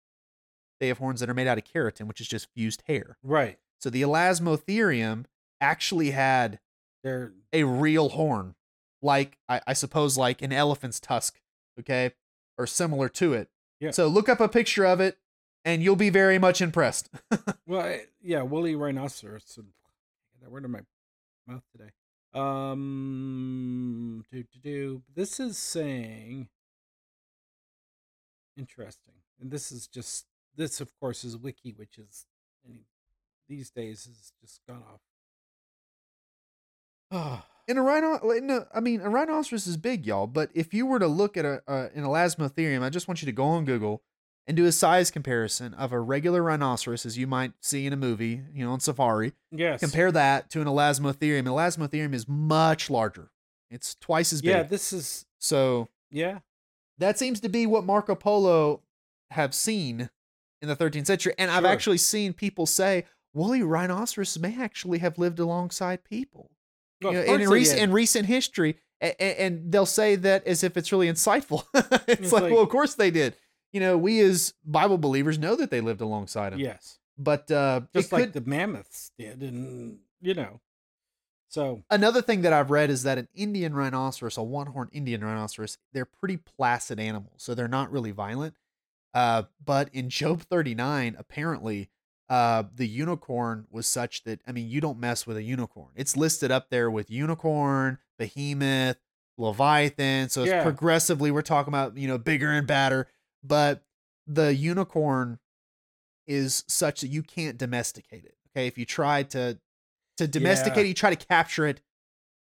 They 0.80 0.88
have 0.88 0.98
horns 1.00 1.20
that 1.20 1.30
are 1.30 1.34
made 1.34 1.48
out 1.48 1.58
of 1.58 1.64
keratin, 1.66 2.08
which 2.08 2.22
is 2.22 2.28
just 2.28 2.48
fused 2.56 2.84
hair. 2.88 3.18
Right. 3.24 3.60
So 3.80 3.90
the 3.90 4.02
elasmotherium 4.02 5.26
actually 5.60 6.12
had 6.12 6.60
They're 7.04 7.34
a 7.54 7.64
real 7.64 8.10
horn, 8.10 8.56
like 9.02 9.38
I, 9.50 9.62
I 9.68 9.74
suppose 9.74 10.18
like 10.18 10.42
an 10.42 10.52
elephant's 10.54 11.00
tusk, 11.00 11.40
okay, 11.80 12.12
or 12.58 12.66
similar 12.68 13.10
to 13.10 13.34
it. 13.34 13.50
Yeah. 13.80 13.92
So 13.92 14.08
look 14.08 14.30
up 14.30 14.40
a 14.40 14.48
picture 14.48 14.86
of 14.86 15.00
it, 15.00 15.18
and 15.66 15.82
you'll 15.84 15.96
be 15.96 16.10
very 16.10 16.38
much 16.40 16.62
impressed. 16.62 17.10
well, 17.68 17.82
I- 17.82 18.06
yeah, 18.22 18.42
woolly 18.44 18.76
rhinoceros. 18.76 19.56
and- 19.58 19.68
that 20.42 20.50
word 20.52 20.66
in 20.66 20.72
my 20.72 20.80
mouth 21.48 21.64
today. 21.72 21.92
Um, 22.34 24.24
do 24.32 24.44
do 24.44 24.60
do. 24.62 25.02
This 25.14 25.40
is 25.40 25.58
saying 25.58 26.48
interesting, 28.58 29.16
and 29.40 29.52
this 29.52 29.72
is 29.72 29.88
just 29.88 30.26
this, 30.56 30.80
of 30.80 30.98
course, 31.00 31.24
is 31.24 31.38
wiki, 31.38 31.74
which 31.76 31.98
is 31.98 32.26
these 33.50 33.70
days 33.70 34.06
has 34.06 34.32
just 34.40 34.62
gone 34.68 34.84
off. 37.12 37.44
In 37.68 37.78
a 37.78 37.82
rhino, 37.82 38.20
no, 38.42 38.66
I 38.74 38.80
mean 38.80 39.02
a 39.02 39.10
rhinoceros 39.10 39.68
is 39.68 39.78
big, 39.78 40.06
y'all. 40.06 40.28
But 40.28 40.50
if 40.54 40.74
you 40.74 40.86
were 40.86 41.00
to 41.00 41.08
look 41.08 41.38
at 41.38 41.46
a, 41.46 41.62
a 41.68 41.90
an 41.94 42.04
elasmotherium, 42.04 42.82
I 42.82 42.90
just 42.90 43.08
want 43.08 43.22
you 43.22 43.26
to 43.28 43.32
go 43.32 43.44
on 43.44 43.66
Google 43.66 44.02
and 44.48 44.58
do 44.58 44.66
a 44.66 44.72
size 44.72 45.12
comparison 45.12 45.74
of 45.76 45.92
a 45.92 46.00
regular 46.00 46.42
rhinoceros, 46.44 47.06
as 47.06 47.18
you 47.18 47.28
might 47.28 47.54
see 47.62 47.86
in 47.86 47.94
a 47.94 47.98
movie, 47.98 48.42
you 48.54 48.66
know, 48.66 48.72
on 48.72 48.80
safari. 48.80 49.34
yes. 49.52 49.80
Compare 49.80 50.12
that 50.12 50.50
to 50.50 50.62
an 50.62 50.68
elasmotherium. 50.68 51.44
Elasmotherium 51.46 52.14
is 52.14 52.28
much 52.28 52.90
larger. 52.90 53.30
It's 53.70 53.96
twice 53.96 54.34
as 54.34 54.42
big. 54.42 54.50
Yeah, 54.50 54.64
this 54.64 54.92
is 54.92 55.26
so 55.40 55.88
yeah. 56.10 56.40
that 56.98 57.18
seems 57.18 57.40
to 57.42 57.50
be 57.50 57.66
what 57.66 57.84
Marco 57.86 58.16
Polo 58.16 58.82
have 59.32 59.54
seen 59.54 60.10
in 60.62 60.68
the 60.68 60.76
13th 60.76 61.08
century. 61.08 61.34
And 61.38 61.50
I've 61.50 61.64
actually 61.66 61.98
seen 61.98 62.34
people 62.34 62.66
say 62.66 63.06
woolly 63.34 63.64
rhinoceros 63.64 64.38
may 64.38 64.62
actually 64.62 65.00
have 65.00 65.18
lived 65.18 65.40
alongside 65.40 66.04
people. 66.04 66.52
Well, 67.02 67.14
You 67.14 67.20
know, 67.20 67.34
and 67.34 67.42
in, 67.44 67.50
recent, 67.50 67.80
in 67.80 67.92
recent 67.94 68.26
history, 68.26 68.78
and, 69.00 69.16
and 69.20 69.72
they'll 69.72 69.86
say 69.86 70.16
that 70.18 70.46
as 70.46 70.64
if 70.64 70.76
it's 70.76 70.92
really 70.92 71.08
insightful. 71.08 71.64
it's, 71.74 72.22
It's 72.24 72.32
like, 72.34 72.44
like- 72.44 72.52
well, 72.52 72.62
of 72.64 72.70
course 72.70 72.96
they 72.96 73.10
did. 73.10 73.36
You 73.72 73.80
know, 73.80 73.98
we 73.98 74.20
as 74.22 74.54
Bible 74.66 74.98
believers 74.98 75.38
know 75.40 75.56
that 75.56 75.72
they 75.72 75.82
lived 75.82 76.02
alongside 76.02 76.54
him. 76.54 76.60
yes, 76.60 77.00
But 77.18 77.50
uh, 77.52 77.82
just 77.94 78.12
like 78.12 78.26
could- 78.26 78.34
the 78.44 78.50
mammoths 78.50 79.12
did, 79.18 79.42
and 79.42 80.00
you 80.22 80.34
know, 80.34 80.60
so 81.48 81.84
another 81.90 82.22
thing 82.22 82.42
that 82.42 82.54
I've 82.54 82.72
read 82.72 82.90
is 82.90 83.04
that 83.04 83.18
an 83.18 83.28
Indian 83.36 83.74
rhinoceros, 83.74 84.38
a 84.38 84.44
one 84.44 84.68
horned 84.68 84.92
Indian 84.94 85.24
rhinoceros, 85.24 85.78
they're 85.94 86.06
pretty 86.06 86.38
placid 86.38 87.00
animals. 87.00 87.44
So 87.44 87.54
they're 87.56 87.68
not 87.68 87.92
really 87.92 88.12
violent. 88.12 88.56
Uh, 89.14 89.44
but 89.64 89.90
in 89.94 90.10
Job 90.10 90.44
39, 90.44 91.16
apparently, 91.20 91.90
uh, 92.30 92.64
the 92.74 92.88
unicorn 92.88 93.68
was 93.70 93.86
such 93.86 94.24
that 94.24 94.40
I 94.48 94.54
mean, 94.54 94.70
you 94.70 94.80
don't 94.80 95.00
mess 95.00 95.28
with 95.28 95.36
a 95.36 95.44
unicorn. 95.44 95.90
It's 95.96 96.16
listed 96.16 96.52
up 96.52 96.70
there 96.70 96.90
with 96.90 97.10
unicorn, 97.10 97.98
behemoth, 98.18 98.98
leviathan. 99.38 100.30
So 100.30 100.44
it's 100.44 100.52
Yeah. 100.52 100.64
progressively 100.64 101.32
we're 101.32 101.42
talking 101.42 101.72
about 101.74 101.98
you 101.98 102.08
know 102.08 102.18
bigger 102.18 102.52
and 102.52 102.66
badder. 102.66 103.08
But 103.44 103.84
the 104.28 104.54
unicorn 104.54 105.40
is 106.28 106.64
such 106.68 107.02
that 107.02 107.08
you 107.08 107.24
can't 107.24 107.58
domesticate 107.58 108.24
it. 108.26 108.36
Okay, 108.50 108.68
if 108.68 108.78
you 108.78 108.86
try 108.86 109.24
to 109.24 109.60
to 110.18 110.28
domesticate 110.28 110.86
it, 110.86 110.90
you 110.90 110.94
try 110.94 111.14
to 111.14 111.26
capture 111.26 111.66
it. 111.66 111.82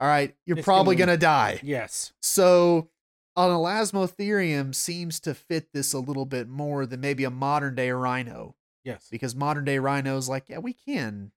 All 0.01 0.09
right, 0.09 0.35
you're 0.47 0.59
It's 0.59 0.65
probably 0.65 0.97
gonna- 0.97 1.13
gonna 1.13 1.19
die. 1.19 1.61
Yes. 1.63 2.13
So 2.21 2.91
an 3.37 3.49
elasmotherium 3.51 4.75
seems 4.75 5.21
to 5.21 5.35
fit 5.35 5.73
this 5.73 5.93
a 5.93 5.99
little 5.99 6.27
bit 6.27 6.49
more 6.49 6.85
than 6.87 7.01
maybe 7.01 7.25
a 7.25 7.31
modern 7.31 7.75
day 7.75 7.91
rhino 7.91 8.57
Yes. 8.85 9.09
because 9.11 9.35
modern 9.35 9.65
day 9.65 9.79
rhinos 9.79 10.29
like 10.29 10.49
yeah 10.49 10.59
we 10.59 10.73
can 10.75 11.33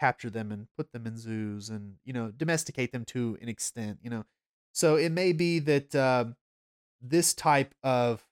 capture 0.00 0.28
them 0.30 0.50
and 0.50 0.66
put 0.76 0.92
them 0.92 1.06
in 1.06 1.16
zoos 1.16 1.68
and 1.70 1.96
you 2.04 2.12
know 2.12 2.30
domesticate 2.30 2.90
them 2.90 3.04
to 3.06 3.38
an 3.40 3.48
extent 3.48 3.98
you 4.02 4.10
know 4.10 4.24
so 4.72 4.96
it 4.96 5.10
may 5.12 5.32
be 5.32 5.58
that 5.60 5.94
um, 5.94 6.36
this 7.00 7.32
type 7.34 7.74
of 7.82 8.26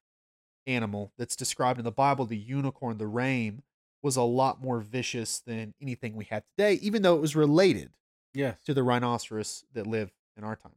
animal 0.69 1.13
that's 1.19 1.35
described 1.35 1.79
in 1.79 1.85
the 1.85 1.91
bible 1.91 2.25
the 2.27 2.37
unicorn 2.37 2.99
the 2.99 3.05
re'em 3.05 3.61
was 4.03 4.17
a 4.17 4.23
lot 4.23 4.63
more 4.63 4.79
vicious 4.81 5.41
than 5.41 5.75
anything 5.83 6.15
we 6.15 6.25
have 6.27 6.45
today 6.57 6.75
even 6.75 7.03
though 7.03 7.17
it 7.17 7.21
was 7.21 7.35
related 7.35 7.91
Yes. 8.35 8.61
to 8.67 8.75
the 8.75 8.83
rhinoceros 8.85 9.65
that 9.73 9.87
live 9.87 10.13
in 10.37 10.45
our 10.45 10.55
time. 10.55 10.77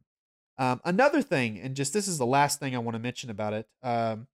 Um, 0.58 0.80
another 0.84 1.22
thing, 1.22 1.60
and 1.60 1.76
just 1.76 1.92
this 1.92 2.08
is 2.08 2.18
the 2.18 2.26
last 2.26 2.58
thing 2.58 2.74
I 2.74 2.78
want 2.78 2.94
to 2.94 2.98
mention 2.98 3.30
about 3.30 3.52
it. 3.52 3.68
Um, 3.82 4.26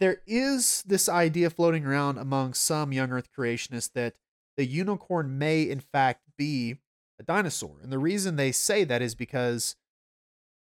there 0.00 0.22
is 0.26 0.82
this 0.86 1.08
idea 1.08 1.50
floating 1.50 1.84
around 1.86 2.18
among 2.18 2.54
some 2.54 2.92
young 2.92 3.12
Earth 3.12 3.28
creationists 3.36 3.92
that 3.92 4.14
the 4.56 4.64
unicorn 4.66 5.38
may, 5.38 5.62
in 5.62 5.80
fact, 5.80 6.22
be 6.36 6.76
a 7.20 7.22
dinosaur. 7.22 7.76
And 7.82 7.92
the 7.92 7.98
reason 7.98 8.34
they 8.36 8.52
say 8.52 8.82
that 8.84 9.02
is 9.02 9.14
because 9.14 9.76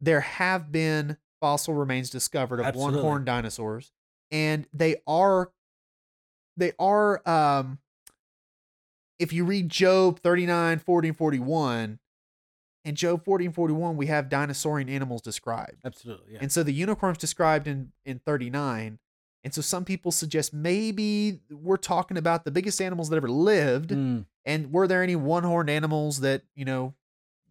there 0.00 0.20
have 0.20 0.70
been 0.70 1.16
fossil 1.40 1.74
remains 1.74 2.10
discovered 2.10 2.60
of 2.60 2.66
Absolutely. 2.66 2.96
one-horned 2.96 3.26
dinosaurs, 3.26 3.92
and 4.34 4.66
they 4.74 4.96
are 5.06 5.50
they 6.56 6.72
are 6.78 7.26
um 7.28 7.78
if 9.20 9.32
you 9.32 9.44
read 9.44 9.68
Job 9.68 10.18
39, 10.20 10.80
40, 10.80 11.08
and 11.08 11.16
41, 11.16 11.98
in 12.84 12.94
Job 12.96 13.24
40 13.24 13.46
and 13.46 13.54
41, 13.54 13.96
we 13.96 14.06
have 14.06 14.28
dinosaurian 14.28 14.90
animals 14.90 15.22
described. 15.22 15.78
Absolutely. 15.84 16.34
Yeah. 16.34 16.38
And 16.42 16.50
so 16.50 16.64
the 16.64 16.72
unicorn's 16.72 17.18
described 17.18 17.68
in, 17.68 17.92
in 18.04 18.18
39. 18.18 18.98
And 19.44 19.54
so 19.54 19.62
some 19.62 19.84
people 19.84 20.10
suggest 20.10 20.52
maybe 20.52 21.40
we're 21.48 21.76
talking 21.76 22.16
about 22.16 22.44
the 22.44 22.50
biggest 22.50 22.80
animals 22.82 23.08
that 23.10 23.16
ever 23.16 23.30
lived. 23.30 23.90
Mm, 23.90 24.24
And 24.44 24.72
were 24.72 24.88
there 24.88 25.02
any 25.02 25.16
one 25.16 25.44
horned 25.44 25.70
animals 25.70 26.20
that, 26.20 26.42
you 26.56 26.64
know, 26.64 26.94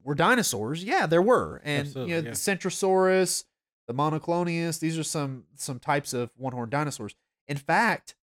were 0.04 0.16
dinosaurs? 0.16 0.84
Yeah, 0.84 1.06
there 1.06 1.22
were. 1.22 1.62
And 1.64 1.88
Absolutely, 1.88 2.14
you 2.14 2.22
know, 2.22 2.26
yeah. 2.26 2.32
the 2.32 2.36
Centrosaurus, 2.36 3.46
the 3.88 3.94
Monoclonius, 3.94 4.80
these 4.80 4.98
are 4.98 5.04
some 5.04 5.46
some 5.56 5.80
types 5.80 6.14
of 6.14 6.32
one 6.38 6.54
horned 6.54 6.72
dinosaurs. 6.72 7.16
In 7.48 7.58
fact, 7.58 8.16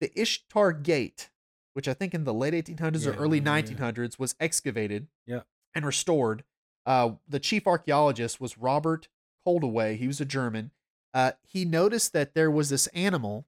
the 0.00 0.10
Ishtar 0.18 0.72
Gate, 0.72 1.30
which 1.74 1.88
I 1.88 1.94
think 1.94 2.14
in 2.14 2.24
the 2.24 2.34
late 2.34 2.54
1800s 2.54 3.06
or 3.06 3.14
early 3.16 3.38
yeah, 3.38 3.56
yeah. 3.56 3.62
1900s 3.62 4.18
was 4.18 4.34
excavated 4.40 5.08
Yeah. 5.26 5.40
and 5.74 5.84
restored. 5.84 6.44
Uh, 6.86 7.12
the 7.28 7.40
chief 7.40 7.66
archaeologist 7.66 8.40
was 8.40 8.56
Robert 8.56 9.08
Koldewey. 9.46 9.96
He 9.96 10.06
was 10.06 10.20
a 10.20 10.24
German. 10.24 10.70
Uh, 11.12 11.32
he 11.42 11.64
noticed 11.64 12.12
that 12.12 12.34
there 12.34 12.50
was 12.50 12.68
this 12.70 12.86
animal 12.88 13.46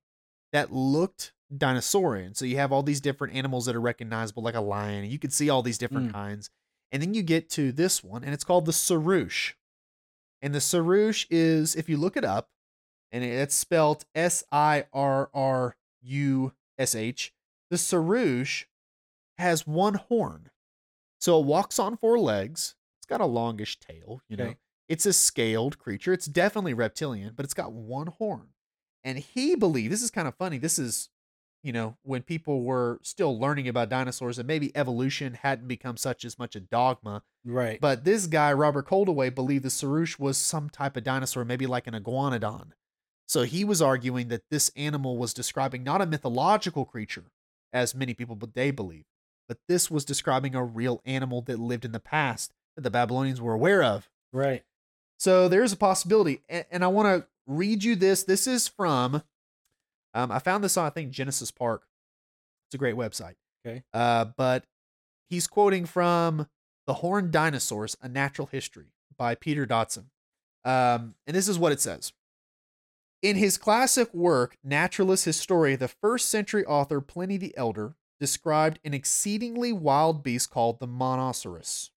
that 0.53 0.73
looked 0.73 1.33
dinosaurian. 1.57 2.37
So 2.37 2.45
you 2.45 2.57
have 2.57 2.73
all 2.73 2.83
these 2.83 3.01
different 3.01 3.35
animals 3.35 3.67
that 3.67 3.77
are 3.77 3.81
recognizable, 3.81 4.43
like 4.43 4.55
a 4.55 4.61
lion. 4.61 5.05
You 5.05 5.19
could 5.19 5.33
see 5.33 5.49
all 5.49 5.63
these 5.63 5.79
different 5.79 6.09
Mm. 6.09 6.13
kinds. 6.13 6.51
And 6.91 7.01
then 7.03 7.15
you 7.15 7.23
get 7.23 7.49
to 7.51 7.73
this 7.73 8.03
one, 8.05 8.23
and 8.25 8.35
it's 8.35 8.45
called 8.45 8.67
the 8.67 8.73
Sirrush. 8.73 9.55
And 10.43 10.55
the 10.55 10.61
Sirrush 10.61 11.27
is, 11.31 11.77
if 11.77 11.89
you 11.89 11.97
look 11.97 12.17
it 12.17 12.25
up, 12.25 12.49
and 13.13 13.23
it's 13.23 13.55
spelled 13.55 14.05
S 14.15 14.43
I 14.51 14.87
R 14.93 15.31
R 15.33 15.77
U 16.03 16.53
S 16.79 16.95
H, 16.95 17.33
the 17.71 17.79
Sirrush 17.79 18.65
has 19.39 19.67
one 19.67 19.95
horn. 19.95 20.51
So 21.21 21.39
it 21.39 21.47
walks 21.47 21.79
on 21.79 21.97
four 21.97 22.19
legs. 22.19 22.75
It's 22.99 23.07
got 23.07 23.21
a 23.21 23.27
longish 23.27 23.79
tail, 23.79 24.21
you 24.29 24.37
know. 24.37 24.55
It's 24.89 25.07
a 25.07 25.13
scaled 25.13 25.79
creature. 25.79 26.13
It's 26.13 26.27
definitely 26.27 26.75
reptilian, 26.75 27.33
but 27.37 27.45
it's 27.45 27.55
got 27.55 27.73
one 27.73 28.09
horn. 28.09 28.49
And 29.05 29.19
he 29.19 29.55
believed 29.55 29.93
this 29.93 30.03
is 30.03 30.11
kind 30.11 30.29
of 30.29 30.35
funny. 30.35 30.59
This 30.59 30.79
is, 30.79 31.09
you 31.63 31.73
know, 31.73 31.97
when 32.03 32.23
people 32.23 32.63
were 32.63 32.99
still 33.03 33.39
learning 33.39 33.69
about 33.69 33.89
dinosaurs 33.89 34.39
and 34.39 34.47
maybe 34.47 34.77
evolution 34.77 35.35
hadn't 35.35 35.69
become 35.69 35.97
such 35.97 36.25
as 36.25 36.39
much 36.39 36.57
a 36.57 36.61
dogma. 36.61 37.23
right. 37.45 37.81
But 37.81 38.05
this 38.05 38.27
guy, 38.27 38.53
Robert 38.53 38.87
Koldewey, 38.87 39.35
believed 39.35 39.65
the 39.65 39.71
Sirrush 39.71 40.19
was 40.19 40.37
some 40.37 40.69
type 40.69 40.97
of 40.97 41.05
dinosaur, 41.05 41.45
maybe 41.45 41.67
like 41.67 41.87
an 41.87 41.95
iguanodon. 41.95 42.73
So 43.27 43.43
he 43.45 43.65
was 43.65 43.81
arguing 43.81 44.29
that 44.29 44.51
this 44.51 44.71
animal 44.77 45.17
was 45.17 45.33
describing 45.33 45.85
not 45.85 46.03
a 46.03 46.07
mythological 46.07 46.85
creature, 46.85 47.31
as 47.73 47.95
many 47.95 48.13
people 48.13 48.37
today 48.37 48.71
believe, 48.71 49.05
but 49.49 49.59
this 49.69 49.91
was 49.91 50.05
describing 50.05 50.55
a 50.55 50.65
real 50.65 51.01
animal 51.05 51.41
that 51.43 51.59
lived 51.59 51.85
in 51.85 51.93
the 51.93 52.01
past 52.01 52.53
that 52.77 52.83
the 52.83 52.91
Babylonians 52.91 53.41
were 53.41 53.55
aware 53.55 53.83
of. 53.83 54.11
right. 54.33 54.65
So 55.19 55.49
there's 55.49 55.73
a 55.73 55.77
possibility. 55.77 56.41
And 56.49 56.83
I 56.83 56.89
want 56.89 57.07
to 57.07 57.29
read 57.47 57.85
you 57.85 57.95
this. 57.95 58.25
This 58.25 58.49
is 58.49 58.67
from, 58.67 59.23
um, 60.15 60.31
I 60.31 60.39
found 60.39 60.63
this 60.63 60.77
on, 60.77 60.87
I 60.87 60.91
think, 60.91 61.11
Genesis 61.11 61.51
Park. 61.51 61.87
It's 62.69 62.75
a 62.75 62.79
great 62.79 62.97
website. 62.97 63.35
Okay. 63.67 63.83
Uh, 63.93 64.27
but 64.37 64.65
he's 65.31 65.47
quoting 65.47 65.85
from 65.87 66.49
The 66.87 66.95
Horned 66.95 67.31
Dinosaurs, 67.31 67.97
A 68.01 68.09
Natural 68.09 68.49
History 68.51 68.93
by 69.17 69.35
Peter 69.35 69.67
Dodson. 69.67 70.11
Um, 70.65 71.15
and 71.27 71.37
this 71.37 71.49
is 71.49 71.59
what 71.59 71.73
it 71.73 71.81
says. 71.81 72.13
In 73.23 73.37
his 73.37 73.57
classic 73.57 74.13
work, 74.13 74.57
Naturalis 74.65 75.25
Historia, 75.25 75.77
the 75.77 75.89
first 75.89 76.29
century 76.29 76.65
author 76.65 77.01
Pliny 77.01 77.37
the 77.37 77.57
Elder 77.57 77.95
described 78.19 78.81
an 78.85 78.95
exceedingly 78.95 79.73
wild 79.73 80.23
beast 80.23 80.51
called 80.51 80.81
the 80.81 80.89
Monoceros, 80.89 81.91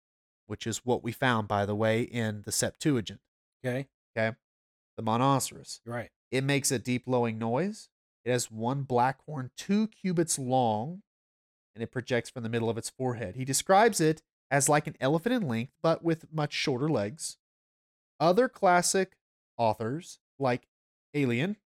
which 0.47 0.68
is 0.68 0.86
what 0.86 1.03
we 1.03 1.11
found, 1.11 1.47
by 1.47 1.66
the 1.66 1.76
way, 1.76 2.01
in 2.01 2.43
the 2.45 2.51
Septuagint. 2.51 3.22
Okay. 3.66 3.88
Okay. 4.18 4.36
The 4.97 5.03
Monoceros. 5.03 5.80
Right. 5.86 6.09
It 6.32 6.43
makes 6.43 6.72
a 6.72 6.80
deep 6.80 7.03
lowing 7.07 7.38
noise. 7.38 7.89
It 8.26 8.32
has 8.32 8.51
one 8.51 8.84
black 8.84 9.19
horn, 9.26 9.51
two 9.57 9.88
cubits 9.88 10.39
long, 10.39 11.01
and 11.76 11.84
it 11.84 11.91
projects 11.91 12.30
from 12.30 12.43
the 12.43 12.49
middle 12.49 12.69
of 12.69 12.78
its 12.78 12.89
forehead. 12.89 13.36
He 13.36 13.45
describes 13.45 13.99
it 13.99 14.21
as 14.49 14.69
like 14.69 14.88
an 14.88 14.95
elephant 14.99 15.34
in 15.34 15.47
length, 15.47 15.74
but 15.82 16.03
with 16.03 16.32
much 16.32 16.53
shorter 16.53 16.88
legs. 16.88 17.38
Other 18.19 18.47
classic 18.47 19.17
authors, 19.57 20.19
like 20.39 20.67
Aelian, 21.15 21.57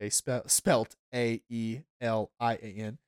they 0.00 0.10
spe- 0.10 0.48
spelt 0.48 0.96
A 1.14 1.42
E 1.48 1.80
L 2.00 2.30
I 2.40 2.54
A 2.54 2.74
N, 2.78 2.98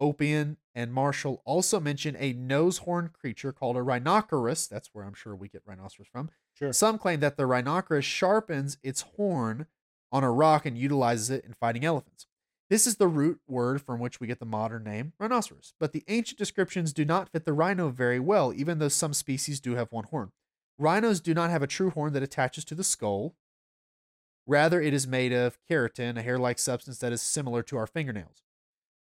Oppian, 0.00 0.56
and 0.74 0.92
Martial 0.92 1.42
also 1.44 1.80
mention 1.80 2.16
a 2.18 2.32
nose 2.32 2.78
horn 2.78 3.10
creature 3.12 3.52
called 3.52 3.76
a 3.76 3.82
rhinoceros. 3.82 4.66
That's 4.66 4.90
where 4.92 5.04
I'm 5.04 5.14
sure 5.14 5.34
we 5.34 5.48
get 5.48 5.62
rhinoceros 5.66 6.08
from. 6.08 6.30
Sure. 6.54 6.72
Some 6.72 6.98
claim 6.98 7.20
that 7.20 7.36
the 7.36 7.46
rhinoceros 7.46 8.04
sharpens 8.04 8.78
its 8.82 9.02
horn 9.02 9.66
on 10.10 10.24
a 10.24 10.30
rock 10.30 10.66
and 10.66 10.78
utilizes 10.78 11.30
it 11.30 11.44
in 11.44 11.52
fighting 11.52 11.84
elephants. 11.84 12.26
This 12.70 12.86
is 12.86 12.96
the 12.96 13.08
root 13.08 13.40
word 13.48 13.80
from 13.80 13.98
which 13.98 14.20
we 14.20 14.26
get 14.26 14.40
the 14.40 14.44
modern 14.44 14.84
name 14.84 15.14
rhinoceros, 15.18 15.72
but 15.80 15.92
the 15.92 16.04
ancient 16.08 16.38
descriptions 16.38 16.92
do 16.92 17.04
not 17.04 17.30
fit 17.30 17.44
the 17.44 17.54
rhino 17.54 17.88
very 17.88 18.20
well, 18.20 18.52
even 18.54 18.78
though 18.78 18.88
some 18.88 19.14
species 19.14 19.58
do 19.58 19.74
have 19.74 19.90
one 19.90 20.04
horn. 20.04 20.32
Rhinos 20.78 21.20
do 21.20 21.34
not 21.34 21.50
have 21.50 21.62
a 21.62 21.66
true 21.66 21.90
horn 21.90 22.12
that 22.12 22.22
attaches 22.22 22.64
to 22.66 22.74
the 22.74 22.84
skull. 22.84 23.34
Rather, 24.46 24.80
it 24.80 24.94
is 24.94 25.06
made 25.06 25.32
of 25.32 25.58
keratin, 25.68 26.16
a 26.16 26.22
hair 26.22 26.38
like 26.38 26.58
substance 26.58 26.98
that 26.98 27.12
is 27.12 27.22
similar 27.22 27.62
to 27.64 27.76
our 27.76 27.86
fingernails. 27.86 28.42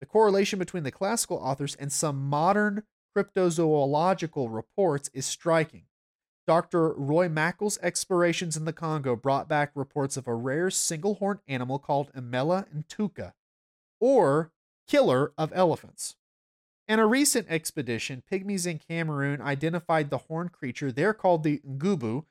The 0.01 0.07
correlation 0.07 0.59
between 0.59 0.83
the 0.85 0.91
classical 0.91 1.39
authors 1.39 1.75
and 1.75 1.93
some 1.93 2.29
modern 2.29 2.85
cryptozoological 3.17 4.55
reports 4.55 5.11
is 5.13 5.27
striking. 5.27 5.85
Dr. 6.47 6.93
Roy 6.93 7.29
Mackal's 7.29 7.79
explorations 7.83 8.57
in 8.57 8.65
the 8.65 8.73
Congo 8.73 9.17
brought 9.17 9.49
back 9.49 9.73
reports 9.75 10.17
of 10.17 10.29
a 10.29 10.35
rare 10.35 10.71
single 10.71 11.17
horned 11.17 11.41
animal 11.49 11.79
called 11.79 12.13
Emela-ntouka, 12.13 13.33
or 14.01 14.53
killer 14.87 15.33
of 15.37 15.53
elephants. 15.55 16.17
In 16.87 17.01
a 17.01 17.07
recent 17.07 17.49
expedition, 17.51 18.23
pygmies 18.31 18.67
in 18.67 18.79
Cameroon 18.79 19.41
identified 19.41 20.09
the 20.09 20.19
horned 20.19 20.53
creature 20.53 20.93
there 20.93 21.13
called 21.13 21.43
the 21.43 21.61
Ngubu, 21.67 22.27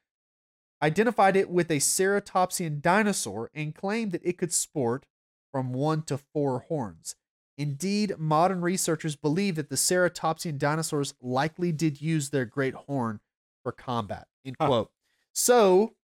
identified 0.82 1.36
it 1.36 1.50
with 1.50 1.70
a 1.70 1.80
ceratopsian 1.80 2.82
dinosaur, 2.82 3.50
and 3.54 3.76
claimed 3.76 4.14
that 4.14 4.26
it 4.26 4.38
could 4.38 4.54
sport 4.54 5.06
from 5.52 5.74
one 5.74 6.04
to 6.04 6.18
four 6.18 6.60
horns. 6.60 7.16
Indeed, 7.58 8.18
modern 8.18 8.62
researchers 8.62 9.18
believe 9.18 9.56
that 9.56 9.70
the 9.70 9.76
ceratopsian 9.76 10.58
dinosaurs 10.58 11.14
likely 11.22 11.74
did 11.74 12.02
use 12.02 12.30
their 12.30 12.46
great 12.46 12.74
horn 12.74 13.20
for 13.66 13.72
combat. 13.72 14.28
End 14.46 14.56
Huh. 14.62 14.68
quote. 14.68 14.92
So 15.34 15.96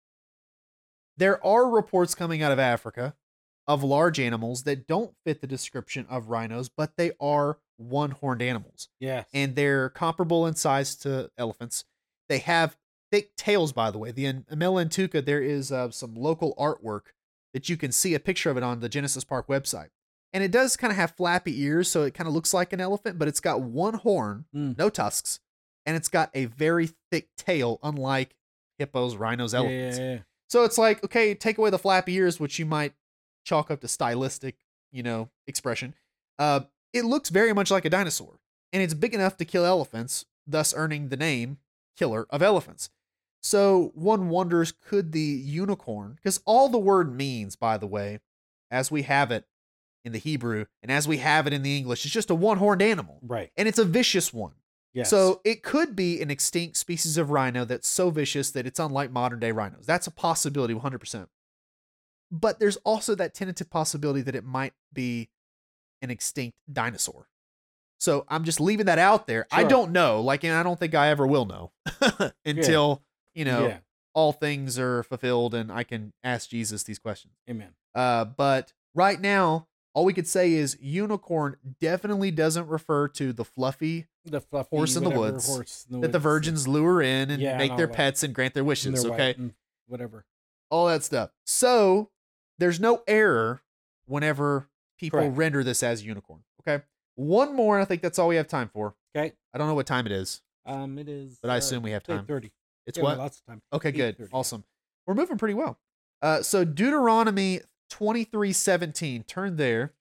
there 1.15 1.43
are 1.45 1.69
reports 1.69 2.15
coming 2.15 2.41
out 2.41 2.51
of 2.51 2.57
Africa 2.57 3.15
of 3.67 3.83
large 3.83 4.19
animals 4.19 4.63
that 4.63 4.87
don't 4.87 5.15
fit 5.23 5.41
the 5.41 5.47
description 5.47 6.07
of 6.09 6.29
rhinos, 6.29 6.67
but 6.69 6.97
they 6.97 7.11
are 7.21 7.59
one 7.77 8.11
horned 8.11 8.41
animals. 8.41 8.89
Yes. 8.99 9.27
And 9.31 9.55
they're 9.55 9.89
comparable 9.89 10.47
in 10.47 10.55
size 10.55 10.95
to 10.97 11.29
elephants. 11.37 11.85
They 12.27 12.39
have 12.39 12.75
thick 13.11 13.35
tails, 13.35 13.71
by 13.73 13.91
the 13.91 13.99
way. 13.99 14.11
The 14.11 14.33
Emela-ntouka, 14.33 15.23
there 15.23 15.41
is 15.41 15.71
uh, 15.71 15.91
some 15.91 16.15
local 16.15 16.55
artwork 16.55 17.13
that 17.53 17.69
you 17.69 17.77
can 17.77 17.91
see 17.91 18.15
a 18.15 18.19
picture 18.19 18.49
of 18.49 18.57
it 18.57 18.63
on 18.63 18.79
the 18.79 18.89
Genesis 18.89 19.23
Park 19.23 19.47
website. 19.47 19.89
And 20.33 20.43
it 20.43 20.51
does 20.51 20.75
kind 20.77 20.91
of 20.91 20.97
have 20.97 21.11
flappy 21.11 21.61
ears, 21.61 21.91
so 21.91 22.03
it 22.03 22.13
kind 22.13 22.27
of 22.27 22.33
looks 22.33 22.53
like 22.53 22.71
an 22.73 22.79
elephant, 22.81 23.19
but 23.19 23.27
it's 23.27 23.41
got 23.41 23.61
one 23.61 23.95
horn, 23.95 24.45
Mm. 24.55 24.77
no 24.77 24.89
tusks, 24.89 25.39
and 25.85 25.95
it's 25.95 26.07
got 26.09 26.29
a 26.33 26.45
very 26.45 26.89
thick 27.11 27.29
tail, 27.37 27.79
unlike 27.83 28.35
hippos, 28.77 29.15
rhinos, 29.15 29.53
Yeah, 29.53 29.59
elephants. 29.59 29.97
yeah, 29.99 30.13
yeah. 30.13 30.19
So 30.49 30.63
it's 30.63 30.77
like, 30.77 31.03
okay, 31.03 31.33
take 31.33 31.57
away 31.57 31.69
the 31.69 31.79
flappy 31.79 32.13
ears, 32.15 32.39
which 32.39 32.59
you 32.59 32.65
might 32.65 32.93
chalk 33.45 33.71
up 33.71 33.79
to 33.81 33.87
stylistic, 33.87 34.55
you 34.91 35.01
know, 35.03 35.29
expression. 35.47 35.93
Uh, 36.37 36.61
it 36.93 37.05
looks 37.05 37.29
very 37.29 37.53
much 37.53 37.71
like 37.71 37.85
a 37.85 37.89
dinosaur, 37.89 38.39
and 38.73 38.83
it's 38.83 38.93
big 38.93 39.13
enough 39.13 39.37
to 39.37 39.45
kill 39.45 39.65
elephants, 39.65 40.25
thus 40.45 40.73
earning 40.75 41.07
the 41.09 41.17
name 41.17 41.57
killer 41.95 42.25
of 42.29 42.41
elephants. 42.41 42.89
So 43.41 43.91
one 43.95 44.29
wonders, 44.29 44.71
could 44.71 45.13
the 45.13 45.19
unicorn, 45.21 46.13
because 46.15 46.41
all 46.45 46.69
the 46.69 46.77
word 46.77 47.15
means, 47.15 47.55
by 47.55 47.77
the 47.77 47.87
way, 47.87 48.19
as 48.69 48.91
we 48.91 49.03
have 49.03 49.31
it 49.31 49.45
in 50.03 50.11
the 50.11 50.19
Hebrew 50.19 50.65
and 50.81 50.91
as 50.91 51.07
we 51.07 51.17
have 51.17 51.47
it 51.47 51.53
in 51.53 51.63
the 51.63 51.75
English, 51.77 52.05
is 52.05 52.11
just 52.11 52.29
a 52.29 52.35
one 52.35 52.57
horned 52.57 52.81
animal, 52.81 53.19
Right. 53.21 53.51
and 53.57 53.67
it's 53.67 53.79
a 53.79 53.85
vicious 53.85 54.33
one. 54.33 54.53
Yes. 54.93 55.09
So 55.09 55.41
it 55.45 55.63
could 55.63 55.95
be 55.95 56.21
an 56.21 56.29
extinct 56.29 56.75
species 56.77 57.17
of 57.17 57.31
rhino 57.31 57.63
that's 57.63 57.87
so 57.87 58.09
vicious 58.09 58.51
that 58.51 58.65
it's 58.65 58.79
unlike 58.79 59.11
modern 59.11 59.39
day 59.39 59.51
rhinos. 59.51 59.85
That's 59.85 60.07
a 60.07 60.11
possibility, 60.11 60.73
100%. 60.73 61.27
But 62.29 62.59
there's 62.59 62.77
also 62.77 63.15
that 63.15 63.33
tentative 63.33 63.69
possibility 63.69 64.21
that 64.21 64.35
it 64.35 64.43
might 64.43 64.73
be 64.93 65.29
an 66.01 66.11
extinct 66.11 66.57
dinosaur. 66.71 67.27
So 67.99 68.25
I'm 68.27 68.43
just 68.43 68.59
leaving 68.59 68.87
that 68.87 68.97
out 68.97 69.27
there. 69.27 69.45
I 69.51 69.63
don't 69.63 69.91
know. 69.91 70.21
Like, 70.21 70.43
and 70.43 70.53
I 70.53 70.63
don't 70.63 70.79
think 70.79 70.95
I 70.95 71.09
ever 71.09 71.27
will 71.27 71.45
know 71.45 71.71
until, 72.45 73.03
you 73.35 73.45
know, 73.45 73.67
yeah. 73.67 73.77
all 74.15 74.33
things 74.33 74.79
are 74.79 75.03
fulfilled 75.03 75.53
and 75.53 75.71
I 75.71 75.83
can 75.83 76.11
ask 76.23 76.49
Jesus 76.49 76.81
these 76.83 76.97
questions. 76.97 77.35
Amen. 77.47 77.75
Uh, 77.93 78.25
but 78.25 78.73
right 78.95 79.21
now, 79.21 79.67
all 79.93 80.05
we 80.05 80.13
could 80.13 80.27
say 80.27 80.53
is 80.53 80.77
unicorn 80.79 81.57
definitely 81.79 82.31
doesn't 82.31 82.67
refer 82.67 83.07
to 83.09 83.33
the 83.33 83.43
fluffy 83.45 84.07
The 84.25 84.39
fluffy 84.41 84.75
Horse 84.75 84.95
in 84.95 85.03
the 85.03 85.09
woods 85.09 85.47
horse 85.47 85.85
in 85.89 85.95
the 85.99 86.07
that 86.07 86.11
the 86.13 86.19
virgins 86.19 86.67
lure 86.67 87.01
in 87.01 87.29
and 87.29 87.41
Yeah, 87.41 87.57
make 87.57 87.71
and 87.71 87.79
their 87.79 87.87
that. 87.87 87.95
pets 87.95 88.23
and 88.23 88.33
grant 88.33 88.53
their 88.53 88.63
wishes. 88.63 89.03
Okay. 89.05 89.35
whatever. 89.87 90.25
All 90.69 90.87
that 90.87 91.03
stuff. 91.03 91.31
So 91.45 92.09
there's 92.57 92.79
no 92.79 93.03
error 93.07 93.61
whenever 94.05 94.69
people 94.97 95.19
Correct. 95.19 95.35
render 95.37 95.63
this 95.63 95.83
as 95.83 96.03
unicorn. 96.05 96.43
Okay. 96.61 96.83
One 97.15 97.53
more, 97.55 97.75
and 97.77 97.81
I 97.81 97.85
think 97.85 98.01
that's 98.01 98.17
all 98.17 98.29
we 98.29 98.37
have 98.37 98.47
time 98.47 98.69
for. 98.73 98.95
Okay. 99.15 99.33
I 99.53 99.57
don't 99.57 99.67
know 99.67 99.73
what 99.73 99.85
time 99.87 100.05
it 100.05 100.11
is, 100.13 100.41
Um, 100.65 100.97
it 100.97 101.09
is. 101.09 101.37
but 101.41 101.51
I 101.51 101.55
uh, 101.55 101.57
assume 101.57 101.83
we 101.83 101.91
have 101.91 102.03
time. 102.03 102.25
30 102.25 102.51
It's 102.87 102.97
Yeah, 102.97 103.03
what? 103.03 103.17
Lots 103.17 103.39
of 103.39 103.45
time. 103.45 103.61
Okay, 103.73 103.91
good. 103.91 104.29
Awesome. 104.31 104.63
We're 105.05 105.15
moving 105.15 105.37
pretty 105.37 105.55
well. 105.55 105.77
Uh, 106.21 106.41
so 106.43 106.63
Deuteronomy 106.63 107.61
23:17, 107.91 109.25
turn 109.27 109.57
there. 109.57 109.93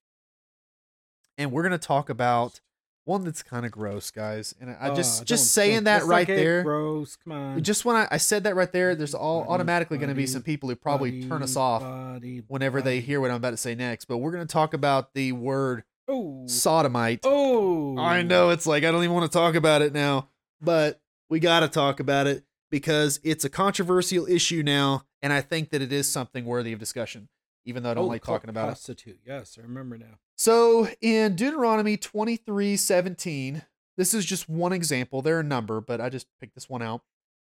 And 1.38 1.52
we're 1.52 1.62
going 1.62 1.72
to 1.72 1.78
talk 1.78 2.10
about 2.10 2.60
one 3.04 3.24
that's 3.24 3.42
kind 3.42 3.64
of 3.64 3.72
gross, 3.72 4.10
guys. 4.10 4.54
And 4.60 4.70
I 4.78 4.90
Uh, 4.90 4.94
just 4.94 5.20
don't- 5.20 5.26
just 5.26 5.52
saying 5.52 5.84
that 5.84 6.04
right 6.04 6.28
it, 6.28 6.36
there. 6.36 6.62
Gross. 6.62 7.16
Come 7.16 7.32
on. 7.32 7.62
Just 7.62 7.84
when 7.84 7.96
I, 7.96 8.06
I 8.10 8.18
said 8.18 8.44
that 8.44 8.54
right 8.54 8.70
there, 8.70 8.94
there's 8.94 9.14
all 9.14 9.40
Buddy, 9.40 9.50
automatically 9.54 9.98
going 9.98 10.10
to 10.10 10.14
be 10.14 10.26
some 10.26 10.42
people 10.42 10.68
who 10.68 10.76
probably 10.76 11.26
turn 11.26 11.42
us 11.42 11.56
off 11.56 11.82
Buddy, 11.82 12.42
whenever 12.46 12.82
they 12.82 13.00
hear 13.00 13.20
what 13.20 13.30
I'm 13.30 13.38
about 13.38 13.50
to 13.50 13.56
say 13.56 13.74
next. 13.74 14.04
But 14.04 14.18
we're 14.18 14.32
going 14.32 14.46
to 14.46 14.52
talk 14.52 14.74
about 14.74 15.14
the 15.14 15.32
word 15.32 15.84
Oh. 16.06 16.46
sodomite. 16.46 17.20
Oh. 17.24 17.96
I 17.98 18.22
know 18.22 18.50
it's 18.50 18.66
like 18.66 18.84
I 18.84 18.90
don't 18.90 19.02
even 19.02 19.14
want 19.14 19.30
to 19.30 19.36
talk 19.36 19.54
about 19.54 19.80
it 19.80 19.92
now, 19.94 20.28
but 20.60 21.00
we 21.30 21.40
got 21.40 21.60
to 21.60 21.68
talk 21.68 22.00
about 22.00 22.26
it 22.26 22.44
because 22.70 23.18
it's 23.24 23.44
a 23.44 23.50
controversial 23.50 24.26
issue 24.28 24.62
now, 24.62 25.04
and 25.22 25.32
I 25.32 25.40
think 25.40 25.70
that 25.70 25.80
it 25.80 25.92
is 25.92 26.08
something 26.08 26.44
worthy 26.44 26.72
of 26.72 26.78
discussion, 26.78 27.28
even 27.64 27.82
though 27.82 27.90
I 27.90 27.94
don't 27.94 28.04
Oh, 28.04 28.08
like 28.08 28.24
talking 28.24 28.50
about 28.50 28.64
it. 28.64 28.72
prostitute. 28.72 29.20
Yes, 29.26 29.56
I 29.58 29.62
remember 29.62 29.96
now. 29.98 30.18
So 30.36 30.88
in 31.00 31.36
Deuteronomy 31.36 31.96
23 31.96 32.76
17, 32.76 33.62
this 33.96 34.14
is 34.14 34.24
just 34.24 34.48
one 34.48 34.72
example. 34.72 35.20
There 35.22 35.36
are 35.36 35.40
a 35.40 35.44
number, 35.44 35.80
but 35.80 36.00
I 36.00 36.08
just 36.08 36.26
picked 36.40 36.54
this 36.54 36.68
one 36.68 36.82
out. 36.82 37.02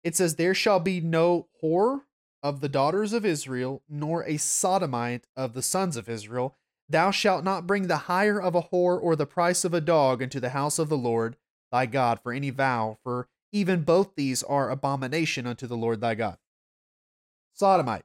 It 0.02 0.16
says, 0.16 0.34
There 0.36 0.54
shall 0.54 0.80
be 0.80 1.00
no 1.00 1.46
whore 1.62 2.02
of 2.42 2.60
the 2.60 2.68
daughters 2.68 3.12
of 3.12 3.24
Israel, 3.24 3.82
nor 3.88 4.24
a 4.24 4.36
sodomite 4.36 5.28
of 5.36 5.52
the 5.54 5.62
sons 5.62 5.96
of 5.96 6.08
Israel. 6.08 6.56
Thou 6.88 7.10
shalt 7.12 7.44
not 7.44 7.66
bring 7.68 7.86
the 7.86 7.96
hire 8.08 8.40
of 8.42 8.54
a 8.56 8.62
whore 8.64 9.00
or 9.00 9.14
the 9.14 9.26
price 9.26 9.64
of 9.64 9.72
a 9.72 9.80
dog 9.80 10.20
into 10.20 10.40
the 10.40 10.48
house 10.50 10.78
of 10.80 10.88
the 10.88 10.96
Lord 10.98 11.36
thy 11.70 11.86
God 11.86 12.18
for 12.20 12.32
any 12.32 12.50
vow, 12.50 12.98
for 13.04 13.28
even 13.52 13.82
both 13.82 14.14
these 14.16 14.42
are 14.42 14.68
abomination 14.70 15.46
unto 15.46 15.66
the 15.68 15.76
Lord 15.76 16.00
thy 16.00 16.14
God. 16.16 16.38
Sodomite. 17.54 18.04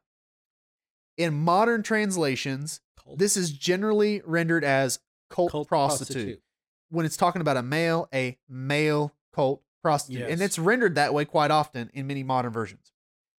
In 1.18 1.34
modern 1.34 1.84
translations, 1.84 2.80
Cult, 3.04 3.18
this 3.18 3.36
is 3.36 3.52
generally 3.52 4.22
rendered 4.26 4.64
as 4.64 5.00
cult, 5.30 5.52
cult 5.52 5.68
prostitute. 5.68 6.42
When 6.90 7.06
it's 7.06 7.18
talking 7.18 7.42
about 7.42 7.58
a 7.58 7.64
male, 7.64 8.08
a 8.14 8.38
male 8.48 9.14
cult 9.34 9.62
prostitute. 9.82 10.30
And 10.30 10.42
it's 10.42 10.60
rendered 10.60 10.96
that 10.96 11.14
way 11.14 11.26
quite 11.26 11.52
often 11.52 11.90
in 11.94 12.08
many 12.08 12.24
modern 12.24 12.54
versions. 12.54 12.92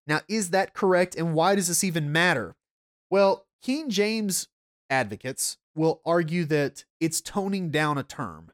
Now, 0.07 0.21
is 0.29 0.51
that 0.51 0.75
correct? 0.75 1.15
And 1.15 1.35
why 1.35 1.55
does 1.55 1.69
this 1.69 1.85
even 1.85 2.11
matter? 2.11 2.57
Well, 3.11 3.47
King 3.63 3.91
James 3.91 4.49
advocates 4.91 5.59
will 5.75 6.01
argue 6.05 6.45
that 6.47 6.85
it's 7.01 7.21
toning 7.21 7.71
down 7.71 7.99
a 7.99 8.03
term. 8.03 8.51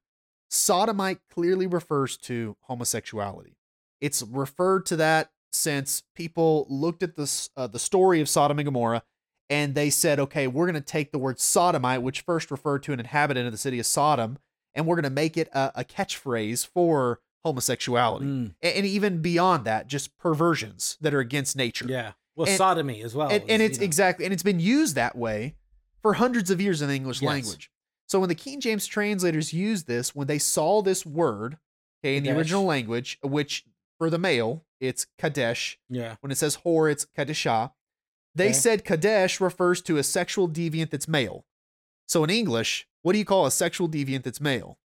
Sodomite 0.50 1.20
clearly 1.30 1.66
refers 1.66 2.16
to 2.18 2.56
homosexuality. 2.62 3.56
It's 4.00 4.22
referred 4.22 4.86
to 4.86 4.96
that 4.96 5.30
since 5.52 6.02
people 6.14 6.66
looked 6.68 7.02
at 7.02 7.16
this 7.16 7.50
uh, 7.56 7.66
the 7.66 7.78
story 7.78 8.20
of 8.20 8.28
Sodom 8.28 8.58
and 8.58 8.66
Gomorrah 8.66 9.02
and 9.50 9.74
they 9.74 9.90
said, 9.90 10.18
okay, 10.18 10.46
we're 10.46 10.64
going 10.66 10.74
to 10.74 10.80
take 10.80 11.12
the 11.12 11.18
word 11.18 11.38
sodomite, 11.38 12.02
which 12.02 12.22
first 12.22 12.50
referred 12.50 12.82
to 12.84 12.92
an 12.92 13.00
inhabitant 13.00 13.46
of 13.46 13.52
the 13.52 13.58
city 13.58 13.78
of 13.78 13.86
Sodom, 13.86 14.38
and 14.74 14.86
we're 14.86 14.96
going 14.96 15.04
to 15.04 15.10
make 15.10 15.36
it 15.36 15.48
a, 15.52 15.72
a 15.76 15.84
catchphrase 15.84 16.66
for 16.66 17.20
homosexuality. 17.44 18.24
Mm, 18.26 18.54
A- 18.62 18.76
And, 18.76 18.86
even 18.86 19.20
beyond 19.22 19.64
that, 19.66 19.86
just 19.86 20.16
perversions 20.18 20.96
that 21.00 21.12
are 21.14 21.20
against 21.20 21.56
nature. 21.56 21.86
yeah. 21.88 22.12
Well, 22.36 22.48
And- 22.48 22.56
sodomy 22.56 23.02
as 23.02 23.14
well. 23.14 23.28
and, 23.28 23.42
is, 23.44 23.48
and 23.48 23.60
you 23.60 23.66
it's 23.66 23.78
know, 23.78 23.84
exactly, 23.84 24.24
and 24.24 24.32
it's 24.34 24.42
been 24.42 24.58
used 24.60 24.94
that 24.96 25.14
way 25.16 25.54
for 26.02 26.14
hundreds 26.14 26.50
of 26.50 26.60
years 26.60 26.82
in 26.82 26.88
the 26.88 26.94
English 26.94 27.22
Yes. 27.22 27.28
language. 27.28 27.70
So 28.08 28.18
when 28.20 28.28
the 28.28 28.34
King 28.34 28.60
James 28.60 28.86
translators 28.86 29.52
used 29.52 29.86
this, 29.86 30.14
when 30.14 30.26
they 30.26 30.38
saw 30.38 30.82
this 30.82 31.06
word, 31.06 31.58
okay, 32.02 32.16
in 32.16 32.24
the 32.24 32.36
original 32.36 32.64
language, 32.64 33.18
which 33.22 33.64
for 33.98 34.10
the 34.10 34.18
male, 34.18 34.64
it's 34.80 35.06
Kadesh, 35.18 35.78
Yeah. 35.88 36.16
when 36.20 36.30
it 36.32 36.34
says 36.36 36.58
whore, 36.64 36.90
it's 36.90 37.06
Kadeshah. 37.16 37.72
They 38.34 38.46
Okay. 38.46 38.52
said 38.54 38.84
Kadesh 38.84 39.40
refers 39.40 39.80
to 39.82 39.96
a 39.96 40.02
sexual 40.02 40.48
deviant 40.48 40.90
that's 40.90 41.08
male. 41.08 41.44
So 42.06 42.24
in 42.24 42.30
English, 42.30 42.86
what 43.02 43.12
do 43.12 43.18
you 43.18 43.24
call 43.24 43.46
a 43.46 43.50
sexual 43.50 43.88
deviant 43.88 44.24
that's 44.24 44.40
male? 44.40 44.78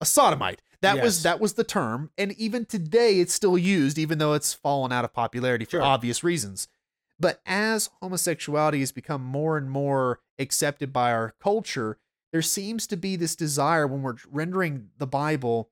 A 0.00 0.06
sodomite. 0.06 0.60
That 0.80 1.00
was 1.02 1.22
that 1.22 1.40
was 1.40 1.54
the 1.54 1.64
term, 1.64 2.10
and 2.18 2.32
even 2.32 2.66
today 2.66 3.18
it's 3.20 3.32
still 3.32 3.56
used, 3.56 3.96
even 3.96 4.18
though 4.18 4.34
it's 4.34 4.52
fallen 4.52 4.92
out 4.92 5.04
of 5.04 5.14
popularity 5.14 5.64
for 5.64 5.70
Sure. 5.72 5.82
obvious 5.82 6.22
reasons. 6.22 6.68
But 7.18 7.40
as 7.46 7.88
homosexuality 8.02 8.80
has 8.80 8.92
become 8.92 9.22
more 9.24 9.56
and 9.56 9.70
more 9.70 10.20
accepted 10.38 10.92
by 10.92 11.12
our 11.12 11.34
culture, 11.40 11.98
there 12.32 12.42
seems 12.42 12.86
to 12.88 12.96
be 12.98 13.16
this 13.16 13.34
desire 13.36 13.86
when 13.86 14.02
we're 14.02 14.16
rendering 14.30 14.90
the 14.98 15.06
Bible 15.06 15.70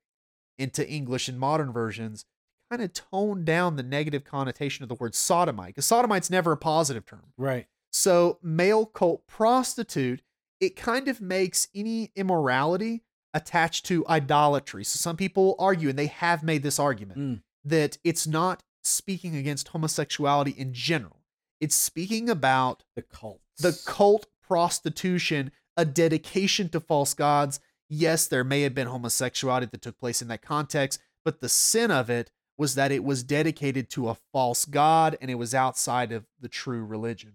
into 0.57 0.87
English 0.89 1.29
in 1.29 1.37
modern 1.37 1.71
versions 1.71 2.25
kind 2.69 2.81
of 2.81 2.93
tone 2.93 3.43
down 3.45 3.75
the 3.75 3.83
negative 3.83 4.23
connotation 4.23 4.83
of 4.83 4.89
the 4.89 4.95
word 4.95 5.15
sodomite 5.15 5.69
because 5.75 5.85
sodomite's 5.85 6.29
never 6.29 6.51
a 6.53 6.57
positive 6.57 7.05
term. 7.05 7.33
Right. 7.37 7.67
So, 7.91 8.39
male 8.41 8.85
cult 8.87 9.27
prostitute, 9.27 10.21
it 10.59 10.75
kind 10.75 11.07
of 11.07 11.21
makes 11.21 11.67
any 11.75 12.11
immorality 12.15 13.03
attached 13.33 13.85
to 13.87 14.05
idolatry. 14.07 14.83
So, 14.83 14.97
some 14.97 15.15
people 15.17 15.55
argue, 15.59 15.89
and 15.89 15.99
they 15.99 16.07
have 16.07 16.43
made 16.43 16.63
this 16.63 16.79
argument, 16.79 17.19
Mm. 17.19 17.41
that 17.65 17.97
it's 18.03 18.25
not 18.25 18.63
speaking 18.81 19.35
against 19.35 19.69
homosexuality 19.69 20.51
in 20.51 20.73
general, 20.73 21.21
it's 21.61 21.75
speaking 21.75 22.29
about 22.29 22.83
The 22.95 23.03
cult. 23.03 23.41
the 23.57 23.79
cult 23.85 24.25
prostitution, 24.41 25.51
a 25.77 25.85
dedication 25.85 26.69
to 26.69 26.79
false 26.79 27.13
gods. 27.13 27.59
Yes, 27.89 28.27
there 28.27 28.43
may 28.43 28.61
have 28.61 28.73
been 28.73 28.87
homosexuality 28.87 29.67
that 29.67 29.81
took 29.81 29.99
place 29.99 30.21
in 30.21 30.27
that 30.29 30.41
context, 30.41 30.99
but 31.23 31.39
the 31.41 31.49
sin 31.49 31.91
of 31.91 32.09
it 32.09 32.31
was 32.57 32.75
that 32.75 32.91
it 32.91 33.03
was 33.03 33.23
dedicated 33.23 33.89
to 33.89 34.09
a 34.09 34.17
false 34.31 34.65
god 34.65 35.17
and 35.21 35.31
it 35.31 35.35
was 35.35 35.55
outside 35.55 36.11
of 36.11 36.25
the 36.39 36.49
true 36.49 36.83
religion. 36.83 37.33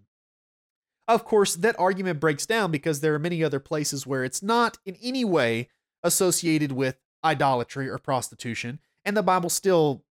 Of 1.06 1.24
course, 1.24 1.56
that 1.56 1.78
argument 1.78 2.20
breaks 2.20 2.44
down 2.44 2.70
because 2.70 3.00
there 3.00 3.14
are 3.14 3.18
many 3.18 3.42
other 3.42 3.60
places 3.60 4.06
where 4.06 4.24
it's 4.24 4.42
not 4.42 4.78
in 4.84 4.96
any 5.02 5.24
way 5.24 5.68
associated 6.02 6.70
with 6.72 6.98
idolatry 7.24 7.88
or 7.88 7.98
prostitution, 7.98 8.78
and 9.04 9.16
the 9.16 9.22
Bible 9.22 9.48
still 9.48 10.04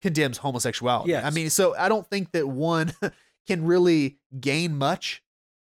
condemns 0.00 0.38
homosexuality. 0.38 1.10
I 1.26 1.30
mean, 1.30 1.50
so 1.50 1.76
I 1.76 1.88
don't 1.88 2.06
think 2.06 2.32
that 2.32 2.48
one 2.48 2.92
can 3.46 3.66
really 3.66 4.18
gain 4.40 4.76
much 4.76 5.22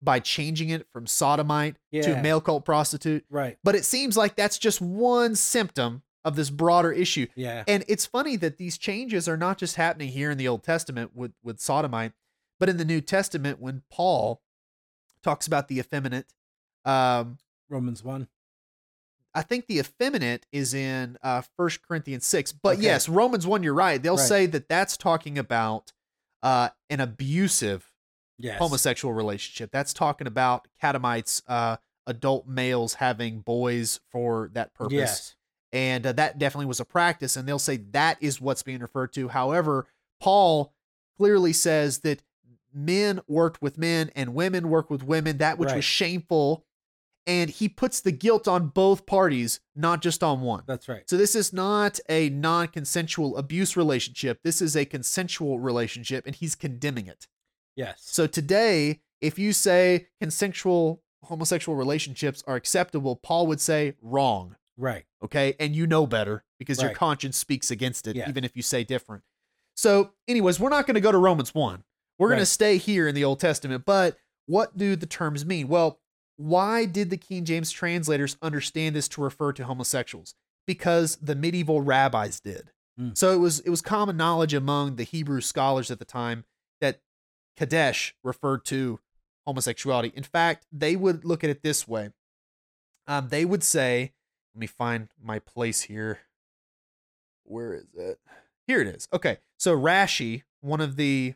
by 0.03 0.21
changing 0.21 0.69
it 0.69 0.87
from 0.93 1.07
sodomite 1.07 1.77
to 2.03 2.21
male 2.23 2.41
cult 2.41 2.65
prostitute. 2.65 3.25
Right. 3.31 3.57
But 3.65 3.75
it 3.75 3.85
seems 3.85 4.17
like 4.17 4.37
that's 4.37 4.59
just 4.59 4.81
one 4.81 5.35
symptom 5.35 6.03
of 6.27 6.37
this 6.37 6.51
broader 6.51 6.93
issue. 6.93 7.27
Yeah. 7.37 7.63
And 7.67 7.85
it's 7.89 8.05
funny 8.05 8.37
that 8.37 8.59
these 8.59 8.77
changes 8.77 9.29
are 9.29 9.37
not 9.37 9.57
just 9.59 9.77
happening 9.77 10.09
here 10.09 10.31
in 10.31 10.37
the 10.37 10.49
Old 10.49 10.63
Testament 10.65 11.13
with, 11.15 11.33
with 11.43 11.61
sodomite, 11.61 12.13
but 12.61 12.69
in 12.69 12.77
the 12.77 12.85
New 12.85 13.01
Testament 13.01 13.61
when 13.61 13.83
Paul 13.91 14.43
talks 15.23 15.47
about 15.47 15.69
the 15.69 15.79
effeminate. 15.79 16.27
Um, 16.85 17.39
Romans 17.71 18.03
1. 18.05 18.27
I 19.35 19.43
think 19.43 19.67
the 19.67 19.79
effeminate 19.79 20.47
is 20.51 20.75
in 20.75 21.17
uh, 21.23 21.43
1 21.57 21.71
Corinthians 21.87 22.27
6. 22.27 22.53
But 22.53 22.75
Okay. 22.79 22.83
yes, 22.85 23.09
Romans 23.09 23.47
1, 23.47 23.63
you're 23.63 23.75
right. 23.75 24.03
They'll 24.03 24.17
Right. 24.17 24.29
say 24.29 24.47
that 24.47 24.69
that's 24.69 24.97
talking 24.97 25.39
about 25.39 25.93
uh, 26.43 26.69
an 26.91 27.01
abusive 27.01 27.93
Yes. 28.39 28.59
homosexual 28.59 29.15
relationship. 29.15 29.71
That's 29.73 29.95
talking 29.95 30.27
about 30.27 30.69
catamites, 30.83 31.43
uh, 31.49 31.77
adult 32.07 32.47
males 32.47 32.95
having 32.95 33.41
boys 33.41 34.01
for 34.11 34.51
that 34.53 34.75
purpose. 34.75 34.93
Yes. 34.93 35.37
And 35.77 36.07
uh, 36.07 36.13
that 36.13 36.39
definitely 36.39 36.67
was 36.67 36.81
a 36.81 36.87
practice. 36.87 37.37
And 37.37 37.47
they'll 37.47 37.59
say 37.59 37.77
that 37.91 38.17
is 38.23 38.41
what's 38.41 38.63
being 38.63 38.81
referred 38.81 39.13
to. 39.13 39.29
However, 39.29 39.87
Paul 40.21 40.73
clearly 41.19 41.53
says 41.53 41.99
that 41.99 42.23
men 42.73 43.21
worked 43.29 43.61
with 43.61 43.77
men 43.77 44.11
and 44.17 44.35
women 44.35 44.71
worked 44.71 44.91
with 44.91 45.03
women, 45.03 45.37
that 45.37 45.59
which 45.59 45.69
Right. 45.69 45.77
was 45.77 45.85
shameful. 45.85 46.65
And 47.27 47.51
he 47.51 47.69
puts 47.69 48.01
the 48.01 48.13
guilt 48.13 48.47
on 48.49 48.69
both 48.69 49.05
parties, 49.05 49.61
not 49.75 50.01
just 50.01 50.23
on 50.23 50.41
one. 50.41 50.63
That's 50.67 50.89
right. 50.89 51.03
So 51.11 51.17
this 51.19 51.35
is 51.35 51.53
not 51.53 51.99
a 52.09 52.31
non-consensual 52.31 53.37
abuse 53.37 53.77
relationship. 53.77 54.41
This 54.45 54.63
is 54.63 54.77
a 54.77 54.85
consensual 54.85 55.59
relationship, 55.59 56.25
and 56.25 56.37
he's 56.37 56.55
condemning 56.55 57.07
it. 57.09 57.27
Yes. 57.75 57.97
So 58.01 58.27
today, 58.27 59.01
if 59.21 59.39
you 59.39 59.53
say 59.53 60.07
consensual 60.21 61.03
homosexual 61.25 61.77
relationships 61.77 62.45
are 62.47 62.55
acceptable, 62.55 63.17
Paul 63.17 63.49
would 63.49 63.61
say 63.61 63.95
wrong. 64.01 64.57
Right. 64.77 65.05
Okay. 65.25 65.55
And 65.59 65.75
you 65.75 65.87
know 65.87 66.07
better 66.07 66.45
because 66.59 66.81
your 66.81 66.93
conscience 66.93 67.37
speaks 67.37 67.71
against 67.71 68.07
it, 68.07 68.17
Yes. 68.17 68.29
even 68.29 68.45
if 68.45 68.57
you 68.57 68.63
say 68.63 68.85
different. 68.85 69.23
So, 69.77 70.13
anyways, 70.27 70.59
we're 70.59 70.71
not 70.71 70.87
going 70.87 70.95
to 70.95 71.01
go 71.01 71.13
to 71.13 71.19
Romans 71.19 71.55
1. 71.55 71.85
We're 72.19 72.29
going 72.29 72.39
to 72.41 72.47
stay 72.47 72.79
here 72.79 73.07
in 73.09 73.15
the 73.15 73.25
Old 73.25 73.41
Testament. 73.41 73.85
But 73.85 74.17
what 74.47 74.77
do 74.77 74.97
the 74.97 75.07
terms 75.07 75.45
mean? 75.45 75.69
Well, 75.69 76.01
why 76.37 76.87
did 76.87 77.11
the 77.11 77.17
King 77.17 77.45
James 77.45 77.71
translators 77.71 78.37
understand 78.41 78.97
this 78.97 79.09
to 79.09 79.21
refer 79.23 79.53
to 79.53 79.65
homosexuals? 79.65 80.35
Because 80.67 81.17
the 81.17 81.35
medieval 81.35 81.81
rabbis 81.83 82.41
did. 82.41 82.71
Hmm. 82.99 83.11
So 83.15 83.33
it 83.33 83.39
was 83.39 83.61
it 83.61 83.71
was 83.71 83.83
common 83.83 84.17
knowledge 84.17 84.55
among 84.55 84.97
the 84.97 85.05
Hebrew 85.05 85.41
scholars 85.41 85.91
at 85.91 85.99
the 85.99 86.05
time 86.05 86.45
that 86.81 87.01
Kadesh 87.57 88.15
referred 88.25 88.65
to 88.67 89.01
homosexuality. 89.47 90.13
In 90.15 90.23
fact, 90.25 90.67
they 90.73 90.97
would 90.97 91.25
look 91.25 91.45
at 91.45 91.51
it 91.51 91.63
this 91.63 91.87
way. 91.87 92.11
Um, 93.07 93.29
they 93.29 93.45
would 93.45 93.63
say, 93.63 94.13
let 94.57 94.61
me 94.61 94.67
find 94.67 95.09
my 95.23 95.39
place 95.39 95.83
here. 95.83 96.21
Where 97.45 97.75
is 97.75 97.85
it? 97.95 98.19
Here 98.67 98.81
it 98.81 98.87
is. 98.89 99.07
Okay. 99.13 99.37
So 99.59 99.77
Rashi, 99.77 100.45
one 100.63 100.81
of 100.81 100.97
the 100.97 101.35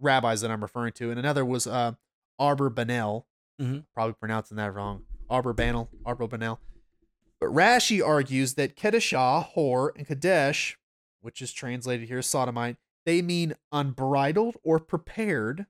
rabbis 0.00 0.40
that 0.40 0.50
I'm 0.50 0.62
referring 0.62 0.92
to, 0.94 1.10
and 1.10 1.18
another 1.20 1.44
was 1.44 1.66
uh, 1.66 1.92
Abarbanel. 2.40 3.24
Mhm. 3.60 3.84
Probably 3.92 4.14
pronouncing 4.14 4.56
that 4.56 4.72
wrong. 4.72 5.02
Abarbanel. 5.30 5.88
Arbor 6.06 6.26
Banel. 6.26 6.58
But 7.40 7.50
Rashi 7.50 8.02
argues 8.04 8.54
that 8.54 8.74
Kedeshah, 8.74 9.52
whore, 9.54 9.90
and 9.94 10.06
Kadesh, 10.06 10.78
which 11.20 11.42
is 11.42 11.52
translated 11.52 12.08
here 12.08 12.18
as 12.20 12.26
sodomite, 12.26 12.76
they 13.04 13.20
mean 13.20 13.54
unbridled 13.70 14.56
or 14.64 14.78
prepared. 14.78 15.66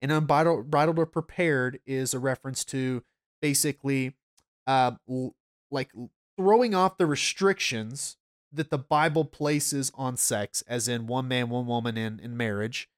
And 0.00 0.12
unbridled 0.12 0.70
bridled 0.70 1.00
or 1.00 1.06
prepared 1.06 1.80
is 1.84 2.14
a 2.14 2.20
reference 2.20 2.64
to 2.66 3.02
basically 3.42 4.14
uh, 4.68 4.92
like 5.70 5.90
throwing 6.36 6.74
off 6.74 6.98
the 6.98 7.06
restrictions 7.06 8.16
that 8.52 8.70
the 8.70 8.78
Bible 8.78 9.24
places 9.24 9.92
on 9.94 10.16
sex, 10.16 10.62
as 10.66 10.88
in 10.88 11.06
one 11.06 11.28
man, 11.28 11.50
one 11.50 11.66
woman 11.66 11.96
in, 11.96 12.18
in 12.20 12.36
marriage, 12.36 12.88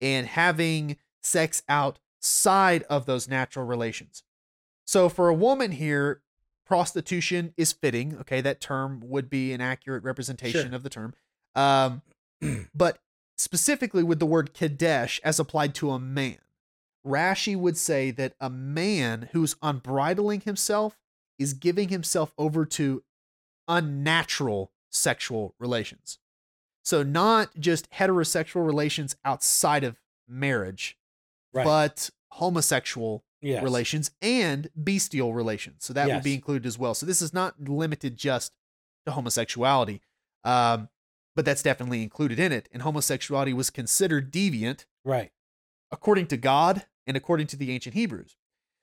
and 0.00 0.26
having 0.26 0.96
sex 1.22 1.62
outside 1.68 2.82
of 2.84 3.06
those 3.06 3.28
natural 3.28 3.64
relations. 3.64 4.22
So 4.86 5.08
for 5.08 5.28
a 5.28 5.34
woman 5.34 5.72
here, 5.72 6.22
prostitution 6.64 7.54
is 7.56 7.72
fitting. 7.72 8.16
Okay, 8.20 8.40
that 8.40 8.60
term 8.60 9.00
would 9.04 9.30
be 9.30 9.52
an 9.52 9.60
accurate 9.60 10.02
representation 10.02 10.68
Sure. 10.68 10.74
of 10.74 10.82
the 10.82 10.90
term. 10.90 11.14
Um, 11.54 12.02
but 12.74 12.98
specifically 13.38 14.02
with 14.02 14.18
the 14.18 14.26
word 14.26 14.54
kadesh 14.54 15.20
as 15.22 15.38
applied 15.38 15.74
to 15.76 15.90
a 15.90 15.98
man, 15.98 16.38
Rashi 17.06 17.56
would 17.56 17.76
say 17.76 18.10
that 18.12 18.34
a 18.40 18.50
man 18.50 19.28
who's 19.32 19.54
unbridling 19.62 20.40
himself 20.40 20.96
is 21.38 21.52
giving 21.54 21.88
himself 21.88 22.32
over 22.38 22.64
to 22.64 23.02
unnatural 23.68 24.72
sexual 24.90 25.54
relations. 25.58 26.18
So 26.82 27.02
not 27.02 27.50
just 27.58 27.90
heterosexual 27.90 28.64
relations 28.64 29.16
outside 29.24 29.84
of 29.84 29.98
marriage, 30.28 30.96
Right. 31.52 31.64
but 31.64 32.10
homosexual 32.32 33.24
yes. 33.40 33.62
relations 33.62 34.10
and 34.22 34.68
bestial 34.76 35.34
relations. 35.34 35.84
So 35.84 35.92
that 35.94 36.06
would 36.08 36.22
be 36.22 36.34
included 36.34 36.66
as 36.66 36.78
well. 36.78 36.94
So 36.94 37.06
this 37.06 37.20
is 37.22 37.32
not 37.32 37.68
limited 37.68 38.16
just 38.16 38.52
to 39.06 39.12
homosexuality, 39.12 40.00
um, 40.44 40.88
but 41.34 41.44
that's 41.44 41.62
definitely 41.62 42.02
included 42.02 42.38
in 42.38 42.52
it. 42.52 42.68
And 42.72 42.82
homosexuality 42.82 43.52
was 43.52 43.70
considered 43.70 44.32
deviant 44.32 44.84
Right. 45.04 45.32
according 45.90 46.26
to 46.28 46.36
God 46.36 46.86
and 47.06 47.16
according 47.16 47.46
to 47.48 47.56
the 47.56 47.72
ancient 47.72 47.94
Hebrews. 47.94 48.36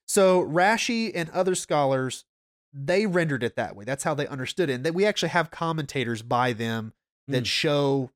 So 0.07 0.43
Rashi 0.43 1.11
and 1.13 1.29
other 1.29 1.55
scholars 1.55 2.25
they 2.73 3.05
rendered 3.05 3.43
it 3.43 3.55
that 3.55 3.75
way. 3.75 3.85
That's 3.85 4.03
how 4.03 4.13
they 4.13 4.27
understood 4.27 4.69
it. 4.69 4.73
And 4.73 4.83
that 4.85 4.93
we 4.95 5.05
actually 5.05 5.29
have 5.29 5.51
commentators 5.51 6.21
by 6.21 6.53
them 6.53 6.93
that 7.27 7.39
Hmm. 7.41 7.43
show 7.43 8.11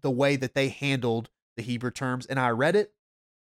the 0.00 0.10
way 0.10 0.36
that 0.36 0.54
they 0.54 0.68
handled 0.70 1.30
the 1.56 1.62
Hebrew 1.62 1.90
terms. 1.90 2.26
And 2.26 2.40
I 2.40 2.50
read 2.50 2.74
it. 2.76 2.92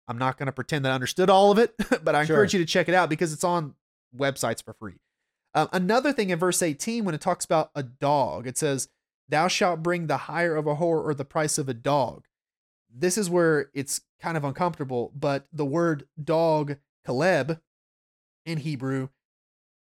I'm 0.06 0.18
not 0.18 0.36
going 0.36 0.46
to 0.46 0.52
pretend 0.52 0.84
that 0.84 0.92
I 0.92 0.94
understood 0.94 1.30
all 1.30 1.50
of 1.50 1.58
it, 1.58 1.74
but 2.04 2.14
I 2.14 2.24
Sure. 2.24 2.36
encourage 2.36 2.52
you 2.52 2.58
to 2.60 2.66
check 2.66 2.88
it 2.88 2.94
out 2.94 3.08
because 3.08 3.32
it's 3.32 3.44
on 3.44 3.74
websites 4.14 4.62
for 4.62 4.74
free. 4.74 4.96
Um, 5.54 5.68
another 5.72 6.12
thing 6.12 6.30
in 6.30 6.38
verse 6.38 6.60
18, 6.62 7.04
when 7.04 7.14
it 7.14 7.20
talks 7.20 7.44
about 7.44 7.70
a 7.74 7.82
dog, 7.82 8.46
it 8.46 8.58
says, 8.58 8.88
Thou 9.28 9.48
shalt 9.48 9.82
bring 9.82 10.06
the 10.08 10.16
hire 10.18 10.56
of 10.56 10.66
a 10.66 10.76
whore 10.76 11.02
or 11.02 11.14
the 11.14 11.24
price 11.24 11.56
of 11.56 11.68
a 11.68 11.74
dog. 11.74 12.26
This 12.94 13.16
is 13.16 13.30
where 13.30 13.70
it's 13.72 14.02
kind 14.20 14.36
of 14.36 14.44
uncomfortable, 14.44 15.10
but 15.14 15.46
the 15.52 15.64
word 15.64 16.06
dog, 16.22 16.76
kaleb, 17.06 17.60
in 18.44 18.58
Hebrew, 18.58 19.08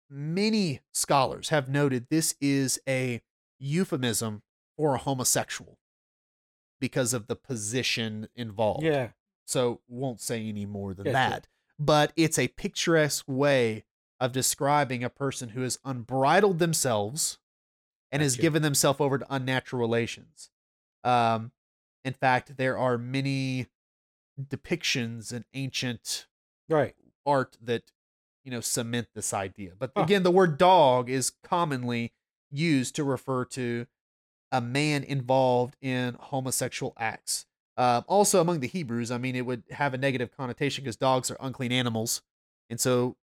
many 0.10 0.82
scholars 0.94 1.50
have 1.50 1.70
noted 1.70 2.08
this 2.10 2.36
is 2.42 2.80
a 2.88 3.22
euphemism 3.60 4.42
for 4.78 4.96
a 4.96 5.00
homosexual 5.00 5.78
because 6.80 7.14
of 7.14 7.28
the 7.28 7.36
position 7.36 8.28
involved. 8.36 8.84
Yeah. 8.84 9.10
So 9.46 9.82
won't 9.88 10.22
say 10.22 10.48
any 10.48 10.66
more 10.66 10.94
than 10.94 11.06
Yeah, 11.08 11.12
sure. 11.12 11.30
that. 11.32 11.48
But 11.80 12.14
it's 12.16 12.38
a 12.40 12.48
picturesque 12.50 13.26
way 13.28 13.86
of 14.20 14.32
describing 14.32 15.04
a 15.04 15.10
person 15.10 15.50
who 15.50 15.62
has 15.62 15.80
unbridled 15.86 16.60
themselves 16.60 17.38
and 18.12 18.22
has 18.22 18.36
given 18.36 18.62
themselves 18.62 19.00
over 19.00 19.18
to 19.20 19.26
unnatural 19.30 19.80
relations. 19.80 20.50
Um, 21.04 21.52
in 22.04 22.14
fact, 22.14 22.58
there 22.58 22.78
are 22.78 22.98
many 22.98 23.68
depictions 24.40 25.34
in 25.34 25.46
ancient 25.54 26.28
Right. 26.70 26.96
art 27.26 27.58
that 27.62 27.92
you 28.48 28.52
know 28.52 28.62
cement 28.62 29.10
this 29.14 29.34
idea. 29.34 29.74
But 29.78 29.92
Huh. 29.96 30.04
again, 30.04 30.24
the 30.24 30.32
word 30.32 30.58
dog 30.58 31.10
is 31.10 31.34
commonly 31.44 32.14
used 32.50 32.96
to 32.96 33.04
refer 33.04 33.44
to 33.44 33.88
a 34.54 34.62
man 34.62 35.04
involved 35.04 35.76
in 35.82 36.14
homosexual 36.14 36.94
acts. 36.98 37.46
Uh, 37.76 38.04
also, 38.08 38.40
among 38.40 38.62
the 38.62 38.68
Hebrews, 38.70 39.12
I 39.12 39.18
mean, 39.18 39.36
it 39.36 39.46
would 39.46 39.64
have 39.72 39.94
a 39.94 39.98
negative 39.98 40.32
connotation 40.32 40.86
because 40.86 40.96
dogs 40.96 41.30
are 41.30 41.36
unclean 41.42 41.74
animals, 41.74 42.22
and 42.70 42.80
so 42.80 43.18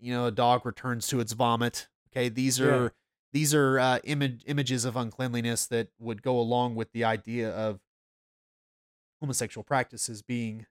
you 0.00 0.12
know, 0.14 0.24
a 0.26 0.30
dog 0.32 0.64
returns 0.64 1.06
to 1.08 1.20
its 1.20 1.32
vomit. 1.34 1.88
Okay, 2.10 2.30
these 2.30 2.58
Yeah. 2.58 2.66
are 2.68 2.94
these 3.34 3.52
are 3.54 3.78
uh, 3.78 3.98
image 4.04 4.42
images 4.46 4.86
of 4.86 4.96
uncleanliness 4.96 5.66
that 5.66 5.88
would 5.98 6.22
go 6.22 6.40
along 6.40 6.76
with 6.76 6.92
the 6.92 7.04
idea 7.04 7.50
of 7.50 7.78
homosexual 9.20 9.62
practices 9.64 10.22
being 10.22 10.66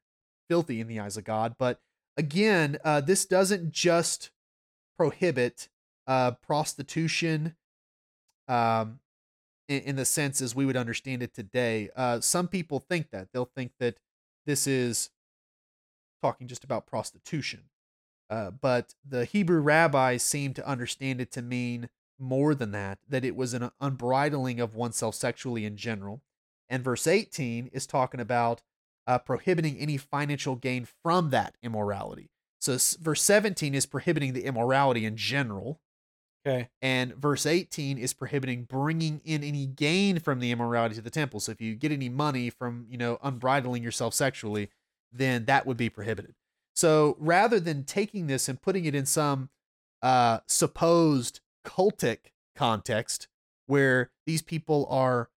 filthy 0.50 0.82
in 0.82 0.88
the 0.88 1.00
eyes 1.00 1.18
of 1.18 1.24
God. 1.24 1.56
But 1.60 1.80
again, 2.18 2.78
uh, 2.84 3.02
this 3.02 3.26
doesn't 3.26 3.72
just 3.72 4.32
prohibit 4.98 5.70
uh, 6.08 6.32
prostitution 6.32 7.56
um, 8.48 9.00
in, 9.68 9.82
in 9.82 9.96
the 9.96 10.06
sense 10.06 10.42
as 10.42 10.56
we 10.56 10.66
would 10.66 10.78
understand 10.78 11.24
it 11.24 11.34
today. 11.34 11.90
Uh, 11.96 12.20
some 12.20 12.48
people 12.48 12.80
think 12.80 13.12
that. 13.12 13.30
They'll 13.34 13.46
think 13.46 13.72
that 13.80 13.98
this 14.46 14.68
is 14.68 15.10
talking 16.22 16.48
just 16.48 16.64
about 16.64 16.86
prostitution. 16.86 17.64
Uh, 18.30 18.52
but 18.52 18.96
the 19.08 19.26
Hebrew 19.26 19.60
rabbis 19.60 20.24
seem 20.24 20.54
to 20.54 20.68
understand 20.68 21.20
it 21.20 21.32
to 21.34 21.42
mean 21.42 21.90
more 22.18 22.54
than 22.56 22.72
that, 22.72 23.00
that 23.10 23.26
it 23.26 23.36
was 23.36 23.54
an 23.54 23.72
unbridling 23.82 24.60
of 24.60 24.76
oneself 24.76 25.16
sexually 25.16 25.66
in 25.66 25.76
general. 25.76 26.22
And 26.70 26.84
verse 26.84 27.08
18 27.08 27.70
is 27.74 27.86
talking 27.86 28.20
about 28.20 28.62
uh, 29.08 29.18
prohibiting 29.20 29.78
any 29.78 29.98
financial 29.98 30.56
gain 30.56 30.88
from 31.04 31.30
that 31.32 31.56
immorality. 31.62 32.30
So 32.60 32.78
verse 33.00 33.22
17 33.22 33.74
is 33.74 33.86
prohibiting 33.86 34.34
the 34.34 34.46
immorality 34.46 35.06
in 35.06 35.18
general, 35.18 35.80
Okay. 36.46 36.70
and 36.82 37.14
verse 37.16 37.46
18 37.46 37.98
is 37.98 38.14
prohibiting 38.14 38.64
bringing 38.64 39.22
in 39.26 39.44
any 39.44 39.66
gain 39.68 40.20
from 40.20 40.40
the 40.40 40.52
immorality 40.52 40.96
to 40.96 41.02
the 41.02 41.10
temple. 41.10 41.40
So 41.40 41.52
if 41.52 41.62
you 41.62 41.76
get 41.76 41.92
any 41.92 42.10
money 42.10 42.50
from, 42.50 42.86
you 42.90 42.98
know, 42.98 43.18
unbridling 43.24 43.84
yourself 43.84 44.14
sexually, 44.14 44.70
then 45.12 45.46
that 45.46 45.66
would 45.66 45.78
be 45.78 45.90
prohibited. 45.90 46.34
So 46.76 47.16
rather 47.20 47.60
than 47.60 47.84
taking 47.84 48.28
this 48.28 48.48
and 48.48 48.62
putting 48.62 48.86
it 48.86 48.96
in 48.96 49.06
some 49.06 49.50
uh, 50.02 50.40
supposed 50.48 51.42
cultic 51.66 52.32
context 52.56 53.28
where 53.68 54.10
these 54.26 54.42
people 54.42 54.88
are 54.90 55.30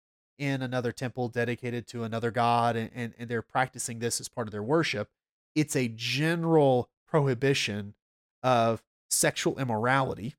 in 0.42 0.60
another 0.60 0.90
temple 0.90 1.28
dedicated 1.28 1.86
to 1.86 2.02
another 2.02 2.32
god 2.32 2.74
and, 2.74 2.90
and, 2.96 3.14
and 3.16 3.30
they're 3.30 3.42
practicing 3.42 4.00
this 4.00 4.20
as 4.20 4.28
part 4.28 4.48
of 4.48 4.52
their 4.52 4.62
worship, 4.62 5.08
it's 5.54 5.76
a 5.76 5.86
general 5.86 6.90
prohibition 7.06 7.94
of 8.42 8.82
sexual 9.08 9.56
immorality 9.60 10.34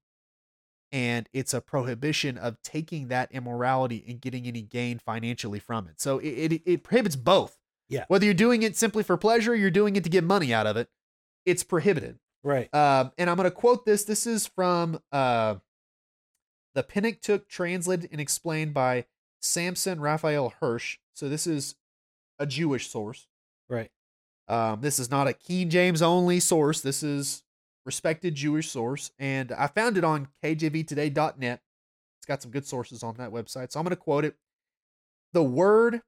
and 0.91 1.29
it's 1.31 1.53
a 1.53 1.61
prohibition 1.61 2.37
of 2.37 2.61
taking 2.63 3.07
that 3.07 3.31
immorality 3.31 4.03
and 4.05 4.19
getting 4.19 4.45
any 4.45 4.61
gain 4.61 4.99
financially 4.99 5.59
from 5.59 5.87
it. 5.87 6.01
So 6.01 6.19
it, 6.19 6.51
it, 6.51 6.61
it 6.65 6.83
prohibits 6.83 7.15
both. 7.15 7.57
Yeah. 7.87 8.03
Whether 8.09 8.25
you're 8.25 8.33
doing 8.33 8.61
it 8.61 8.75
simply 8.75 9.03
for 9.03 9.15
pleasure, 9.15 9.53
or 9.53 9.55
you're 9.55 9.71
doing 9.71 9.95
it 9.95 10.03
to 10.03 10.09
get 10.09 10.25
money 10.25 10.53
out 10.53 10.67
of 10.67 10.75
it, 10.75 10.89
it's 11.45 11.63
prohibited. 11.63 12.19
Right. 12.43 12.73
Um, 12.75 13.11
and 13.17 13.29
I'm 13.29 13.37
going 13.37 13.49
to 13.49 13.51
quote 13.51 13.85
this. 13.85 14.03
This 14.03 14.27
is 14.27 14.47
from 14.47 14.99
uh, 15.13 15.55
the 16.75 16.83
Pentateuch, 16.83 17.47
translated 17.47 18.09
and 18.11 18.19
explained 18.19 18.73
by 18.73 19.05
Samson 19.43 20.01
Raphael 20.01 20.53
Hirsch. 20.59 20.97
So 21.13 21.29
this 21.29 21.45
is 21.45 21.75
a 22.39 22.45
Jewish 22.45 22.89
source. 22.89 23.27
Right. 23.69 23.91
Um, 24.47 24.81
this 24.81 24.99
is 24.99 25.09
not 25.09 25.27
a 25.27 25.33
King 25.33 25.69
James 25.69 26.01
only 26.01 26.39
source. 26.39 26.81
This 26.81 27.03
is 27.03 27.43
respected 27.85 28.35
Jewish 28.35 28.69
source, 28.69 29.11
and 29.19 29.51
I 29.51 29.67
found 29.67 29.97
it 29.97 30.03
on 30.03 30.29
KJVToday.net. 30.43 31.61
It's 32.17 32.25
got 32.25 32.41
some 32.41 32.51
good 32.51 32.65
sources 32.65 33.03
on 33.03 33.15
that 33.17 33.31
website, 33.31 33.71
so 33.71 33.79
I'm 33.79 33.85
going 33.85 33.89
to 33.91 33.95
quote 33.97 34.25
it. 34.25 34.35
The 35.33 35.43
word 35.43 36.01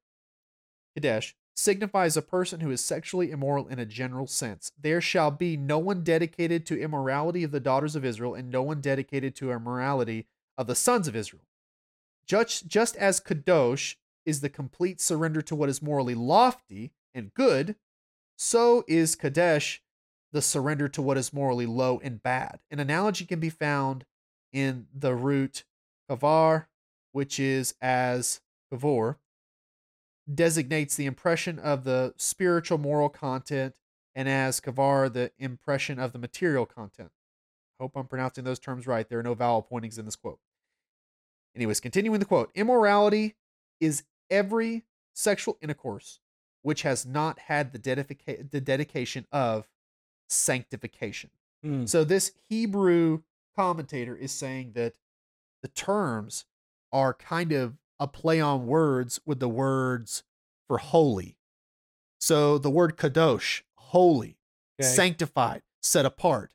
Kadesh 0.96 1.36
signifies 1.56 2.16
a 2.16 2.22
person 2.22 2.60
who 2.60 2.72
is 2.72 2.84
sexually 2.84 3.32
immoral 3.32 3.68
in 3.68 3.80
a 3.80 3.86
general 3.86 4.28
sense. 4.28 4.72
There 4.80 5.02
shall 5.02 5.32
be 5.32 5.58
no 5.58 5.78
one 5.80 6.04
dedicated 6.04 6.66
to 6.68 6.80
immorality 6.80 7.44
of 7.44 7.52
the 7.52 7.60
daughters 7.60 7.96
of 7.96 8.06
Israel, 8.06 8.36
and 8.36 8.50
no 8.50 8.62
one 8.62 8.82
dedicated 8.82 9.36
to 9.38 9.52
immorality 9.52 10.28
of 10.58 10.68
the 10.68 10.76
sons 10.76 11.08
of 11.08 11.16
Israel. 11.16 11.44
Just, 12.28 12.68
just 12.68 12.96
as 12.96 13.20
Kadosh 13.20 13.96
is 14.26 14.42
the 14.42 14.50
complete 14.50 15.00
surrender 15.00 15.42
to 15.44 15.56
what 15.56 15.70
is 15.70 15.82
morally 15.82 16.16
lofty 16.16 16.92
and 17.14 17.34
good, 17.34 17.76
so 18.36 18.84
is 18.88 19.16
Kadesh 19.16 19.82
the 20.32 20.42
surrender 20.42 20.90
to 20.90 21.02
what 21.02 21.18
is 21.18 21.32
morally 21.32 21.66
low 21.66 22.00
and 22.04 22.22
bad. 22.22 22.60
An 22.70 22.80
analogy 22.80 23.26
can 23.26 23.40
be 23.40 23.50
found 23.50 24.06
in 24.52 24.88
the 24.94 25.16
root 25.16 25.64
kavar, 26.10 26.66
which 27.14 27.40
is 27.40 27.74
as 27.82 28.42
kavor, 28.72 29.16
designates 30.32 30.96
the 30.96 31.06
impression 31.06 31.58
of 31.58 31.86
the 31.86 32.14
spiritual 32.18 32.78
moral 32.78 33.08
content, 33.08 33.76
and 34.14 34.28
as 34.28 34.60
kavar, 34.60 35.12
the 35.12 35.32
impression 35.38 36.00
of 36.00 36.12
the 36.12 36.20
material 36.20 36.66
content. 36.66 37.12
Hope 37.80 37.94
I'm 37.96 38.08
pronouncing 38.08 38.44
those 38.44 38.60
terms 38.60 38.88
right. 38.88 39.08
There 39.08 39.20
are 39.20 39.24
no 39.24 39.36
vowel 39.36 39.62
pointings 39.62 39.98
in 39.98 40.06
this 40.06 40.16
quote. 40.16 40.40
Anyways, 41.56 41.80
continuing 41.80 42.20
the 42.20 42.26
quote 42.26 42.52
Immorality 42.56 43.36
is 43.80 44.04
every 44.30 44.84
sexual 45.14 45.58
intercourse 45.62 46.20
which 46.62 46.82
has 46.82 47.06
not 47.06 47.38
had 47.40 47.72
the, 47.74 47.78
dedica- 47.80 48.50
the 48.50 48.60
dedication 48.60 49.28
of 49.32 49.68
sanctification. 50.28 51.30
Hmm. 51.64 51.86
So 51.86 52.04
this 52.04 52.32
Hebrew 52.50 53.22
commentator 53.56 54.16
is 54.16 54.32
saying 54.32 54.72
that 54.74 54.96
the 55.62 55.68
terms 55.68 56.46
are 56.92 57.14
kind 57.14 57.52
of 57.52 57.78
a 58.00 58.08
play 58.08 58.42
on 58.42 58.66
words 58.68 59.20
with 59.26 59.40
the 59.40 59.48
words 59.50 60.24
for 60.68 60.80
holy. 60.80 61.38
So 62.20 62.58
the 62.58 62.70
word 62.72 62.98
kadosh, 62.98 63.62
holy, 63.76 64.38
Okay. 64.80 64.90
sanctified, 64.90 65.62
set 65.82 66.06
apart. 66.06 66.52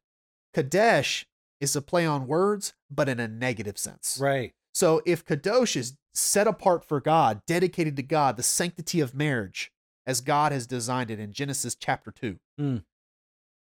Kadesh 0.53 1.25
is 1.61 1.75
a 1.77 1.81
play 1.83 2.05
on 2.05 2.27
words, 2.27 2.75
but 2.91 3.09
in 3.09 3.21
a 3.21 3.29
negative 3.29 3.79
sense. 3.79 4.19
Right. 4.21 4.55
So 4.73 5.03
if 5.05 5.25
Kadosh 5.25 5.77
is 5.77 5.97
set 6.15 6.47
apart 6.47 6.85
for 6.85 7.01
God, 7.01 7.43
dedicated 7.47 7.97
to 7.97 8.03
God, 8.03 8.37
the 8.37 8.43
sanctity 8.43 9.01
of 9.01 9.15
marriage, 9.15 9.73
as 10.07 10.21
God 10.21 10.53
has 10.53 10.67
designed 10.67 11.11
it 11.11 11.21
in 11.21 11.33
Genesis 11.33 11.75
chapter 11.75 12.11
2, 12.11 12.39
Hmm. 12.59 12.77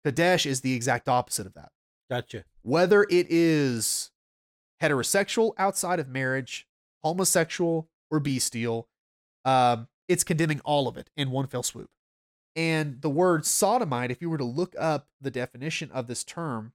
Kadesh 0.05 0.47
is 0.47 0.61
the 0.61 0.75
exact 0.75 1.09
opposite 1.09 1.47
of 1.47 1.55
that. 1.55 1.71
Gotcha. 2.09 2.45
Whether 2.63 3.03
it 3.11 3.27
is 3.29 4.13
heterosexual 4.81 5.53
outside 5.59 5.99
of 5.99 6.09
marriage, 6.09 6.67
homosexual, 7.03 7.89
or 8.11 8.21
bestial, 8.21 8.89
um, 9.45 9.89
it's 10.09 10.23
condemning 10.23 10.61
all 10.65 10.87
of 10.87 10.97
it 10.97 11.11
in 11.17 11.31
one 11.33 11.49
fell 11.49 11.65
swoop. 11.65 11.91
And 12.55 13.03
the 13.03 13.11
word 13.11 13.45
sodomite, 13.45 14.11
if 14.11 14.23
you 14.23 14.31
were 14.31 14.39
to 14.39 14.45
look 14.45 14.75
up 14.79 15.09
the 15.21 15.31
definition 15.31 15.91
of 15.91 16.07
this 16.07 16.23
term 16.25 16.73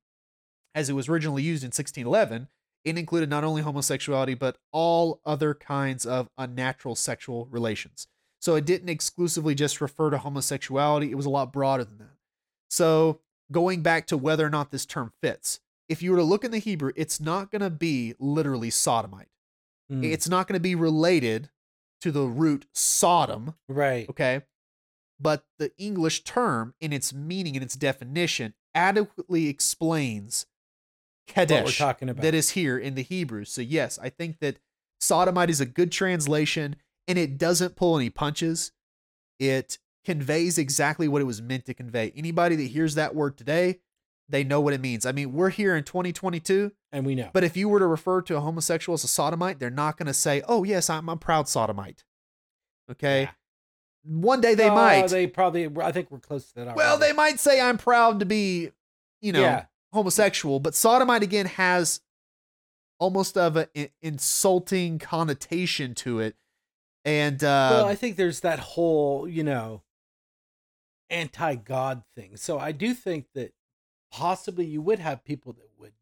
as 0.75 0.89
it 0.89 0.93
was 0.93 1.07
originally 1.09 1.43
used 1.43 1.63
in 1.63 1.67
1611, 1.67 2.49
it 2.83 2.97
included 2.97 3.29
not 3.29 3.43
only 3.43 3.61
homosexuality, 3.61 4.33
but 4.33 4.57
all 4.71 5.21
other 5.25 5.53
kinds 5.53 6.05
of 6.05 6.29
unnatural 6.37 6.95
sexual 6.95 7.47
relations. 7.51 8.07
So 8.39 8.55
it 8.55 8.65
didn't 8.65 8.89
exclusively 8.89 9.53
just 9.53 9.81
refer 9.81 10.09
to 10.09 10.17
homosexuality, 10.17 11.11
it 11.11 11.15
was 11.15 11.27
a 11.27 11.29
lot 11.29 11.53
broader 11.53 11.83
than 11.83 11.99
that. 11.99 12.17
So 12.69 13.19
going 13.51 13.81
back 13.81 14.07
to 14.07 14.17
whether 14.17 14.45
or 14.45 14.49
not 14.49 14.71
this 14.71 14.85
term 14.85 15.13
fits, 15.21 15.59
if 15.89 16.01
you 16.01 16.11
were 16.11 16.17
to 16.17 16.23
look 16.23 16.43
in 16.43 16.51
the 16.51 16.57
Hebrew, 16.57 16.91
it's 16.95 17.19
not 17.19 17.51
going 17.51 17.61
to 17.61 17.69
be 17.69 18.15
literally 18.17 18.69
sodomite. 18.69 19.27
Hmm. 19.89 20.03
It's 20.03 20.29
not 20.29 20.47
going 20.47 20.55
to 20.57 20.61
be 20.61 20.73
related 20.73 21.49
to 22.01 22.11
the 22.11 22.23
root 22.23 22.65
Sodom, 22.73 23.55
right. 23.67 24.09
okay? 24.09 24.41
But 25.19 25.43
the 25.59 25.71
English 25.77 26.23
term, 26.23 26.73
in 26.81 26.93
its 26.93 27.13
meaning 27.13 27.55
and 27.55 27.63
its 27.63 27.75
definition, 27.75 28.55
adequately 28.73 29.47
explains 29.47 30.47
Kadesh 31.33 31.77
talking 31.77 32.09
about. 32.09 32.21
that 32.23 32.33
is 32.33 32.51
here 32.51 32.77
in 32.77 32.95
the 32.95 33.01
Hebrew. 33.03 33.45
So, 33.45 33.61
yes, 33.61 33.97
I 34.01 34.09
think 34.09 34.39
that 34.39 34.57
sodomite 34.99 35.49
is 35.49 35.59
a 35.61 35.65
good 35.65 35.91
translation 35.91 36.75
and 37.07 37.17
it 37.17 37.37
doesn't 37.37 37.75
pull 37.75 37.97
any 37.97 38.09
punches. 38.09 38.71
It 39.39 39.77
conveys 40.05 40.57
exactly 40.57 41.07
what 41.07 41.21
it 41.21 41.25
was 41.25 41.41
meant 41.41 41.65
to 41.65 41.73
convey. 41.73 42.11
Anybody 42.15 42.55
that 42.55 42.63
hears 42.67 42.95
that 42.95 43.15
word 43.15 43.37
today, 43.37 43.79
they 44.29 44.43
know 44.43 44.61
what 44.61 44.73
it 44.73 44.81
means. 44.81 45.05
I 45.05 45.11
mean, 45.11 45.33
we're 45.33 45.49
here 45.49 45.75
in 45.75 45.83
2022, 45.83 46.71
and 46.91 47.05
we 47.05 47.15
know. 47.15 47.29
but 47.33 47.43
if 47.43 47.57
you 47.57 47.67
were 47.67 47.79
to 47.79 47.87
refer 47.87 48.21
to 48.23 48.37
a 48.37 48.39
homosexual 48.39 48.93
as 48.93 49.03
a 49.03 49.07
sodomite, 49.07 49.59
they're 49.59 49.69
not 49.69 49.97
going 49.97 50.07
to 50.07 50.13
say, 50.13 50.41
oh, 50.47 50.63
yes, 50.63 50.89
I'm 50.89 51.09
a 51.09 51.17
proud 51.17 51.47
sodomite. 51.49 52.03
Okay. 52.89 53.23
Yeah. 53.23 53.29
One 54.03 54.41
day 54.41 54.55
they 54.55 54.69
Oh, 54.69 54.75
might. 54.75 55.07
They 55.09 55.27
probably. 55.27 55.69
I 55.81 55.91
think 55.91 56.09
we're 56.09 56.19
close 56.19 56.47
to 56.49 56.55
that. 56.55 56.61
Already. 56.61 56.77
well, 56.77 56.97
they 56.97 57.13
might 57.13 57.39
say, 57.39 57.61
I'm 57.61 57.77
proud 57.77 58.19
to 58.21 58.25
be, 58.25 58.71
you 59.21 59.31
know, 59.33 59.41
Yeah. 59.41 59.65
Homosexual, 59.93 60.59
but 60.59 60.75
sodomite 60.75 61.23
again 61.23 61.45
has 61.45 62.01
almost 62.99 63.37
of 63.37 63.55
an 63.57 63.67
insulting 64.01 64.99
connotation 64.99 65.93
to 65.95 66.19
it. 66.19 66.35
And 67.03 67.43
uh, 67.43 67.69
well, 67.73 67.87
I 67.87 67.95
think 67.95 68.15
there's 68.15 68.41
that 68.41 68.59
whole, 68.59 69.27
you 69.27 69.43
know, 69.43 69.81
anti-God 71.09 72.03
thing. 72.15 72.37
So 72.37 72.59
I 72.59 72.71
do 72.71 72.93
think 72.93 73.25
that 73.35 73.53
possibly 74.11 74.65
you 74.65 74.81
would 74.81 74.99
have 74.99 75.23
people 75.23 75.53
that 75.53 75.69
would, 75.79 75.93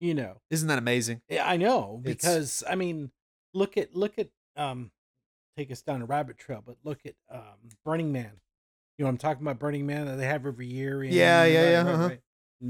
you 0.00 0.14
know, 0.14 0.36
isn't 0.50 0.68
that 0.68 0.78
amazing? 0.78 1.22
Yeah, 1.28 1.48
I 1.48 1.56
know 1.56 2.00
It's- 2.04 2.14
because 2.16 2.64
I 2.68 2.74
mean, 2.74 3.10
look 3.54 3.76
at 3.76 3.94
look 3.94 4.18
at 4.18 4.28
um, 4.56 4.90
take 5.56 5.70
us 5.70 5.82
down 5.82 6.02
a 6.02 6.04
rabbit 6.06 6.38
trail, 6.38 6.62
but 6.64 6.76
look 6.84 7.00
at 7.06 7.14
um, 7.30 7.70
Burning 7.84 8.12
Man. 8.12 8.32
You 8.98 9.04
know, 9.04 9.08
I'm 9.08 9.16
talking 9.16 9.42
about 9.42 9.58
Burning 9.58 9.86
Man 9.86 10.06
that 10.06 10.16
they 10.16 10.26
have 10.26 10.46
every 10.46 10.66
year. 10.66 11.02
In, 11.02 11.12
Yeah, 11.12 11.44
yeah, 11.44 11.70
yeah, 11.70 11.82
right, 11.82 11.94
uh-huh. 11.94 12.08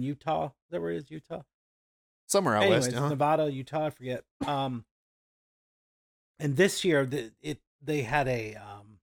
Utah, 0.01 0.47
is 0.47 0.53
that 0.71 0.81
where 0.81 0.91
it 0.93 0.97
is? 0.99 1.11
Utah. 1.11 1.43
Somewhere 2.27 2.57
out 2.57 2.63
Anyways, 2.63 2.85
west. 2.87 2.97
uh-huh. 2.97 3.09
Nevada, 3.11 3.51
Utah, 3.53 3.87
I 3.87 3.91
forget. 3.91 4.25
Um, 4.47 4.85
and 6.39 6.57
this 6.57 6.85
year, 6.85 7.05
the, 7.05 7.33
it 7.43 7.59
they 7.83 8.03
had 8.03 8.27
a 8.29 8.55
um, 8.55 8.99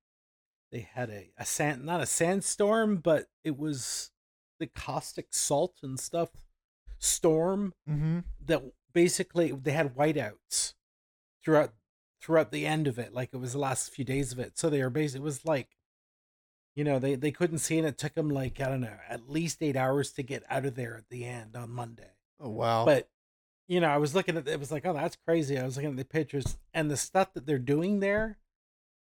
they 0.71 0.87
had 0.93 1.09
a 1.09 1.29
a 1.37 1.45
sand 1.45 1.85
not 1.85 2.01
a 2.01 2.05
sandstorm, 2.05 2.97
but 2.97 3.27
it 3.43 3.57
was 3.57 4.11
the 4.59 4.67
caustic 4.67 5.27
salt 5.31 5.75
and 5.83 5.99
stuff 5.99 6.29
storm 6.97 7.73
Mm-hmm. 7.89 8.19
that 8.45 8.61
basically 8.93 9.51
they 9.51 9.71
had 9.71 9.95
whiteouts 9.95 10.73
throughout 11.43 11.73
throughout 12.21 12.51
the 12.51 12.65
end 12.65 12.87
of 12.87 12.99
it 12.99 13.13
like 13.13 13.29
it 13.33 13.37
was 13.37 13.53
the 13.53 13.59
last 13.59 13.89
few 13.91 14.03
days 14.03 14.33
of 14.33 14.39
it 14.39 14.57
so 14.57 14.69
they 14.69 14.81
were 14.83 14.89
basically 14.89 15.21
it 15.21 15.23
was 15.23 15.45
like 15.45 15.69
you 16.75 16.83
know 16.83 16.99
they 16.99 17.15
they 17.15 17.31
couldn't 17.31 17.57
see 17.59 17.77
and 17.77 17.87
it 17.87 17.97
took 17.97 18.13
them 18.15 18.29
like 18.29 18.59
i 18.61 18.65
don't 18.65 18.81
know 18.81 18.97
at 19.09 19.29
least 19.29 19.61
eight 19.61 19.75
hours 19.75 20.11
to 20.13 20.23
get 20.23 20.43
out 20.49 20.65
of 20.65 20.75
there 20.75 20.95
at 20.97 21.09
the 21.09 21.25
end 21.25 21.55
on 21.55 21.69
monday 21.69 22.11
Oh 22.39 22.49
wow. 22.49 22.85
but 22.85 23.09
you 23.67 23.79
know 23.81 23.87
i 23.89 23.97
was 23.97 24.15
looking 24.15 24.37
at 24.37 24.47
it 24.47 24.59
was 24.59 24.71
like 24.71 24.85
oh 24.85 24.93
that's 24.93 25.17
crazy 25.27 25.57
i 25.59 25.63
was 25.63 25.75
looking 25.75 25.91
at 25.91 25.97
the 25.97 26.05
pictures 26.05 26.57
and 26.73 26.89
the 26.89 26.97
stuff 26.97 27.33
that 27.33 27.45
they're 27.45 27.59
doing 27.59 27.99
there 27.99 28.37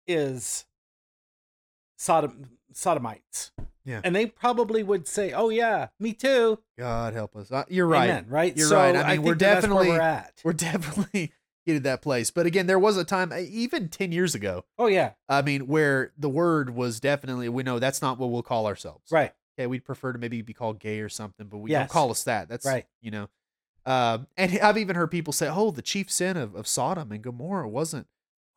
is 0.07 0.65
Sodom 1.99 2.51
Sodomites. 2.73 3.53
Yeah. 3.85 4.01
And 4.05 4.15
they 4.15 4.27
probably 4.27 4.83
would 4.83 5.07
say, 5.07 5.33
"Oh 5.33 5.49
yeah, 5.49 5.89
me 5.99 6.13
too." 6.13 6.59
God 6.79 7.15
help 7.15 7.37
us. 7.37 7.51
Uh, 7.53 7.65
you're 7.69 7.87
right. 7.87 8.11
Amen, 8.11 8.27
right? 8.29 8.57
You're 8.57 8.69
so 8.69 8.77
right. 8.77 8.95
I 8.97 9.03
mean, 9.03 9.07
think 9.17 9.25
we're 9.25 9.35
that 9.37 9.39
that's 9.39 9.67
where 9.69 9.85
definitely- 9.85 9.89
we're 9.91 10.01
at. 10.01 10.41
We're 10.45 10.53
definitely 10.71 11.33
getting 11.67 11.83
that 11.83 12.01
place. 12.03 12.31
But 12.31 12.47
again, 12.47 12.67
there 12.67 12.79
was 12.79 12.97
a 12.97 13.05
time, 13.05 13.33
even 13.37 13.89
10 13.89 14.13
years 14.13 14.35
ago, 14.35 14.65
Oh 14.79 14.87
yeah, 14.87 15.13
I 15.29 15.43
mean, 15.43 15.67
where 15.67 16.13
the 16.17 16.29
word 16.29 16.71
was 16.75 17.01
definitely, 17.01 17.49
we 17.49 17.63
know 17.63 17.79
that's 17.79 18.01
not 18.01 18.19
what 18.19 18.31
we'll 18.31 18.43
call 18.43 18.67
ourselves. 18.67 19.11
right. 19.11 19.33
Okay. 19.59 19.67
We'd 19.67 19.87
prefer 19.87 20.13
to 20.13 20.19
maybe 20.19 20.43
be 20.43 20.53
called 20.53 20.79
gay 20.81 21.01
or 21.01 21.09
something, 21.09 21.47
but 21.47 21.57
we 21.59 21.71
Yes. 21.71 21.81
don't 21.89 21.91
call 21.91 22.11
us 22.11 22.25
that. 22.25 22.47
That's 22.49 22.67
Right. 22.67 22.85
You 23.01 23.11
know, 23.11 23.29
um, 23.87 24.27
and 24.37 24.59
I've 24.63 24.77
even 24.77 24.97
heard 24.97 25.11
people 25.11 25.33
say, 25.33 25.49
oh, 25.49 25.71
the 25.71 25.81
chief 25.83 26.11
sin 26.11 26.37
of, 26.37 26.55
of 26.55 26.67
Sodom 26.69 27.11
and 27.11 27.23
Gomorrah 27.23 27.69
wasn't 27.69 28.07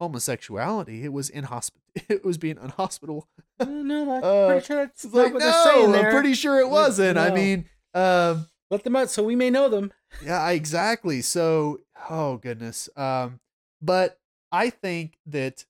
homosexuality. 0.01 1.03
It 1.03 1.13
was 1.13 1.29
inhosp- 1.29 1.71
It 2.09 2.23
was 2.25 2.37
being 2.37 2.57
unhospitable. 2.57 3.27
No, 3.65 4.13
I'm 4.17 4.23
Uh, 4.23 4.47
pretty 4.47 4.65
sure 4.65 4.77
that's 4.77 5.05
like, 5.05 5.33
what 5.33 5.39
no, 5.39 5.39
they're 5.39 5.63
saying 5.63 5.91
there. 5.93 6.05
I'm 6.07 6.11
pretty 6.13 6.33
sure 6.33 6.59
it 6.59 6.69
wasn't. 6.69 7.17
I 7.17 7.31
mean, 7.31 7.65
um, 7.93 8.47
Let 8.69 8.83
them 8.83 8.95
out 8.95 9.09
so 9.09 9.23
we 9.23 9.35
may 9.35 9.49
know 9.49 9.67
them. 9.69 9.91
Yeah, 10.23 10.47
exactly. 10.49 11.21
So, 11.21 11.79
oh 12.09 12.37
goodness. 12.37 12.87
Um, 12.95 13.39
but 13.81 14.19
I 14.51 14.69
think 14.69 15.17
that 15.25 15.65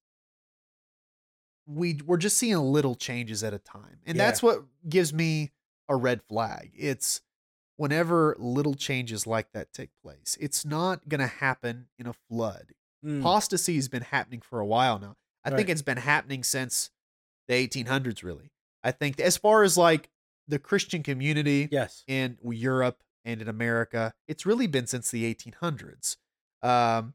we 1.65 1.99
we're 2.05 2.17
just 2.17 2.37
seeing 2.37 2.57
little 2.57 2.95
changes 2.95 3.43
at 3.43 3.53
a 3.53 3.59
time, 3.59 3.99
and 4.05 4.17
Yeah. 4.17 4.25
that's 4.25 4.41
what 4.41 4.63
gives 4.87 5.13
me 5.13 5.51
a 5.87 5.95
red 5.95 6.21
flag. 6.23 6.71
It's 6.75 7.21
whenever 7.77 8.35
little 8.39 8.73
changes 8.73 9.25
like 9.27 9.51
that 9.53 9.71
take 9.71 9.91
place. 10.03 10.37
It's 10.39 10.65
not 10.65 11.07
going 11.07 11.21
to 11.21 11.27
happen 11.27 11.87
in 11.97 12.07
a 12.07 12.13
flood. 12.13 12.73
Mm, 13.05 13.21
Apostasy 13.21 13.75
has 13.75 13.87
been 13.87 14.01
happening 14.03 14.41
for 14.41 14.59
a 14.59 14.65
while 14.65 14.99
now. 14.99 15.15
I 15.45 15.51
think 15.51 15.69
it's 15.69 15.81
been 15.81 15.97
happening 15.97 16.43
since 16.43 16.91
the 17.47 17.53
1800s. 17.53 18.23
Really, 18.23 18.51
I 18.83 18.91
think 18.91 19.19
as 19.19 19.37
far 19.37 19.63
as 19.63 19.77
like 19.77 20.09
the 20.49 20.59
Christian 20.59 21.03
community, 21.03 21.69
Yes. 21.71 22.03
in 22.07 22.37
Europe 22.43 23.01
and 23.23 23.41
in 23.41 23.47
America. 23.47 24.13
It's 24.27 24.45
really 24.45 24.67
been 24.67 24.87
since 24.87 25.11
the 25.11 25.23
1800s. 25.25 26.17
Um, 26.61 27.13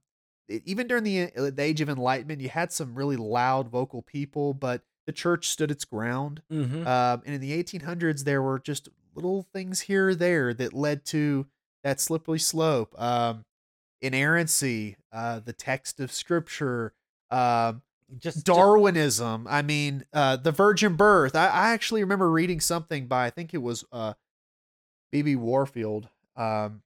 it- 0.49 0.63
even 0.65 0.87
during 0.87 1.05
the, 1.05 1.33
uh, 1.35 1.51
the 1.51 1.63
Age 1.63 1.81
of 1.81 1.89
Enlightenment, 1.89 2.41
you 2.41 2.49
had 2.49 2.73
some 2.73 2.95
really 2.95 3.17
loud 3.17 3.69
vocal 3.69 4.01
people, 4.03 4.55
but 4.55 4.83
the 5.07 5.13
church 5.13 5.49
stood 5.51 5.71
its 5.71 5.85
ground. 5.85 6.43
Mm-hmm. 6.51 6.87
Um, 6.87 7.23
and 7.27 7.35
in 7.35 7.41
the 7.41 7.53
1800s, 7.53 8.25
there 8.25 8.41
were 8.43 8.59
just 8.59 8.89
little 9.15 9.43
things 9.53 9.81
here 9.83 10.09
or 10.09 10.15
there 10.15 10.55
that 10.55 10.73
led 10.73 11.05
to 11.07 11.47
that 11.83 12.01
slippery 12.01 12.39
slope. 12.39 12.95
Um, 13.01 13.45
inerrancy, 14.01 14.97
uh, 15.13 15.41
the 15.41 15.53
text 15.53 16.01
of 16.01 16.13
scripture, 16.13 16.93
um, 17.31 17.83
just 18.19 18.45
Darwinism. 18.45 19.47
I 19.49 19.63
mean, 19.63 20.05
uh, 20.13 20.37
the 20.37 20.53
virgin 20.53 20.97
birth. 20.97 21.35
I, 21.35 21.47
I 21.47 21.71
actually 21.71 22.03
remember 22.03 22.31
reading 22.31 22.61
something 22.61 23.07
by 23.07 23.27
I 23.27 23.31
think 23.31 23.55
it 23.55 23.63
was 23.63 23.85
uh, 23.93 24.15
B.B. 25.13 25.37
Warfield. 25.37 26.09
Um, 26.37 26.83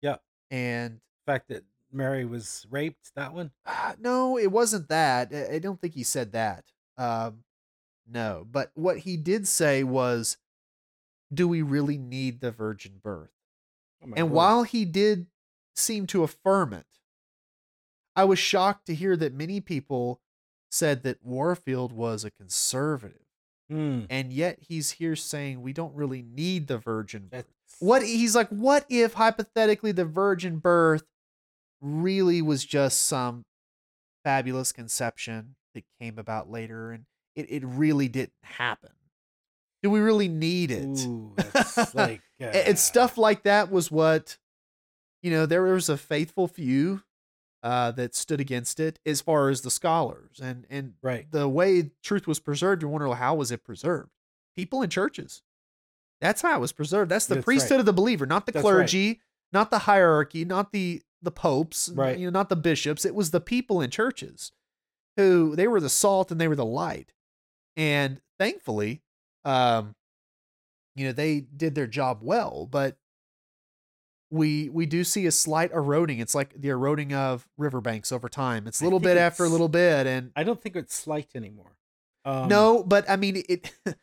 Yeah. 0.00 0.16
And 0.50 1.00
the 1.26 1.32
fact 1.32 1.48
that 1.48 1.64
Mary 1.92 2.24
was 2.24 2.66
raped. 2.70 3.14
That 3.14 3.34
one. 3.34 3.50
uh, 3.66 3.94
no, 3.98 4.38
it 4.38 4.50
wasn't 4.50 4.88
that. 4.88 5.32
I, 5.32 5.56
I 5.56 5.58
don't 5.58 5.80
think 5.80 5.94
he 5.94 6.02
said 6.02 6.32
that. 6.32 6.64
Um, 6.96 7.44
no, 8.10 8.46
but 8.50 8.70
what 8.74 8.98
he 8.98 9.16
did 9.16 9.46
say 9.46 9.84
was, 9.84 10.36
"Do 11.32 11.46
we 11.46 11.62
really 11.62 11.98
need 11.98 12.40
the 12.40 12.50
virgin 12.50 13.00
birth?" 13.02 13.30
Oh 14.04 14.12
and 14.16 14.30
while 14.30 14.64
he 14.64 14.84
did 14.84 15.26
seem 15.74 16.06
to 16.08 16.24
affirm 16.24 16.72
it, 16.72 16.86
I 18.16 18.24
was 18.24 18.38
shocked 18.38 18.86
to 18.86 18.94
hear 18.94 19.16
that 19.16 19.32
many 19.32 19.60
people 19.60 20.20
said 20.72 21.02
that 21.04 21.18
Warfield 21.22 21.92
was 21.92 22.24
a 22.24 22.30
conservative. 22.32 23.18
Mm, 23.70 24.06
and 24.10 24.32
yet 24.32 24.58
he's 24.60 24.92
here 24.92 25.14
saying 25.14 25.62
we 25.62 25.72
don't 25.72 25.94
really 25.94 26.22
need 26.22 26.66
the 26.66 26.78
virgin 26.78 27.22
birth. 27.22 27.30
that's- 27.46 27.76
What 27.78 28.02
he's 28.02 28.34
like, 28.34 28.48
what 28.48 28.84
if 28.88 29.12
hypothetically 29.14 29.92
the 29.92 30.04
virgin 30.04 30.58
birth 30.58 31.04
really 31.80 32.42
was 32.42 32.64
just 32.64 33.02
some 33.02 33.44
fabulous 34.24 34.72
conception 34.72 35.54
that 35.74 35.84
came 36.00 36.18
about 36.18 36.50
later 36.50 36.92
and 36.92 37.04
it, 37.34 37.46
it 37.50 37.62
really 37.64 38.08
didn't 38.08 38.32
happen? 38.42 38.90
Do 39.82 39.90
we 39.90 40.00
really 40.00 40.28
need 40.28 40.70
it? 40.70 40.86
Ooh, 41.06 41.32
that's 41.36 41.94
like 41.94 42.20
uh, 42.40 42.44
and 42.46 42.78
stuff 42.78 43.18
like 43.18 43.42
that 43.44 43.70
was 43.70 43.90
what 43.90 44.38
you 45.22 45.30
know 45.30 45.44
there 45.46 45.62
was 45.62 45.88
a 45.88 45.96
faithful 45.96 46.46
few 46.46 47.02
uh, 47.62 47.92
that 47.92 48.14
stood 48.14 48.40
against 48.40 48.80
it 48.80 48.98
as 49.06 49.20
far 49.20 49.48
as 49.48 49.60
the 49.62 49.70
scholars 49.70 50.40
and 50.42 50.66
and 50.68 50.94
Right. 51.02 51.30
the 51.30 51.48
way 51.48 51.90
truth 52.02 52.26
was 52.26 52.40
preserved 52.40 52.82
you 52.82 52.88
wonder 52.88 53.08
well, 53.08 53.16
how 53.16 53.34
was 53.34 53.50
it 53.52 53.62
preserved 53.64 54.10
people 54.56 54.82
in 54.82 54.90
churches 54.90 55.42
that's 56.20 56.42
how 56.42 56.56
it 56.56 56.60
was 56.60 56.72
preserved 56.72 57.10
that's 57.10 57.26
the 57.26 57.36
That's 57.36 57.44
priesthood 57.44 57.70
right. 57.72 57.80
of 57.80 57.86
the 57.86 57.92
believer 57.92 58.26
not 58.26 58.46
the 58.46 58.52
That's 58.52 58.64
right. 58.64 58.70
clergy 58.72 59.20
not 59.52 59.70
the 59.70 59.80
hierarchy 59.80 60.44
not 60.44 60.72
the 60.72 61.02
the 61.22 61.30
popes 61.30 61.88
Right. 61.94 62.18
you 62.18 62.26
know 62.26 62.30
not 62.38 62.48
the 62.48 62.56
bishops 62.56 63.04
it 63.04 63.14
was 63.14 63.30
the 63.30 63.40
people 63.40 63.80
in 63.80 63.90
churches 63.90 64.50
who 65.16 65.54
they 65.54 65.68
were 65.68 65.80
the 65.80 65.88
salt 65.90 66.30
and 66.32 66.40
they 66.40 66.48
were 66.48 66.56
the 66.56 66.64
light 66.64 67.12
and 67.76 68.20
thankfully 68.38 69.02
um 69.44 69.94
you 70.96 71.06
know 71.06 71.12
they 71.12 71.40
did 71.40 71.74
their 71.74 71.86
job 71.86 72.18
well 72.22 72.66
but 72.70 72.96
we 74.32 74.68
we 74.70 74.86
do 74.86 75.04
see 75.04 75.26
a 75.26 75.30
slight 75.30 75.70
eroding 75.72 76.18
it's 76.18 76.34
like 76.34 76.54
the 76.60 76.70
eroding 76.70 77.12
of 77.12 77.46
riverbanks 77.58 78.10
over 78.10 78.28
time 78.28 78.66
it's 78.66 78.80
a 78.80 78.84
little 78.84 78.98
bit 78.98 79.16
after 79.18 79.44
a 79.44 79.48
little 79.48 79.68
bit 79.68 80.06
and 80.06 80.32
I 80.34 80.42
don't 80.42 80.60
think 80.60 80.74
it's 80.74 80.94
slight 80.94 81.28
anymore. 81.34 81.76
Um, 82.24 82.48
no 82.48 82.82
but 82.82 83.08
i 83.10 83.16
mean 83.16 83.42
it 83.48 83.72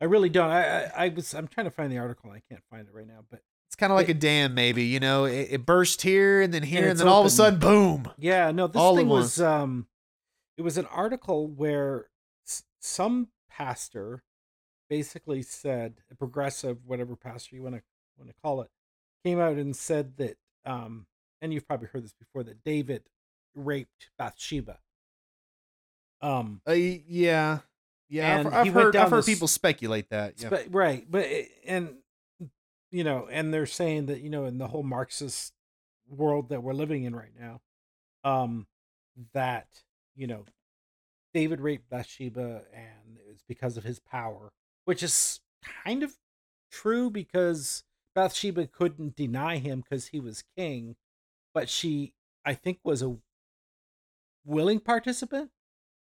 I 0.00 0.04
really 0.04 0.28
don't. 0.28 0.48
I, 0.50 0.84
I 0.84 0.90
I 1.06 1.08
was 1.08 1.34
I'm 1.34 1.48
trying 1.48 1.64
to 1.66 1.72
find 1.72 1.90
the 1.90 1.98
article. 1.98 2.30
I 2.30 2.40
can't 2.48 2.62
find 2.70 2.86
it 2.86 2.94
right 2.94 3.06
now. 3.06 3.24
But 3.28 3.40
it's 3.68 3.74
kind 3.74 3.90
of 3.92 3.96
like 3.96 4.08
It- 4.08 4.16
a 4.16 4.20
dam 4.20 4.54
maybe 4.54 4.84
you 4.84 5.00
know 5.00 5.24
it, 5.24 5.48
it 5.50 5.66
burst 5.66 6.02
here 6.02 6.40
and 6.40 6.54
then 6.54 6.62
here 6.62 6.82
and, 6.82 6.90
it's 6.92 7.00
then 7.00 7.08
all 7.08 7.20
of 7.20 7.26
a 7.26 7.30
sudden 7.30 7.58
boom 7.58 8.08
yeah, 8.16 8.50
no, 8.52 8.66
this 8.68 8.80
All 8.80 8.96
thing 8.96 9.08
was 9.08 9.40
um, 9.40 9.86
it 10.56 10.62
was 10.62 10.78
an 10.78 10.86
article 10.86 11.48
where 11.48 12.06
s- 12.46 12.62
some 12.80 13.28
pastor 13.50 14.22
basically 14.88 15.42
said 15.42 15.94
a 16.10 16.14
progressive, 16.14 16.78
whatever 16.86 17.14
pastor 17.16 17.56
you 17.56 17.62
want 17.62 17.74
to 17.74 17.82
want 18.16 18.30
to 18.30 18.34
call 18.42 18.62
it, 18.62 18.70
came 19.24 19.38
out 19.40 19.56
and 19.56 19.74
said 19.76 20.16
that 20.18 20.36
um, 20.64 21.06
and 21.40 21.52
you've 21.52 21.66
probably 21.66 21.88
heard 21.88 22.04
this 22.04 22.12
before 22.12 22.42
that 22.44 22.62
David 22.64 23.02
raped 23.54 24.10
Bathsheba. 24.18 24.78
Um, 26.20 26.60
uh, 26.68 26.72
yeah 26.72 27.60
yeah 28.08 28.38
i've, 28.40 28.46
I've 28.46 28.72
heard 28.72 28.96
i've 28.96 29.10
heard 29.10 29.18
this- 29.18 29.26
people 29.26 29.46
speculate 29.48 30.08
that 30.10 30.34
yeah. 30.38 30.48
But 30.48 30.66
right, 30.74 31.06
but 31.08 31.24
it- 31.26 31.50
and 31.66 31.94
you 32.90 33.04
know, 33.04 33.28
and 33.30 33.52
they're 33.52 33.66
saying 33.66 34.06
that 34.06 34.20
you 34.22 34.30
know, 34.30 34.46
in 34.46 34.58
the 34.58 34.66
whole 34.66 34.82
Marxist 34.82 35.52
world 36.08 36.48
that 36.48 36.62
we're 36.62 36.72
living 36.72 37.04
in 37.04 37.14
right 37.14 37.32
now, 37.38 37.60
um, 38.24 38.66
that 39.34 39.68
you 40.16 40.26
know, 40.26 40.44
David 41.34 41.60
raped 41.60 41.88
Bathsheba, 41.90 42.62
and 42.72 43.18
it 43.18 43.28
was 43.28 43.42
because 43.46 43.76
of 43.76 43.84
his 43.84 44.00
power, 44.00 44.50
which 44.86 45.02
is 45.02 45.40
kind 45.84 46.02
of 46.02 46.16
true 46.72 47.10
because 47.10 47.84
Bathsheba 48.18 48.66
couldn't 48.66 49.14
deny 49.14 49.58
him 49.58 49.80
because 49.80 50.08
he 50.08 50.18
was 50.18 50.42
king, 50.56 50.96
but 51.54 51.68
she, 51.68 52.14
I 52.44 52.52
think, 52.52 52.80
was 52.82 53.00
a 53.00 53.16
willing 54.44 54.80
participant 54.80 55.52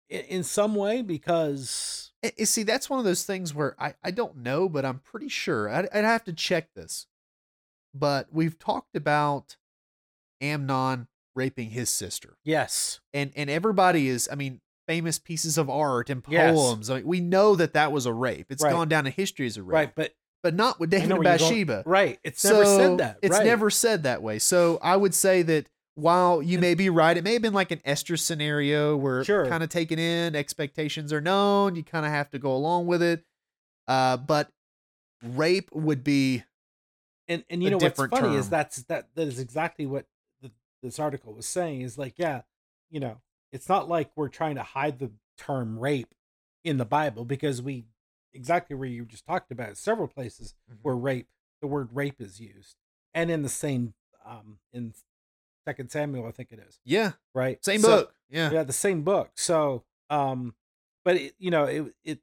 in, 0.09 0.21
in 0.23 0.43
some 0.43 0.75
way 0.75 1.03
because 1.03 2.13
I 2.25 2.45
see, 2.45 2.63
that's 2.63 2.89
one 2.89 2.99
of 2.99 3.05
those 3.05 3.25
things 3.25 3.53
where 3.55 3.77
I, 3.79 3.97
I 4.03 4.13
don't 4.13 4.39
know, 4.39 4.67
but 4.67 4.87
I'm 4.87 5.01
pretty 5.01 5.29
sure. 5.29 5.69
I'd, 5.69 5.89
I'd 5.93 6.05
have 6.05 6.25
to 6.25 6.33
check 6.33 6.73
this. 6.75 7.07
But 7.93 8.29
we've 8.33 8.59
talked 8.59 8.97
about 8.97 9.59
Amnon 10.41 11.09
raping 11.35 11.69
his 11.71 11.91
sister. 11.91 12.39
yes, 12.45 13.01
And 13.13 13.31
and 13.37 13.51
everybody 13.51 14.09
is, 14.09 14.27
I 14.33 14.37
mean, 14.37 14.63
famous 14.89 15.19
pieces 15.19 15.59
of 15.59 15.69
art 15.69 16.09
and 16.09 16.25
Yes. 16.27 16.55
poems. 16.57 16.89
I 16.89 16.97
mean, 16.97 17.07
we 17.07 17.21
know 17.21 17.57
that 17.57 17.75
that 17.75 17.93
was 17.93 18.07
a 18.07 18.13
rape. 18.15 18.47
It's 18.49 18.63
Right. 18.63 18.73
gone 18.73 18.89
down 18.89 19.07
in 19.07 19.13
history 19.13 19.47
as 19.47 19.59
a 19.59 19.63
rape. 19.63 19.75
right, 19.75 19.95
but 19.95 20.15
But 20.47 20.55
not 20.55 20.79
with 20.79 20.91
David 20.91 21.11
and 21.11 21.19
where 21.19 21.29
you're 21.29 21.39
going- 21.39 21.51
Bathsheba. 21.51 21.83
Right. 21.85 22.21
It's 22.23 22.45
never 22.45 22.65
said 22.65 22.99
that. 22.99 23.19
It's 23.21 23.37
right. 23.37 23.45
never 23.45 23.69
said 23.69 24.05
that 24.05 24.23
way. 24.23 24.39
So 24.39 24.79
I 24.81 24.95
would 24.95 25.13
say 25.13 25.43
that 25.43 25.67
while 25.97 26.41
you 26.41 26.61
may 26.61 26.75
be 26.75 26.89
right, 26.89 27.17
it 27.17 27.25
may 27.25 27.33
have 27.33 27.43
been 27.43 27.53
like 27.53 27.73
an 27.73 27.81
Esther 27.85 28.17
scenario 28.17 28.97
where 28.97 29.25
Sure. 29.25 29.45
kind 29.49 29.65
of 29.65 29.71
taken 29.71 29.99
in, 29.99 30.37
expectations 30.37 31.13
are 31.13 31.21
known, 31.21 31.75
you 31.75 31.83
kind 31.83 32.07
of 32.07 32.13
have 32.13 32.31
to 32.31 32.39
go 32.39 32.55
along 32.55 32.87
with 32.87 33.03
it. 33.03 33.25
Uh, 33.89 34.17
but 34.19 34.53
rape 35.21 35.69
would 35.73 36.05
be 36.05 36.45
And 37.27 37.45
and 37.51 37.61
you 37.61 37.67
a 37.67 37.71
know 37.73 37.79
what's 37.79 37.99
funny 37.99 38.37
is 38.37 38.49
that's 38.49 38.85
that 38.85 39.09
that 39.17 39.27
is 39.27 39.41
exactly 39.41 39.85
what 39.85 40.07
the, 40.43 40.53
this 40.81 41.01
article 41.01 41.33
was 41.35 41.47
saying 41.47 41.81
is 41.81 41.99
like 41.99 42.21
yeah, 42.21 42.43
you 42.89 43.01
know, 43.01 43.21
it's 43.51 43.69
not 43.69 43.89
like 43.89 44.13
we're 44.15 44.29
trying 44.29 44.55
to 44.55 44.63
hide 44.63 45.01
the 45.01 45.11
term 45.39 45.77
rape 45.81 46.15
in 46.63 46.77
the 46.77 46.85
Bible 46.85 47.25
because 47.25 47.61
we 47.61 47.87
exactly 48.37 48.77
where 48.77 48.89
you 48.89 49.05
just 49.05 49.27
talked 49.27 49.51
about 49.51 49.77
several 49.77 50.07
places 50.09 50.55
where 50.83 50.95
rape 50.95 51.29
the 51.61 51.67
word 51.67 51.89
rape 51.93 52.21
is 52.21 52.39
used 52.41 52.77
and 53.15 53.31
in 53.31 53.43
the 53.43 53.49
same 53.49 53.95
um 54.25 54.59
in 54.73 54.93
Second 55.65 55.91
Samuel 55.91 56.27
I 56.27 56.31
think 56.31 56.53
it 56.53 56.61
is 56.61 56.79
yeah, 56.85 57.13
right 57.35 57.65
same 57.65 57.81
So- 57.81 57.89
book. 58.03 58.15
Yeah. 58.29 58.51
yeah 58.51 58.63
the 58.65 58.73
same 58.73 59.03
book 59.03 59.31
so 59.35 59.85
um 60.11 60.55
but 61.05 61.17
it, 61.17 61.35
you 61.39 61.53
know, 61.53 61.65
it 61.65 61.85
it 62.05 62.19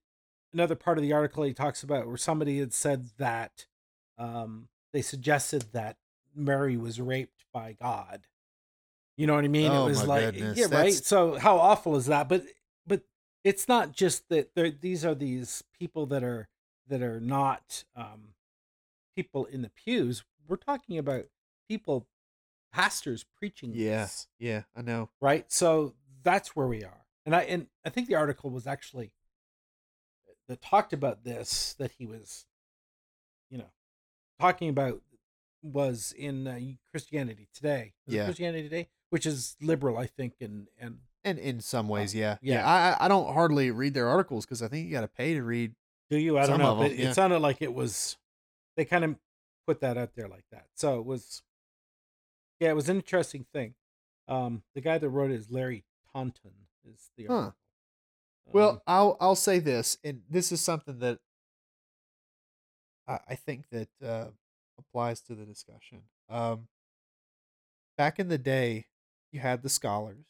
another 0.53 0.76
part 0.76 0.97
of 0.97 1.01
the 1.03 1.14
article 1.14 1.43
he 1.45 1.53
talks 1.53 1.84
about 1.84 2.05
where 2.05 2.18
somebody 2.18 2.59
had 2.59 2.74
said 2.74 3.07
that 3.18 3.66
um, 4.18 4.68
they 4.91 5.01
suggested 5.01 5.66
that 5.72 5.95
Mary 6.36 6.76
was 6.76 6.99
raped 6.99 7.45
by 7.53 7.78
God. 7.82 8.28
You 9.16 9.26
know 9.26 9.36
what 9.36 9.45
I 9.45 9.47
mean? 9.47 9.72
Oh, 9.72 9.86
it 9.86 9.89
was 9.89 10.05
like 10.05 10.34
goodness, 10.34 10.57
yeah, 10.57 10.66
right. 10.70 10.93
So 10.93 11.38
how 11.39 11.57
awful 11.59 11.95
is 11.95 12.07
that? 12.07 12.28
But 12.28 12.43
it's 13.43 13.67
not 13.67 13.91
just 13.91 14.29
that 14.29 14.53
these 14.81 15.03
are 15.05 15.15
these 15.15 15.63
people 15.77 16.05
that 16.07 16.23
are 16.23 16.47
that 16.87 17.01
are 17.01 17.19
not 17.19 17.83
um, 17.95 18.33
people 19.15 19.45
in 19.45 19.61
the 19.61 19.69
pews. 19.69 20.23
We're 20.47 20.57
talking 20.57 20.97
about 20.97 21.25
people, 21.69 22.07
pastors 22.73 23.25
preaching. 23.37 23.71
Yeah, 23.73 24.07
yeah, 24.39 24.63
I 24.75 24.81
know. 24.81 25.09
right 25.21 25.51
so 25.51 25.93
that's 26.23 26.55
where 26.55 26.67
we 26.67 26.83
are 26.85 27.05
and 27.25 27.35
i 27.35 27.41
and 27.41 27.67
i 27.85 27.89
think 27.89 28.07
the 28.07 28.15
article 28.15 28.49
was 28.49 28.65
actually 28.65 29.11
that 30.47 30.61
talked 30.61 30.93
about 30.93 31.23
this 31.25 31.73
that 31.77 31.91
he 31.97 32.05
was 32.05 32.45
you 33.49 33.57
know 33.57 33.71
talking 34.39 34.69
about 34.69 35.01
was 35.61 36.13
in 36.17 36.47
uh, 36.47 36.57
christianity 36.91 37.47
today 37.53 37.93
Yeah. 38.07 38.23
christianity 38.25 38.63
today 38.63 38.87
which 39.09 39.25
is 39.25 39.55
liberal 39.61 39.97
i 39.97 40.05
think 40.05 40.35
and 40.39 40.67
and 40.79 40.99
And 41.26 41.39
in 41.39 41.61
some 41.61 41.88
ways, 41.88 42.13
yeah, 42.13 42.34
Uh, 42.34 42.38
yeah. 42.41 42.67
I 42.99 43.05
I- 43.05 43.07
don't 43.07 43.34
hardly 43.34 43.71
read 43.71 43.93
their 43.93 44.07
articles 44.09 44.45
because 44.45 44.61
I 44.61 44.67
think 44.67 44.86
you 44.88 44.91
got 44.91 45.01
to 45.01 45.07
pay 45.07 45.34
to 45.36 45.43
read. 45.43 45.74
do 46.09 46.17
you 46.17 46.38
i 46.38 46.45
don't 46.45 46.59
know 46.59 46.76
but 46.76 46.95
yeah. 46.95 47.09
it 47.09 47.13
sounded 47.15 47.39
like 47.39 47.61
it 47.61 47.74
was 47.74 48.17
they 48.76 48.86
kind 48.86 49.03
of 49.05 49.15
put 49.65 49.80
that 49.80 49.97
out 49.97 50.13
there 50.15 50.28
like 50.28 50.43
that 50.51 50.67
so 50.76 50.99
it 50.99 51.05
was 51.05 51.41
yeah 52.59 52.69
it 52.69 52.76
was 52.76 52.89
an 52.89 52.97
interesting 52.97 53.45
thing 53.53 53.74
um 54.28 54.61
the 54.76 54.82
guy 54.82 54.97
that 54.97 55.09
wrote 55.09 55.32
it 55.32 55.36
is 55.36 55.49
larry 55.49 55.84
taunton 56.11 56.51
is 56.86 57.09
the 57.17 57.26
Huh. 57.26 57.34
article. 57.34 57.57
Well, 58.51 58.69
Um, 58.71 58.82
I'll 58.86 59.17
I'll 59.21 59.36
say 59.36 59.59
this, 59.59 59.97
and 60.03 60.21
this 60.30 60.51
is 60.51 60.59
something 60.61 60.99
that 60.99 61.19
I, 63.07 63.19
I 63.30 63.36
think 63.36 63.69
that 63.69 63.89
uh, 64.05 64.28
applies 64.78 65.21
to 65.21 65.36
the 65.36 65.45
discussion. 65.45 66.03
Um, 66.30 66.67
back 67.97 68.19
in 68.19 68.28
the 68.28 68.38
day, 68.38 68.88
you 69.32 69.39
had 69.39 69.61
the 69.63 69.69
scholars, 69.69 70.26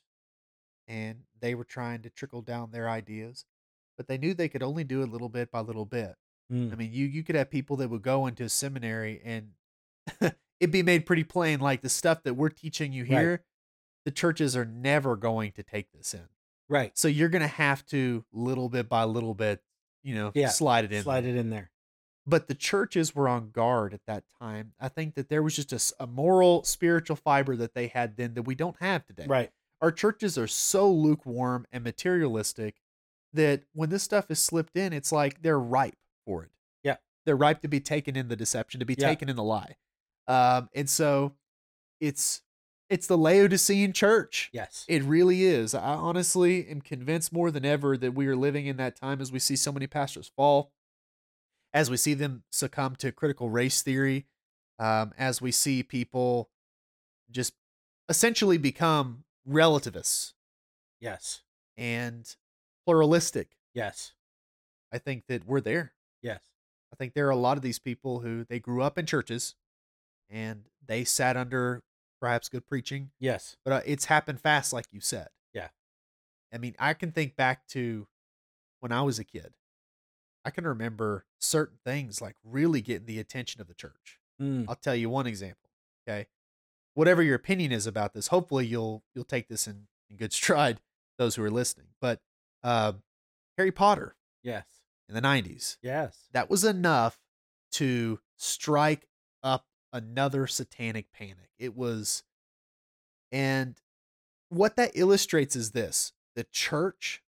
and 0.87 1.23
they 1.39 1.55
were 1.55 1.63
trying 1.63 2.01
to 2.03 2.09
trickle 2.09 2.41
down 2.41 2.71
their 2.71 2.89
ideas, 2.89 3.45
but 3.97 4.07
they 4.07 4.17
knew 4.17 4.33
they 4.33 4.49
could 4.49 4.63
only 4.63 4.83
do 4.83 5.01
it 5.01 5.09
little 5.09 5.29
bit 5.29 5.51
by 5.51 5.59
little 5.61 5.85
bit. 5.85 6.15
mm, 6.51 6.71
I 6.71 6.75
mean, 6.75 6.91
you 6.93 7.05
you 7.05 7.23
could 7.23 7.35
have 7.35 7.49
people 7.49 7.77
that 7.77 7.89
would 7.89 8.01
go 8.01 8.27
into 8.27 8.43
a 8.43 8.49
seminary 8.49 9.21
and 9.23 9.51
it'd 10.59 10.71
be 10.71 10.83
made 10.83 11.05
pretty 11.05 11.23
plain, 11.23 11.59
like 11.59 11.81
the 11.81 11.89
stuff 11.89 12.23
that 12.23 12.33
we're 12.35 12.49
teaching 12.49 12.91
you 12.93 13.03
Right. 13.03 13.09
here, 13.21 13.43
the 14.05 14.11
churches 14.11 14.55
are 14.55 14.65
never 14.65 15.15
going 15.15 15.51
to 15.53 15.63
take 15.63 15.91
this 15.91 16.13
in. 16.13 16.27
right 16.69 16.91
So 16.97 17.07
you're 17.07 17.29
gonna 17.29 17.47
have 17.47 17.85
to 17.87 18.25
little 18.31 18.69
bit 18.69 18.89
by 18.89 19.03
little 19.05 19.33
bit, 19.33 19.61
you 20.03 20.15
know, 20.15 20.31
Yeah, 20.33 20.49
slide 20.49 20.85
it 20.85 20.91
in. 20.91 21.03
slide 21.03 21.21
there. 21.21 21.31
it 21.35 21.37
in 21.37 21.49
there 21.49 21.71
But 22.25 22.47
the 22.47 22.55
churches 22.55 23.13
were 23.15 23.27
on 23.27 23.51
guard 23.51 23.93
at 23.93 24.05
that 24.07 24.23
time. 24.39 24.73
I 24.79 24.89
think 24.89 25.15
that 25.15 25.29
there 25.29 25.43
was 25.43 25.55
just 25.55 25.93
a 25.99 26.07
moral, 26.07 26.63
spiritual 26.63 27.15
fiber 27.17 27.55
that 27.57 27.73
they 27.73 27.87
had 27.87 28.17
then 28.17 28.33
that 28.35 28.43
we 28.43 28.55
don't 28.55 28.79
have 28.81 29.05
today. 29.05 29.25
right 29.27 29.51
Our 29.83 29.91
churches 29.91 30.37
are 30.37 30.47
so 30.47 30.89
lukewarm 30.89 31.67
and 31.73 31.83
materialistic 31.83 32.77
that 33.33 33.63
when 33.73 33.89
this 33.89 34.01
stuff 34.01 34.31
is 34.31 34.39
slipped 34.39 34.77
in, 34.77 34.93
it's 34.93 35.11
like 35.11 35.41
they're 35.41 35.59
ripe 35.59 35.97
for 36.25 36.43
it. 36.43 36.51
Yeah. 36.83 36.95
They're 37.25 37.35
ripe 37.35 37.61
to 37.63 37.67
be 37.67 37.81
taken 37.81 38.15
in 38.15 38.29
the 38.29 38.37
deception, 38.37 38.79
to 38.79 38.85
be 38.85 38.95
Yeah. 38.97 39.09
taken 39.09 39.27
in 39.27 39.35
the 39.35 39.43
lie. 39.43 39.75
Um, 40.27 40.69
and 40.73 40.89
so 40.89 41.35
it's 41.99 42.41
it's 42.89 43.07
the 43.07 43.17
Laodicean 43.17 43.91
church. 43.91 44.49
yes 44.53 44.85
It 44.87 45.03
really 45.03 45.43
is. 45.43 45.73
I 45.73 45.95
honestly 45.95 46.67
am 46.69 46.79
convinced 46.79 47.33
more 47.33 47.51
than 47.51 47.65
ever 47.65 47.97
that 47.97 48.13
we 48.13 48.27
are 48.27 48.35
living 48.37 48.67
in 48.67 48.77
that 48.77 48.95
time 48.95 49.19
as 49.19 49.31
we 49.31 49.39
see 49.39 49.55
so 49.57 49.71
many 49.73 49.87
pastors 49.87 50.31
fall, 50.35 50.71
as 51.73 51.89
we 51.89 51.97
see 51.97 52.13
them 52.13 52.43
succumb 52.51 52.95
to 52.97 53.11
critical 53.11 53.49
race 53.49 53.81
theory, 53.81 54.27
um, 54.79 55.13
as 55.17 55.41
we 55.41 55.51
see 55.51 55.83
people 55.83 56.51
just 57.31 57.53
essentially 58.07 58.57
become 58.57 59.25
relativists. 59.45 60.33
Yes. 60.99 61.41
And 61.77 62.33
pluralistic. 62.85 63.49
yes. 63.73 64.13
I 64.91 64.99
think 64.99 65.23
that 65.27 65.47
we're 65.47 65.61
there. 65.61 65.93
yes. 66.21 66.41
I 66.91 66.95
think 66.95 67.15
there 67.15 67.25
are 67.25 67.31
a 67.31 67.35
lot 67.35 67.57
of 67.57 67.63
these 67.63 67.79
people 67.79 68.19
who 68.19 68.45
they 68.47 68.59
grew 68.59 68.83
up 68.83 68.99
in 68.99 69.07
churches 69.07 69.55
and 70.29 70.65
they 70.85 71.03
sat 71.03 71.35
under 71.35 71.81
perhaps 72.21 72.47
good 72.49 72.67
preaching 72.67 73.09
yes. 73.19 73.57
but 73.65 73.73
uh, 73.73 73.81
it's 73.85 74.05
happened 74.05 74.39
fast 74.39 74.71
like 74.71 74.85
you 74.91 74.99
said. 75.01 75.29
Yeah. 75.53 75.69
i 76.53 76.59
mean 76.59 76.75
i 76.77 76.93
can 76.93 77.11
think 77.11 77.35
back 77.35 77.65
to 77.69 78.07
when 78.79 78.91
i 78.91 79.01
was 79.01 79.17
a 79.17 79.23
kid. 79.23 79.55
I 80.45 80.51
can 80.51 80.67
remember 80.67 81.25
certain 81.39 81.79
things 81.83 82.21
like 82.21 82.35
really 82.43 82.81
getting 82.81 83.07
the 83.07 83.19
attention 83.19 83.59
of 83.59 83.67
the 83.67 83.73
church. 83.73 84.19
Mm, 84.39 84.65
i'll 84.69 84.75
tell 84.75 84.95
you 84.95 85.09
one 85.09 85.25
example 85.25 85.69
okay 86.07 86.27
whatever 86.93 87.21
your 87.23 87.35
opinion 87.35 87.71
is 87.71 87.87
about 87.87 88.13
this 88.13 88.27
hopefully 88.27 88.65
you'll 88.65 89.03
you'll 89.13 89.23
take 89.23 89.47
this 89.47 89.67
in, 89.67 89.87
in 90.09 90.17
good 90.17 90.33
stride 90.41 90.79
those 91.17 91.35
who 91.35 91.43
are 91.43 91.51
listening 91.51 91.87
but 92.01 92.19
uh, 92.63 92.93
harry 93.57 93.71
potter 93.71 94.15
yes 94.41 94.65
in 95.09 95.15
the 95.15 95.21
90s 95.21 95.77
yes 95.81 96.29
that 96.33 96.49
was 96.49 96.63
enough 96.63 97.19
to 97.73 98.19
strike 98.37 99.07
up 99.41 99.65
another 99.91 100.47
satanic 100.47 101.11
panic. 101.11 101.49
It 101.59 101.75
was, 101.75 102.23
and 103.31 103.75
what 104.49 104.75
that 104.75 104.91
illustrates 104.95 105.55
is 105.55 105.71
this 105.71 106.13
the 106.35 106.45
church 106.51 107.21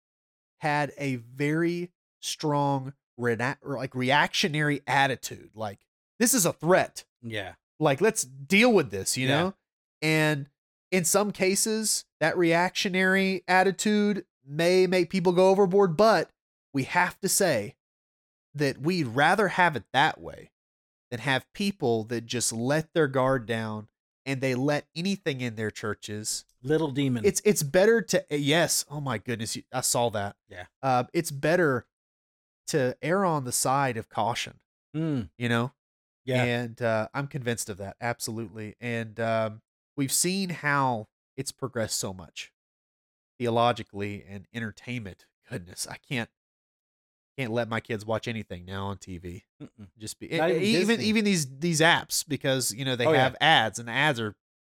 had 0.58 0.92
a 0.98 1.16
very 1.16 1.90
strong, 2.20 2.94
rena- 3.16 3.58
or 3.62 3.76
like 3.76 3.94
reactionary 3.94 4.82
attitude. 4.86 5.50
Like, 5.54 5.80
this 6.18 6.34
is 6.34 6.46
a 6.46 6.52
threat. 6.52 7.04
yeah 7.22 7.54
Like, 7.78 8.00
let's 8.00 8.22
deal 8.24 8.72
with 8.72 8.90
this, 8.90 9.16
you 9.16 9.28
Yeah. 9.28 9.36
know? 9.40 9.54
And 10.02 10.48
in 10.90 11.04
some 11.04 11.32
cases, 11.32 12.04
that 12.20 12.36
reactionary 12.36 13.42
attitude 13.48 14.24
may 14.44 14.86
make 14.86 15.10
people 15.10 15.32
go 15.32 15.48
overboard, 15.50 15.96
but 15.96 16.30
we 16.72 16.84
have 16.84 17.18
to 17.20 17.28
say 17.28 17.76
that 18.54 18.78
we'd 18.80 19.04
rather 19.08 19.48
have 19.48 19.76
it 19.76 19.84
that 19.92 20.20
way 20.20 20.50
than 21.10 21.20
have 21.20 21.52
people 21.52 22.04
that 22.04 22.26
just 22.26 22.52
let 22.52 22.92
their 22.94 23.08
guard 23.08 23.46
down 23.46 23.88
and 24.24 24.40
they 24.40 24.54
let 24.54 24.86
anything 24.96 25.40
in 25.40 25.54
their 25.56 25.70
churches. 25.70 26.44
little 26.62 26.90
demon 26.90 27.24
It's 27.24 27.40
it's 27.44 27.62
better 27.62 28.02
to 28.02 28.24
yes, 28.30 28.84
oh 28.90 29.00
my 29.00 29.18
goodness, 29.18 29.56
I 29.72 29.82
saw 29.82 30.08
that. 30.10 30.34
Yeah. 30.48 30.64
Uh, 30.82 31.04
it's 31.12 31.30
better 31.30 31.86
to 32.68 32.96
err 33.02 33.24
on 33.24 33.44
the 33.44 33.52
side 33.52 33.96
of 33.96 34.08
caution, 34.08 34.58
Mm, 34.96 35.30
you 35.38 35.48
know? 35.48 35.72
Yeah 36.26 36.44
And 36.44 36.82
uh, 36.82 37.08
I'm 37.14 37.26
convinced 37.28 37.70
of 37.70 37.78
that, 37.78 37.96
absolutely. 38.00 38.74
And 38.80 39.18
um, 39.20 39.62
we've 39.96 40.12
seen 40.12 40.50
how 40.50 41.06
it's 41.36 41.52
progressed 41.52 41.98
so 41.98 42.12
much 42.12 42.52
theologically 43.38 44.24
and 44.28 44.46
entertainment. 44.52 45.26
Goodness, 45.48 45.86
I 45.88 45.96
can't 46.08 46.28
can't 47.38 47.52
let 47.52 47.68
my 47.68 47.80
kids 47.80 48.04
watch 48.06 48.28
anything 48.28 48.64
now 48.64 48.86
on 48.86 48.96
TV. 48.96 49.44
Mm-mm. 49.62 49.88
Just 49.98 50.18
be 50.18 50.28
Not 50.28 50.50
even 50.50 50.62
even 50.62 51.00
even 51.00 51.24
these 51.24 51.58
these 51.58 51.80
apps 51.80 52.24
because 52.26 52.72
you 52.72 52.84
know 52.84 52.96
they 52.96 53.06
Oh, 53.06 53.12
yeah. 53.12 53.22
have 53.24 53.36
ads 53.40 53.78
and 53.78 53.88
the 53.88 53.92
ads 53.92 54.18
are 54.20 54.34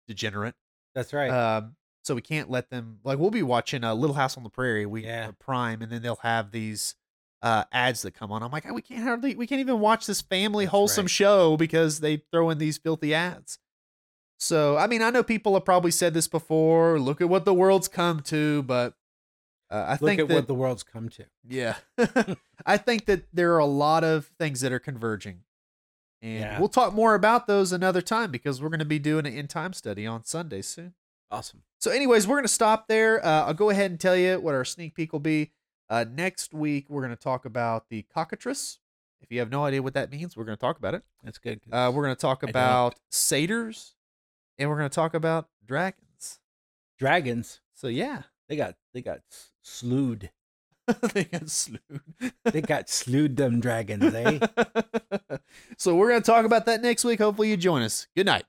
degenerate. 0.07 0.55
that's 0.95 1.13
right 1.13 1.29
Um, 1.29 1.75
so 2.03 2.15
we 2.15 2.21
can't 2.21 2.49
let 2.49 2.69
them 2.69 2.99
like 3.03 3.19
we'll 3.19 3.29
be 3.31 3.43
watching 3.43 3.83
a 3.83 3.93
Little 3.93 4.15
House 4.15 4.37
on 4.37 4.43
the 4.43 4.49
Prairie. 4.49 4.85
We 4.85 5.05
Yeah. 5.05 5.27
uh, 5.29 5.31
Prime, 5.33 5.81
and 5.81 5.91
then 5.91 6.01
they'll 6.01 6.15
have 6.17 6.51
these 6.51 6.95
uh 7.41 7.63
ads 7.71 8.01
that 8.01 8.11
come 8.15 8.31
on. 8.31 8.41
I'm 8.43 8.51
like, 8.51 8.65
"Oh, 8.67 8.73
we 8.73 8.81
can't 8.81 9.03
hardly 9.03 9.35
we 9.35 9.45
can't 9.47 9.61
even 9.61 9.79
watch 9.79 10.05
this 10.07 10.21
family 10.21 10.65
That's 10.65 10.71
wholesome 10.71 11.03
right. 11.03 11.09
show 11.11 11.57
because 11.57 11.99
they 11.99 12.23
throw 12.31 12.49
in 12.49 12.57
these 12.57 12.77
filthy 12.77 13.13
ads. 13.13 13.59
So 14.39 14.77
I 14.77 14.87
mean, 14.87 15.01
I 15.01 15.09
know 15.09 15.23
people 15.23 15.53
have 15.55 15.65
probably 15.65 15.91
said 15.91 16.13
this 16.13 16.27
before. 16.27 16.99
Look 16.99 17.21
at 17.21 17.29
what 17.29 17.45
the 17.45 17.53
world's 17.53 17.87
come 17.87 18.21
to, 18.21 18.63
but 18.63 18.93
uh, 19.69 19.75
I 19.87 19.91
look 19.93 19.99
think 20.01 20.21
at 20.21 20.27
that 20.29 20.33
what 20.33 20.47
the 20.47 20.53
world's 20.53 20.83
come 20.83 21.09
to 21.09 21.25
yeah, 21.47 21.75
I 22.65 22.77
think 22.77 23.05
that 23.05 23.23
there 23.33 23.53
are 23.53 23.59
a 23.59 23.65
lot 23.65 24.03
of 24.03 24.27
things 24.39 24.61
that 24.61 24.71
are 24.71 24.79
converging. 24.79 25.41
And 26.21 26.39
Yeah. 26.39 26.59
we'll 26.59 26.69
talk 26.69 26.93
more 26.93 27.13
about 27.15 27.45
those 27.47 27.71
another 27.71 28.01
time 28.01 28.31
because 28.31 28.59
we're 28.61 28.69
going 28.69 28.79
to 28.79 28.85
be 28.85 28.97
doing 28.99 29.27
an 29.27 29.33
in 29.33 29.47
time 29.47 29.73
study 29.73 30.07
on 30.07 30.23
Sunday 30.23 30.61
soon. 30.63 30.93
awesome 31.29 31.61
So, 31.79 31.91
anyways, 31.91 32.25
we're 32.27 32.35
going 32.37 32.43
to 32.45 32.47
stop 32.47 32.87
there. 32.87 33.23
Uh, 33.23 33.45
I'll 33.45 33.53
go 33.53 33.69
ahead 33.69 33.91
and 33.91 33.99
tell 33.99 34.15
you 34.15 34.39
what 34.39 34.55
our 34.55 34.65
sneak 34.65 34.95
peek 34.95 35.11
will 35.13 35.19
be. 35.19 35.51
Uh, 35.89 36.05
next 36.09 36.53
week, 36.53 36.85
we're 36.89 37.01
going 37.01 37.15
to 37.15 37.21
talk 37.21 37.45
about 37.45 37.89
the 37.89 38.05
cockatrice. 38.13 38.79
If 39.21 39.31
you 39.31 39.39
have 39.39 39.49
no 39.49 39.65
idea 39.65 39.81
what 39.81 39.93
that 39.93 40.11
means, 40.11 40.35
we're 40.35 40.43
going 40.43 40.57
to 40.57 40.61
talk 40.61 40.77
about 40.77 40.93
it. 40.93 41.03
that's 41.23 41.37
good. 41.37 41.61
Uh, 41.71 41.91
we're 41.93 42.03
going 42.03 42.15
to 42.15 42.19
talk 42.21 42.43
about 42.43 42.95
satyrs, 43.09 43.95
and 44.59 44.69
we're 44.69 44.77
going 44.77 44.89
to 44.89 44.93
talk 44.93 45.13
about 45.13 45.47
dragons. 45.65 46.39
dragons 46.99 47.61
So, 47.73 47.87
yeah, 47.87 48.23
they 48.49 48.55
got 48.55 48.75
they 48.93 49.01
got 49.01 49.21
slewed 49.61 50.31
they 51.13 51.25
got 51.25 51.49
slewed. 51.49 51.81
they 52.45 52.61
got 52.61 52.89
slewed 52.89 53.35
them 53.35 53.59
dragons 53.59 54.13
eh 54.13 54.39
so, 55.77 55.95
we're 55.95 56.09
going 56.09 56.21
to 56.21 56.25
talk 56.25 56.45
about 56.45 56.65
that 56.65 56.81
next 56.81 57.03
week. 57.03 57.19
Hopefully, 57.19 57.49
you 57.49 57.57
join 57.57 57.81
us. 57.81 58.07
Good 58.15 58.25
night. 58.25 58.45